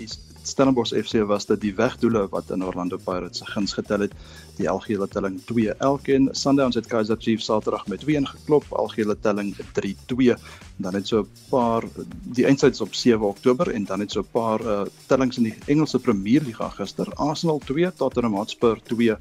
Stellenbosch 0.43 0.91
FC 0.97 1.21
was 1.29 1.45
dit 1.47 1.61
die 1.61 1.71
wegdoele 1.77 2.25
wat 2.33 2.49
in 2.51 2.65
Orlando 2.67 2.97
Pirates 2.99 3.39
se 3.39 3.47
guns 3.47 3.73
getel 3.77 4.07
het. 4.07 4.15
Die 4.61 4.69
algehele 4.69 5.07
telling 5.09 5.39
2 5.49 5.73
elkeen. 5.81 6.29
Sundowns 6.37 6.75
het 6.77 6.87
Kaizer 6.87 7.17
Chiefs 7.19 7.45
Saterdag 7.49 7.87
met 7.87 8.03
2-1 8.05 8.29
geklop, 8.29 8.65
algehele 8.69 9.17
telling 9.19 9.55
3-2. 9.57 10.35
Dan 10.77 10.93
het 10.93 11.07
so 11.07 11.21
'n 11.21 11.27
paar 11.49 11.83
die 12.35 12.45
eindsyds 12.45 12.81
op 12.81 12.93
7 12.93 13.27
Oktober 13.27 13.71
en 13.71 13.85
dan 13.85 13.99
het 13.99 14.11
so 14.11 14.21
'n 14.21 14.31
paar 14.31 14.61
uh, 14.61 14.81
tellings 15.07 15.37
in 15.37 15.43
die 15.43 15.55
Engelse 15.65 15.99
Premier 15.99 16.41
Liga 16.41 16.69
gister. 16.69 17.07
Arsenal 17.13 17.61
2, 17.65 17.91
Tottenham 17.95 18.35
Hotspur 18.35 18.79
2 18.83 19.17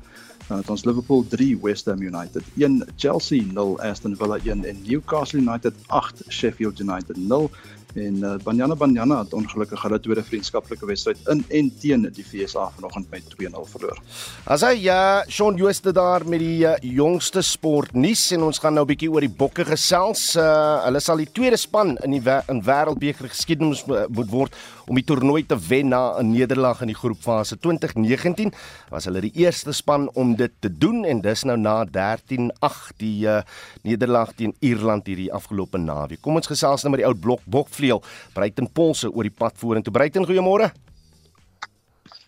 Dan 0.50 0.58
het 0.58 0.70
ons 0.70 0.84
Liverpool 0.84 1.24
3 1.28 1.58
West 1.62 1.86
Ham 1.86 2.02
United 2.02 2.42
1 2.56 2.82
Chelsea 2.96 3.42
0 3.52 3.80
Aston 3.80 4.16
Villa 4.16 4.38
1 4.42 4.64
en 4.64 4.82
Newcastle 4.82 5.38
United 5.38 5.74
8 5.86 6.24
Sheffield 6.28 6.78
United 6.78 7.16
0 7.16 7.50
en 7.94 8.16
uh, 8.22 8.34
Banyana 8.44 8.76
Banyana 8.76 9.18
het 9.24 9.34
ongelukkig 9.34 9.82
hulle 9.82 10.00
tweede 10.00 10.24
vriendskaplike 10.26 10.86
wedstryd 10.86 11.18
in 11.32 11.44
en 11.48 11.70
teen 11.80 12.06
die 12.14 12.24
FSA 12.24 12.68
vanoggend 12.76 13.10
met 13.10 13.22
2-0 13.34 13.66
verloor. 13.72 14.00
As 14.44 14.64
hy 14.66 14.74
ja, 14.84 15.24
Shaun 15.28 15.56
Jooste 15.56 15.92
daar 15.92 16.26
met 16.28 16.42
die 16.42 16.66
uh, 16.66 16.76
jongste 16.80 17.42
sportnuus 17.42 18.30
en 18.36 18.46
ons 18.48 18.58
gaan 18.58 18.74
nou 18.74 18.84
'n 18.84 18.92
bietjie 18.92 19.10
oor 19.10 19.20
die 19.20 19.36
bokke 19.42 19.64
gesels. 19.64 20.36
Uh, 20.36 20.84
hulle 20.86 21.00
sal 21.00 21.16
die 21.16 21.30
tweede 21.32 21.56
span 21.56 21.96
in 22.04 22.18
die 22.18 22.22
in 22.48 22.62
wêreldbeker 22.62 23.28
geskiedenis 23.28 23.84
moet 23.86 24.30
word 24.30 24.54
om 24.90 24.98
die 24.98 25.06
toernooi 25.06 25.44
te 25.46 25.56
wen 25.68 25.88
na 25.88 26.18
'n 26.18 26.32
nederlaag 26.32 26.80
in 26.82 26.90
die 26.90 26.98
groepfase 26.98 27.58
2019. 27.58 28.52
Was 28.90 29.04
hulle 29.04 29.20
die 29.20 29.34
eerste 29.34 29.72
span 29.72 30.10
om 30.14 30.36
dit 30.36 30.52
te 30.60 30.68
doen 30.68 31.04
en 31.04 31.20
dis 31.20 31.44
nou 31.44 31.56
na 31.56 31.84
13-8 31.84 32.96
die 32.98 33.26
uh, 33.26 33.42
nederlaag 33.82 34.34
teen 34.34 34.54
Ierland 34.60 35.06
hierdie 35.06 35.32
afgelope 35.32 35.78
naweek. 35.78 36.20
Kom 36.20 36.36
ons 36.36 36.46
gesels 36.46 36.82
nou 36.82 36.90
met 36.90 37.00
die 37.00 37.06
ou 37.06 37.14
blok 37.14 37.40
bok 37.44 37.68
vleuel 37.80 38.04
Bruiten 38.36 38.70
Polse 38.72 39.10
oor 39.10 39.26
die 39.26 39.34
pad 39.34 39.58
vorentoe. 39.60 39.94
Bruiten, 39.94 40.28
goeiemôre. 40.28 40.70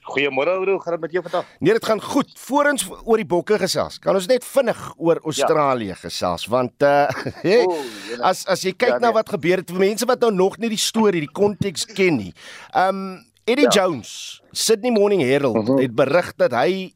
Goeiemôre 0.02 0.56
Oudo, 0.58 0.78
gaan 0.82 0.96
dit 0.96 1.00
met 1.00 1.12
jou 1.14 1.22
vandag? 1.22 1.50
Nee, 1.62 1.72
dit 1.72 1.84
gaan 1.86 2.00
goed. 2.02 2.30
Voorens 2.38 2.84
oor 3.04 3.20
die 3.20 3.28
bokke 3.28 3.58
gesels. 3.62 4.00
Kan 4.02 4.18
ons 4.18 4.26
net 4.26 4.44
vinnig 4.44 4.80
oor 4.98 5.20
Australië 5.22 5.92
ja. 5.92 5.98
gesels 6.00 6.48
want 6.50 6.82
uh 6.82 7.06
hey, 7.46 7.62
oh, 7.62 7.78
as 8.26 8.42
as 8.50 8.64
jy 8.66 8.74
kyk 8.74 8.96
ja, 8.96 8.98
nee. 8.98 9.06
na 9.06 9.12
wat 9.14 9.30
gebeur 9.30 9.62
het 9.62 9.70
vir 9.70 9.84
mense 9.84 10.08
wat 10.08 10.24
nou 10.26 10.32
nog 10.34 10.58
nie 10.58 10.72
die 10.72 10.80
storie, 10.80 11.22
die 11.22 11.30
konteks 11.30 11.86
ken 11.94 12.18
nie. 12.18 12.32
Um 12.74 13.22
Eddie 13.46 13.66
ja. 13.70 13.74
Jones, 13.82 14.42
Sydney 14.54 14.92
Morning 14.94 15.22
Herald 15.22 15.64
mhm. 15.64 15.80
het 15.82 15.94
berig 15.98 16.34
dat 16.38 16.54
hy 16.54 16.92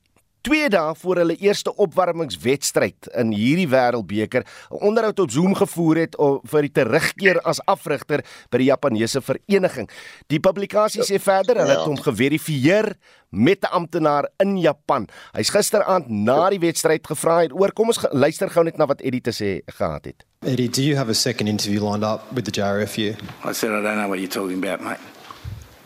2 0.47 0.69
dae 0.71 0.95
voor 0.95 1.19
hulle 1.23 1.35
eerste 1.43 1.73
opwarmingswedstryd 1.75 3.09
in 3.19 3.33
hierdie 3.35 3.67
Wêreldbeker 3.67 4.45
'n 4.71 4.79
onderhoud 4.79 5.19
op 5.19 5.31
Zoom 5.31 5.55
gevoer 5.59 5.97
het 5.97 6.15
vir 6.53 6.63
die 6.63 6.71
terugkeer 6.71 7.41
as 7.43 7.59
afrigter 7.67 8.23
by 8.51 8.59
die 8.59 8.71
Japaneese 8.71 9.21
vereniging. 9.21 9.91
Die 10.27 10.41
publikasie 10.41 11.03
sê 11.03 11.19
verder 11.19 11.57
hulle 11.57 11.75
het 11.75 11.83
ja. 11.83 11.89
hom 11.89 11.99
geverifieer 11.99 12.95
met 13.31 13.63
'n 13.63 13.75
amptenaar 13.75 14.31
in 14.39 14.59
Japan. 14.59 15.09
Hy's 15.33 15.51
gisteraand 15.51 16.09
na 16.09 16.51
die 16.51 16.61
wedstryd 16.61 17.07
gevra 17.07 17.43
het 17.43 17.53
oor 17.53 17.73
kom 17.73 17.89
ons 17.89 18.07
luister 18.13 18.49
gou 18.51 18.65
net 18.65 18.79
na 18.79 18.87
wat 18.87 19.01
Eddie 19.01 19.21
te 19.21 19.33
sê 19.33 19.63
gehad 19.67 20.05
het. 20.05 20.25
Eddie, 20.43 20.71
do 20.71 20.83
you 20.83 20.97
have 20.97 21.11
a 21.11 21.15
second 21.15 21.49
interview 21.49 21.83
lined 21.83 22.05
up 22.05 22.23
with 22.33 22.45
the 22.45 22.53
JRFU? 22.53 23.17
I 23.45 23.53
said 23.53 23.71
I 23.71 23.83
don't 23.83 23.97
know 23.97 24.09
what 24.09 24.19
you're 24.19 24.29
talking 24.29 24.65
about, 24.65 24.81
mate. 24.81 25.01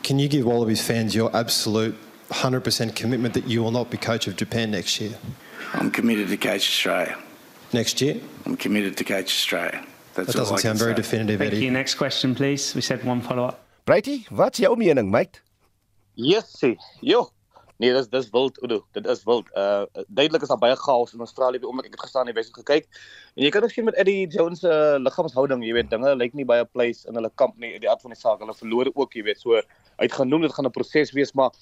Can 0.02 0.18
you 0.18 0.28
give 0.28 0.44
Wallabies 0.44 0.82
fans 0.82 1.14
your 1.14 1.30
absolute 1.32 1.96
100% 2.30 2.94
commitment 2.94 3.34
that 3.34 3.46
you 3.46 3.62
will 3.62 3.70
not 3.70 3.90
be 3.90 3.96
coach 3.96 4.26
of 4.26 4.36
Japan 4.36 4.70
next 4.70 5.00
year? 5.00 5.12
I'm 5.74 5.90
committed 5.90 6.28
to 6.28 6.36
coach 6.36 6.68
Australia. 6.68 7.16
Next 7.72 8.00
year? 8.00 8.16
I'm 8.46 8.56
committed 8.56 8.96
to 8.96 9.04
coach 9.04 9.26
Australia. 9.26 9.84
That's 10.14 10.28
that 10.28 10.36
doesn't 10.36 10.58
sound 10.58 10.78
very 10.78 10.92
say. 10.92 10.96
definitive, 11.02 11.38
Thank 11.38 11.52
Eddie. 11.52 11.64
you. 11.66 11.70
Next 11.70 11.94
question, 11.94 12.34
please. 12.34 12.74
We 12.74 12.80
said 12.80 13.04
one 13.04 13.20
follow-up. 13.20 13.60
Brady, 13.84 14.26
wat's 14.30 14.58
jou 14.58 14.76
mening, 14.76 15.10
mate? 15.10 15.40
Yes, 16.14 16.58
sir. 16.58 16.74
Jo. 17.02 17.30
Nee, 17.80 17.92
dis 17.94 18.08
dis 18.08 18.28
wild, 18.30 18.58
Udo. 18.62 18.84
Dit 18.92 19.06
is 19.06 19.22
wild. 19.24 19.46
Uh 19.56 19.84
duidelik 20.08 20.42
is 20.42 20.48
daar 20.48 20.58
baie 20.58 20.76
chaos 20.76 21.14
in 21.14 21.20
Australië 21.24 21.58
by 21.62 21.66
oomblik. 21.66 21.86
Ek 21.88 21.94
het 21.96 22.02
gestaan 22.04 22.28
die 22.28 22.34
wedstryd 22.36 22.66
gekyk. 22.66 22.88
En 23.38 23.44
jy 23.46 23.50
kan 23.54 23.62
miskien 23.64 23.86
met 23.88 23.94
Eddie 23.96 24.26
Jones 24.28 24.60
se 24.60 24.68
uh, 24.68 24.98
liggaamshouding, 25.00 25.64
jy 25.64 25.72
weet, 25.78 25.88
dinge 25.90 26.12
lyk 26.20 26.34
nie 26.36 26.44
baie 26.44 26.66
place 26.68 27.08
in 27.08 27.16
hulle 27.16 27.30
kamp 27.40 27.56
nie. 27.56 27.78
Die 27.80 27.88
aard 27.88 28.02
van 28.04 28.12
die 28.12 28.20
saak, 28.20 28.42
hulle 28.44 28.52
verloor 28.58 28.90
ook, 28.92 29.16
jy 29.16 29.24
weet. 29.30 29.40
So 29.40 29.56
hy 29.56 30.04
het 30.04 30.12
genoem 30.12 30.44
dit 30.44 30.52
gaan 30.52 30.66
'n 30.68 30.74
proses 30.76 31.14
wees, 31.16 31.32
maar 31.32 31.56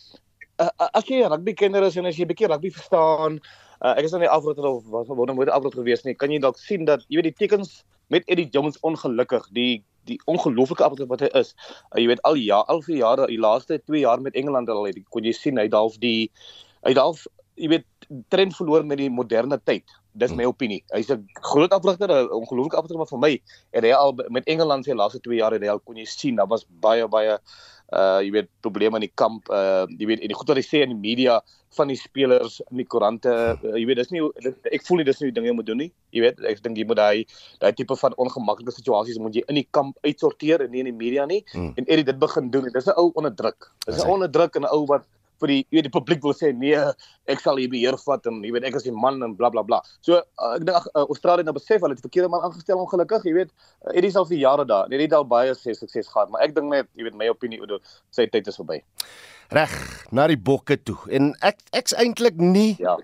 uh, 0.59 0.88
as 0.92 1.06
jy 1.09 1.22
'n 1.22 1.30
rugby 1.32 1.54
kenner 1.54 1.82
is 1.86 1.96
en 1.96 2.06
as 2.06 2.16
jy 2.16 2.24
'n 2.24 2.32
bietjie 2.32 2.50
rugby 2.50 2.70
verstaan, 2.70 3.38
uh, 3.82 3.94
ek 3.96 4.04
is 4.04 4.12
nou 4.12 4.20
nie 4.20 4.30
afroter 4.30 4.66
of 4.66 4.84
wat 4.86 5.09
word 5.09 5.30
nou 5.30 5.46
afroter 5.50 5.80
gewees 5.82 6.04
nie, 6.04 6.14
kan 6.14 6.30
jy 6.30 6.38
dalk 6.38 6.59
sien 6.59 6.84
dat 6.84 7.04
jy 7.09 7.20
weet 7.20 7.30
die 7.30 7.46
tekens 7.46 7.84
met 8.09 8.24
Eddie 8.26 8.48
Jones 8.50 8.78
ongelukkig, 8.82 9.48
die 9.52 9.84
die 10.09 10.18
ongelooflike 10.24 10.80
afroter 10.80 11.06
wat 11.06 11.20
hy 11.20 11.28
is. 11.36 11.54
Uh, 11.92 12.00
jy 12.00 12.09
weet 12.09 12.22
al 12.24 12.34
ja, 12.40 12.62
al 12.68 12.80
vir 12.82 12.96
jare, 12.96 13.26
die 13.28 13.38
laaste 13.40 13.78
2 13.78 14.00
jaar 14.00 14.20
met 14.20 14.34
Engeland 14.34 14.68
al 14.68 14.86
het 14.88 14.96
kon 15.11 15.24
jy 15.24 15.32
sien 15.36 15.59
hy 15.59 15.68
dalk 15.68 16.00
die 16.00 16.30
hy 16.86 16.94
dalk 16.94 17.20
jy 17.59 17.68
weet 17.74 17.86
trend 18.32 18.54
verloor 18.56 18.84
met 18.86 18.98
die 18.98 19.11
moderne 19.11 19.59
tyd. 19.68 19.84
Dis 20.18 20.32
my 20.34 20.46
opinie. 20.48 20.82
Hy's 20.94 21.11
'n 21.11 21.28
groot 21.42 21.72
afrigter, 21.72 22.11
'n 22.11 22.30
ongelooflike 22.32 22.76
afrigter 22.76 22.98
maar 22.98 23.11
vir 23.11 23.18
my 23.18 23.32
en 23.72 23.84
hy 23.84 23.92
al 23.92 24.12
met 24.30 24.46
Engeland 24.46 24.84
se 24.84 24.94
laaste 24.94 25.20
2 25.20 25.38
jaar 25.38 25.52
het 25.52 25.62
hy 25.62 25.68
al 25.68 25.80
kon 25.80 25.96
jy 25.96 26.04
sien, 26.04 26.36
daar 26.36 26.48
was 26.48 26.64
baie 26.80 27.06
baie 27.06 27.38
uh 27.93 28.20
jy 28.20 28.32
weet 28.34 28.49
probleme 28.61 28.99
in 29.01 29.07
die 29.07 29.14
kamp 29.14 29.49
uh 29.49 29.86
jy 29.89 30.09
weet 30.11 30.20
en 30.20 30.32
die 30.32 30.36
goed 30.36 30.51
wat 30.53 30.61
hy 30.61 30.66
sê 30.66 30.82
in 30.84 30.93
die 30.93 31.01
media 31.01 31.39
van 31.76 31.89
die 31.89 31.97
spelers 31.97 32.59
in 32.70 32.80
die 32.80 32.86
koerante 32.89 33.32
uh, 33.32 33.76
jy 33.76 33.84
weet 33.89 34.01
dis 34.03 34.12
nie 34.12 34.22
ek 34.72 34.84
voel 34.86 35.01
nie 35.01 35.09
dis 35.09 35.20
nie 35.22 35.32
dinge 35.32 35.51
jy 35.51 35.57
moet 35.57 35.68
doen 35.68 35.80
nie. 35.84 35.91
Jy 36.16 36.24
weet 36.24 36.41
ek 36.49 36.62
dink 36.64 36.80
jy 36.80 36.86
moet 36.89 37.01
daai 37.01 37.24
daai 37.61 37.72
tipe 37.76 37.97
van 38.01 38.16
ongemaklike 38.24 38.72
situasies 38.76 39.20
moet 39.20 39.36
jy 39.36 39.45
in 39.53 39.61
die 39.61 39.66
kamp 39.76 39.97
uitsorteer 40.05 40.64
en 40.64 40.72
nie 40.72 40.84
in 40.84 40.91
die 40.91 40.97
media 40.97 41.26
nie. 41.28 41.43
Hmm. 41.53 41.72
en 41.76 41.89
Eddie 41.89 42.09
dit 42.09 42.18
begin 42.20 42.51
doen. 42.51 42.68
Dis 42.72 42.89
'n 42.89 42.97
ou 42.97 43.12
onderdruk 43.14 43.70
dis 43.86 44.05
'n 44.05 44.09
onderdruk 44.16 44.57
en 44.57 44.64
'n 44.64 44.72
ou 44.72 44.86
wat 44.86 45.05
vir 45.43 45.53
die 45.53 45.59
jy 45.61 45.78
weet 45.78 45.89
die 45.89 45.95
publiek 45.95 46.22
wil 46.24 46.36
sê 46.36 46.51
nee 46.57 46.82
ek 47.30 47.43
sal 47.45 47.61
hier 47.61 47.70
beheer 47.72 47.97
vat 48.05 48.28
en 48.30 48.43
jy 48.47 48.53
weet 48.57 48.68
ek 48.68 48.78
is 48.80 48.86
die 48.89 48.95
man 48.95 49.22
en 49.24 49.36
bla 49.39 49.51
bla 49.55 49.64
bla. 49.66 49.80
So 50.05 50.18
uh, 50.18 50.53
ek 50.57 50.66
dink 50.66 50.91
uh, 50.93 51.05
Australië 51.07 51.47
nou 51.49 51.57
besef 51.57 51.82
hulle 51.82 51.97
het 51.97 52.03
die 52.03 52.09
verkeerde 52.09 52.32
man 52.32 52.45
aangestel 52.47 52.82
ongelukkig, 52.82 53.26
jy 53.28 53.34
weet 53.41 53.51
uh, 53.55 53.95
Eddie 53.95 54.12
sal 54.14 54.28
vir 54.28 54.43
jare 54.43 54.68
daar. 54.68 54.91
Nee, 54.91 55.03
dit 55.05 55.16
al 55.16 55.26
baie 55.28 55.55
sukses 55.55 55.82
sukses 55.84 56.12
gehad, 56.12 56.32
maar 56.34 56.47
ek 56.47 56.55
dink 56.59 56.72
net 56.72 56.91
jy 56.99 57.09
weet 57.09 57.18
my 57.18 57.30
opinie 57.32 57.61
oor 57.64 57.78
sy 58.14 58.28
tyd 58.32 58.49
is 58.51 58.61
verby. 58.61 58.82
Reg, 59.57 59.74
na 60.12 60.26
die 60.28 60.36
bokke 60.36 60.76
toe. 60.84 60.99
En 61.14 61.32
ek 61.47 61.62
ek's 61.76 61.97
eintlik 61.97 62.36
nie 62.41 62.74
Ja 62.82 62.99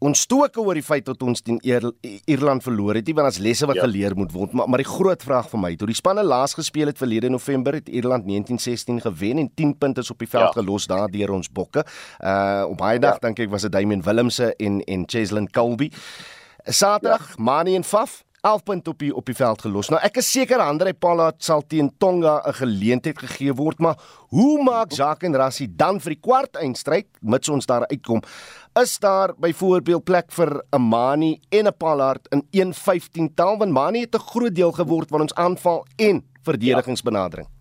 ons 0.00 0.22
stoke 0.24 0.60
oor 0.62 0.78
die 0.78 0.84
feit 0.84 1.04
dat 1.04 1.20
ons 1.22 1.42
teen 1.44 1.58
Ierland 1.60 2.64
verloor 2.64 2.96
het, 2.96 3.06
nie 3.06 3.14
want 3.16 3.28
as 3.28 3.40
lesse 3.42 3.68
wat 3.68 3.76
ja. 3.76 3.84
geleer 3.84 4.16
moet 4.16 4.32
word, 4.32 4.54
maar 4.56 4.68
maar 4.70 4.82
die 4.82 4.88
groot 4.88 5.22
vraag 5.22 5.50
vir 5.52 5.60
my, 5.60 5.74
toe 5.76 5.90
die 5.90 5.98
spanne 5.98 6.24
laas 6.24 6.56
gespeel 6.56 6.88
het 6.90 7.00
verlede 7.00 7.30
November 7.32 7.76
het 7.76 7.88
Ierland 7.88 8.24
1916 8.28 9.02
gewen 9.04 9.44
en 9.44 9.50
10 9.54 9.76
punte 9.78 10.04
op 10.10 10.18
die 10.18 10.30
veld 10.30 10.54
ja. 10.54 10.62
gelos 10.62 10.88
daardeur 10.90 11.34
ons 11.36 11.52
bokke. 11.52 11.84
Uh 12.24 12.64
op 12.70 12.78
baie 12.80 12.98
dag 12.98 13.18
ja. 13.18 13.26
dink 13.28 13.44
ek 13.44 13.52
was 13.52 13.66
dit 13.66 13.72
Damian 13.72 14.02
Willemse 14.02 14.54
en 14.56 14.80
en 14.88 15.04
Cheslin 15.06 15.50
Colby. 15.50 15.90
Saterdag, 16.64 17.28
ja. 17.36 17.42
Mani 17.42 17.76
en 17.76 17.84
Faf 17.84 18.22
11 18.40 18.62
punte 18.62 18.90
op 18.90 18.98
die 18.98 19.14
op 19.14 19.26
die 19.26 19.36
veld 19.36 19.62
gelos. 19.64 19.90
Nou 19.92 20.00
ek 20.04 20.20
is 20.22 20.30
seker 20.32 20.62
Andre 20.64 20.94
Pollard 20.96 21.42
sal 21.44 21.62
teen 21.68 21.90
Tonga 22.00 22.40
'n 22.46 22.56
geleentheid 22.56 23.18
gegee 23.18 23.52
word, 23.52 23.78
maar 23.78 23.96
hoe 24.32 24.62
maak 24.64 24.92
Jacques 24.98 25.28
en 25.28 25.36
Rassie 25.36 25.68
dan 25.68 26.00
vir 26.00 26.14
die 26.16 26.20
kwart 26.20 26.56
eindstryd 26.56 27.06
mits 27.20 27.48
ons 27.48 27.66
daar 27.66 27.86
uitkom? 27.90 28.22
Is 28.72 28.98
daar 28.98 29.34
byvoorbeeld 29.38 30.04
plek 30.04 30.32
vir 30.32 30.62
'n 30.70 30.80
Mani 30.80 31.40
en 31.48 31.66
'n 31.66 31.76
Pollard 31.76 32.26
in 32.28 32.46
1.15 32.50 33.34
taal 33.34 33.58
want 33.58 33.72
Mani 33.72 34.00
het 34.00 34.14
'n 34.14 34.18
groot 34.18 34.54
deel 34.54 34.72
geword 34.72 35.08
van 35.08 35.20
ons 35.20 35.34
aanval 35.34 35.86
en 35.96 36.24
verdedigingsbenadering? 36.42 37.48
Ja 37.50 37.60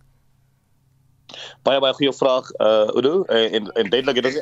baie 1.68 1.80
baie 1.84 1.94
goeie 1.98 2.14
vraag 2.16 2.50
uh 2.66 2.90
Udo 2.98 3.24
en 3.30 3.70
en 3.70 3.90
duidelik 3.94 4.22
het 4.22 4.30
ek 4.32 4.40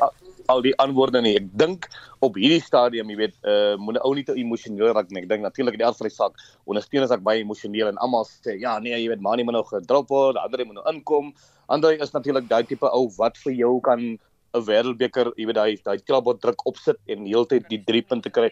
al 0.48 0.62
die 0.64 0.76
antwoorde 0.80 1.20
nie. 1.22 1.34
Ek 1.36 1.48
dink 1.60 1.90
op 2.24 2.38
hierdie 2.40 2.62
stadium, 2.64 3.10
jy 3.12 3.18
weet, 3.20 3.36
uh 3.44 3.76
moenie 3.82 4.02
ou 4.08 4.14
nie 4.16 4.24
te 4.28 4.36
emosioneel 4.40 4.94
raak 4.96 5.12
nie. 5.12 5.26
Ek 5.26 5.30
dink 5.34 5.44
natuurlik 5.44 5.76
in 5.76 5.84
die 5.84 5.88
aard 5.88 6.00
van 6.00 6.08
die 6.08 6.16
saak 6.16 6.40
ondersteun 6.64 7.04
as 7.04 7.12
ek 7.16 7.26
baie 7.26 7.44
emosioneel 7.44 7.92
en 7.92 8.00
almal 8.04 8.24
sê 8.30 8.56
ja, 8.62 8.78
nee, 8.80 8.96
jy 8.96 9.12
weet, 9.12 9.24
Mani 9.26 9.44
moet 9.48 9.58
nou 9.60 9.66
gedrop 9.68 10.14
word, 10.14 10.40
ander 10.40 10.64
moet 10.66 10.80
nou 10.80 10.88
inkom. 10.94 11.34
Ander 11.68 12.00
is 12.00 12.16
natuurlik 12.16 12.48
daai 12.48 12.64
tipe 12.64 12.88
ou 12.88 13.10
wat 13.18 13.36
vir 13.44 13.58
jou 13.58 13.74
kan 13.84 14.14
'n 14.58 14.66
wêreldbeker, 14.66 15.32
jy 15.38 15.46
weet 15.46 15.56
daai 15.56 15.78
daai 15.84 15.98
klapbord 16.04 16.42
druk 16.42 16.66
opsit 16.66 16.98
en 17.08 17.26
heeltyd 17.26 17.70
die 17.70 17.84
3 17.84 18.02
punte 18.10 18.30
kry 18.30 18.52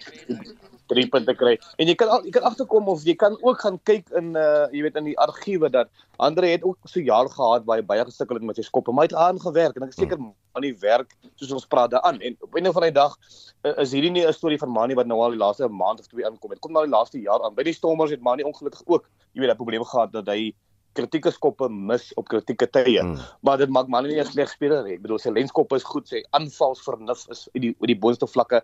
drie 0.92 1.06
punte 1.10 1.34
kry. 1.38 1.56
En 1.82 1.90
jy 1.90 1.96
kan 1.98 2.12
jy 2.26 2.32
kan 2.36 2.46
agterkom 2.50 2.90
of 2.92 3.04
jy 3.08 3.16
kan 3.20 3.38
ook 3.42 3.62
gaan 3.64 3.78
kyk 3.90 4.12
in 4.20 4.34
uh 4.40 4.68
jy 4.74 4.84
weet 4.86 5.00
in 5.02 5.10
die 5.12 5.18
argiewe 5.22 5.70
dat 5.74 5.90
Andre 6.26 6.48
het 6.54 6.64
ook 6.64 6.78
so 6.88 7.02
jaar 7.04 7.28
gehad 7.32 7.66
waar 7.68 7.82
hy 7.82 7.86
baie 7.86 8.06
gesukkel 8.08 8.40
het 8.40 8.46
met 8.48 8.60
sy 8.60 8.66
skoppe, 8.68 8.94
maar 8.94 9.08
hy 9.08 9.12
het 9.12 9.20
aangewerk 9.28 9.76
en 9.76 9.88
ek 9.88 9.96
is 9.96 10.00
seker 10.00 10.20
aan 10.22 10.64
die 10.64 10.76
werk 10.80 11.12
soos 11.36 11.52
ons 11.58 11.68
praat 11.72 11.92
daaraan. 11.92 12.22
En 12.22 12.38
op 12.40 12.56
'n 12.56 12.68
of 12.68 12.78
ander 12.80 12.94
dag 12.94 13.18
uh, 13.64 13.74
is 13.82 13.92
hierdie 13.92 14.12
nie 14.12 14.26
'n 14.26 14.34
storie 14.34 14.60
van 14.62 14.72
Mani 14.72 14.96
wat 14.96 15.08
nou 15.08 15.20
al 15.20 15.36
die 15.36 15.42
laaste 15.42 15.68
maand 15.68 16.00
of 16.00 16.08
twee 16.08 16.26
inkom 16.26 16.52
het. 16.52 16.60
Kom 16.60 16.72
nou 16.72 16.86
die 16.86 16.94
laaste 16.94 17.20
jaar 17.20 17.44
aan. 17.44 17.56
By 17.56 17.64
die 17.64 17.74
Stormers 17.74 18.12
het 18.12 18.22
Mani 18.22 18.44
ongelukkig 18.44 18.82
ook, 18.86 19.10
jy 19.34 19.42
weet, 19.42 19.52
'n 19.52 19.56
probleem 19.56 19.84
gehad 19.84 20.12
dat 20.12 20.28
hy 20.28 20.54
kritieke 20.96 21.32
skoppe 21.34 21.70
mis 21.70 22.10
op 22.20 22.28
kritieke 22.32 22.68
tye. 22.72 23.04
Mm. 23.04 23.16
Maar 23.46 23.64
dit 23.64 23.72
maak 23.74 23.88
Mani 23.92 24.14
nie 24.14 24.20
'n 24.22 24.26
sleg 24.26 24.50
speler 24.50 24.84
nie. 24.84 24.96
Ek 24.96 25.02
bedoel 25.02 25.20
sy 25.20 25.30
lenskoppe 25.30 25.76
is 25.76 25.84
goed, 25.84 26.08
sy 26.08 26.24
aanvalsvernuf 26.32 27.28
is 27.30 27.48
uit 27.54 27.62
die 27.62 27.76
uit 27.82 27.92
die 27.94 28.00
boonste 28.00 28.28
vlakke. 28.28 28.62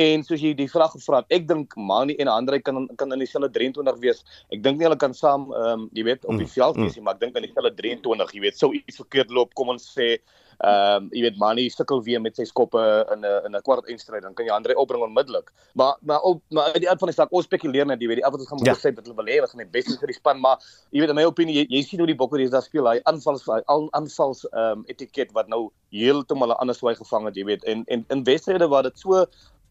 En 0.00 0.22
soos 0.24 0.40
jy 0.40 0.54
die 0.56 0.68
vraag 0.68 0.92
gevra 0.92 1.20
het, 1.20 1.26
ek 1.30 1.48
dink 1.48 1.74
Mani 1.76 2.14
en 2.18 2.28
Andre 2.28 2.60
kan 2.60 2.86
kan 2.96 3.12
in 3.12 3.18
dieselfde 3.18 3.50
23 3.50 3.98
wees. 4.00 4.24
Ek 4.52 4.62
dink 4.62 4.78
nie 4.78 4.86
hulle 4.86 4.96
kan 4.96 5.14
saam 5.14 5.50
ehm 5.52 5.80
um, 5.80 5.88
jy 5.92 6.04
weet 6.04 6.24
op 6.24 6.38
die 6.38 6.46
mm, 6.46 6.54
veld 6.54 6.76
wees 6.76 6.94
nie, 6.94 7.00
mm. 7.00 7.04
maar 7.04 7.14
ek 7.14 7.20
dink 7.20 7.36
in 7.36 7.48
dieselfde 7.48 7.74
23, 7.74 8.32
jy 8.34 8.40
weet, 8.40 8.56
sou 8.58 8.72
iets 8.74 8.96
verkeerd 8.96 9.30
loop, 9.30 9.54
kom 9.54 9.68
ons 9.68 9.90
sê 9.96 10.18
ehm 10.60 11.04
um, 11.04 11.08
jy 11.16 11.22
weet 11.24 11.38
Mani 11.40 11.68
sukkel 11.72 12.02
weer 12.04 12.20
met 12.20 12.36
sy 12.36 12.44
skoppe 12.44 12.80
in 13.14 13.24
'n 13.24 13.46
in 13.48 13.56
'n 13.56 13.62
kwart 13.64 13.86
eindstryd, 13.88 14.22
dan 14.22 14.34
kan 14.34 14.46
jy 14.46 14.52
Andre 14.52 14.76
opbring 14.76 15.02
onmiddellik. 15.02 15.52
Maar 15.74 15.96
maar 16.00 16.20
op 16.20 16.42
maar 16.50 16.72
uit 16.72 16.82
die 16.84 16.90
aard 16.90 16.98
van 16.98 17.08
die 17.08 17.14
saak, 17.14 17.32
ons 17.32 17.44
spekuleer 17.44 17.86
net, 17.86 18.00
jy 18.00 18.08
weet, 18.08 18.20
die 18.20 18.26
afwys 18.26 18.48
gaan 18.48 18.58
moet 18.58 18.66
ja. 18.66 18.74
sê 18.74 18.92
dat 18.94 19.04
hulle 19.04 19.16
wil 19.16 19.32
hê 19.32 19.40
wat 19.40 19.50
gaan 19.50 19.64
die 19.64 19.72
beste 19.78 19.96
vir 19.98 20.12
die 20.12 20.18
span, 20.18 20.40
maar 20.40 20.58
jy 20.90 21.00
weet 21.00 21.08
in 21.08 21.14
my 21.14 21.24
opinie, 21.24 21.54
jy, 21.54 21.66
jy 21.68 21.82
sien 21.82 22.00
hoe 22.00 22.06
die 22.06 22.16
Bokke 22.16 22.38
hier 22.38 22.50
daar 22.50 22.62
speel, 22.62 22.86
hy 22.86 23.00
aanvals 23.04 23.48
al 23.48 23.88
aanvals 23.92 24.44
ehm 24.52 24.80
um, 24.80 24.84
etiket 24.86 25.32
wat 25.32 25.48
nou 25.48 25.70
heeltemal 25.90 26.52
'n 26.52 26.60
ander 26.60 26.74
swaai 26.74 26.94
gevang 26.94 27.24
het, 27.24 27.36
jy 27.36 27.44
weet. 27.44 27.64
En 27.64 27.84
en 27.86 28.04
in 28.08 28.24
wedstryde 28.24 28.68
waar 28.68 28.82
dit 28.82 28.98
so 28.98 29.26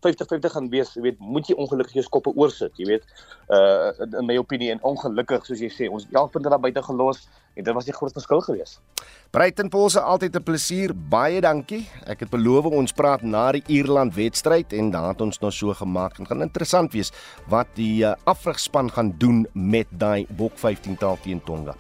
50-50 0.06 0.54
gaan 0.54 0.70
wees, 0.72 0.94
jy 0.96 1.04
weet, 1.04 1.20
moet 1.20 1.48
jy 1.50 1.56
ongelukkig 1.60 2.00
jou 2.00 2.06
skoppe 2.06 2.32
oorsit, 2.36 2.72
jy 2.80 2.88
weet. 2.94 3.06
Uh 3.52 3.92
in 4.20 4.26
my 4.28 4.38
opinie 4.40 4.72
en 4.72 4.82
ongelukkig 4.88 5.46
soos 5.46 5.62
jy 5.64 5.70
sê, 5.74 5.90
ons 5.92 6.08
11 6.12 6.32
punte 6.34 6.52
daar 6.52 6.62
buite 6.62 6.84
gelos 6.86 7.26
en 7.56 7.66
dit 7.68 7.76
was 7.76 7.88
die 7.88 7.96
groot 7.96 8.14
verskil 8.16 8.42
geweest. 8.46 8.80
Brighton 9.36 9.70
Paulse 9.70 10.02
altyd 10.02 10.36
'n 10.36 10.44
plesier. 10.44 10.94
Baie 10.96 11.42
dankie. 11.42 11.88
Ek 12.06 12.20
het 12.20 12.30
beloof 12.30 12.66
ons 12.66 12.92
praat 12.92 13.22
na 13.22 13.52
die 13.52 13.64
Ierland 13.68 14.16
wedstryd 14.16 14.74
en 14.74 14.92
dan 14.92 15.08
het 15.08 15.22
ons 15.22 15.40
nou 15.40 15.52
so 15.52 15.74
gemaak 15.74 16.20
en 16.20 16.26
gaan 16.26 16.42
interessant 16.42 16.94
wees 16.94 17.12
wat 17.48 17.68
die 17.76 18.04
uh, 18.04 18.16
afrigspan 18.24 18.92
gaan 18.92 19.16
doen 19.18 19.48
met 19.54 19.88
daai 19.92 20.26
Bok 20.30 20.58
15 20.58 20.98
taal 20.98 21.18
teen 21.22 21.42
Tonga. 21.44 21.76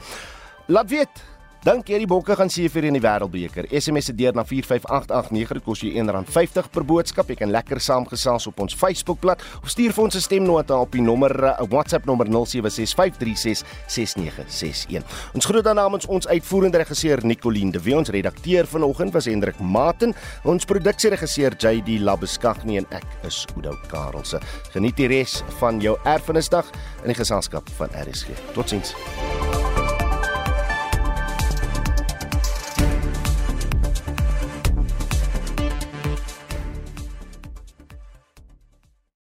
Laat 0.68 0.90
weet 0.90 1.24
Dink 1.60 1.90
jy 1.92 1.98
die 2.00 2.08
Bokke 2.08 2.38
gaan 2.40 2.48
seëvier 2.48 2.86
in 2.88 2.96
die 2.96 3.02
Wêreldbeker? 3.04 3.66
SMS 3.76 4.08
se 4.08 4.14
deur 4.16 4.32
na 4.32 4.48
45889 4.48 5.58
dit 5.58 5.66
kos 5.66 5.82
jou 5.84 5.92
R1.50 5.92 6.72
per 6.72 6.88
boodskap. 6.88 7.28
Jy 7.28 7.36
kan 7.42 7.52
lekker 7.52 7.84
saamgesels 7.84 8.48
op 8.48 8.64
ons 8.64 8.72
Facebookblad 8.80 9.44
of 9.60 9.68
stuur 9.68 9.92
vir 9.92 10.04
ons 10.06 10.16
'n 10.16 10.24
stemnota 10.24 10.80
op 10.80 10.96
die 10.96 11.04
nommer 11.04 11.36
uh, 11.36 11.60
WhatsApp 11.68 12.08
nommer 12.08 12.32
0765366961. 12.32 15.04
Ons 15.36 15.46
groet 15.46 15.64
dan 15.64 15.76
namens 15.76 16.08
ons 16.08 16.28
uitvoerende 16.28 16.78
regisseur 16.78 17.26
Nicoline 17.26 17.72
de 17.72 17.80
Wet, 17.84 17.96
ons 17.96 18.10
redakteur 18.10 18.66
vanoggend 18.66 19.14
was 19.14 19.26
Hendrik 19.26 19.60
Maten, 19.60 20.16
ons 20.44 20.66
produksieregisseur 20.66 21.56
JD 21.60 22.00
Labeskagni 22.00 22.78
en 22.78 22.86
ek 22.90 23.06
is 23.28 23.46
Oudo 23.56 23.76
Karelse. 23.92 24.40
Geniet 24.72 24.96
die 24.96 25.08
res 25.08 25.44
van 25.60 25.82
jou 25.82 25.98
erfenisdag 26.06 26.66
in 27.04 27.08
die 27.12 27.20
geselskap 27.20 27.70
van 27.76 27.90
RSG. 27.92 28.28
Totsiens. 28.54 28.96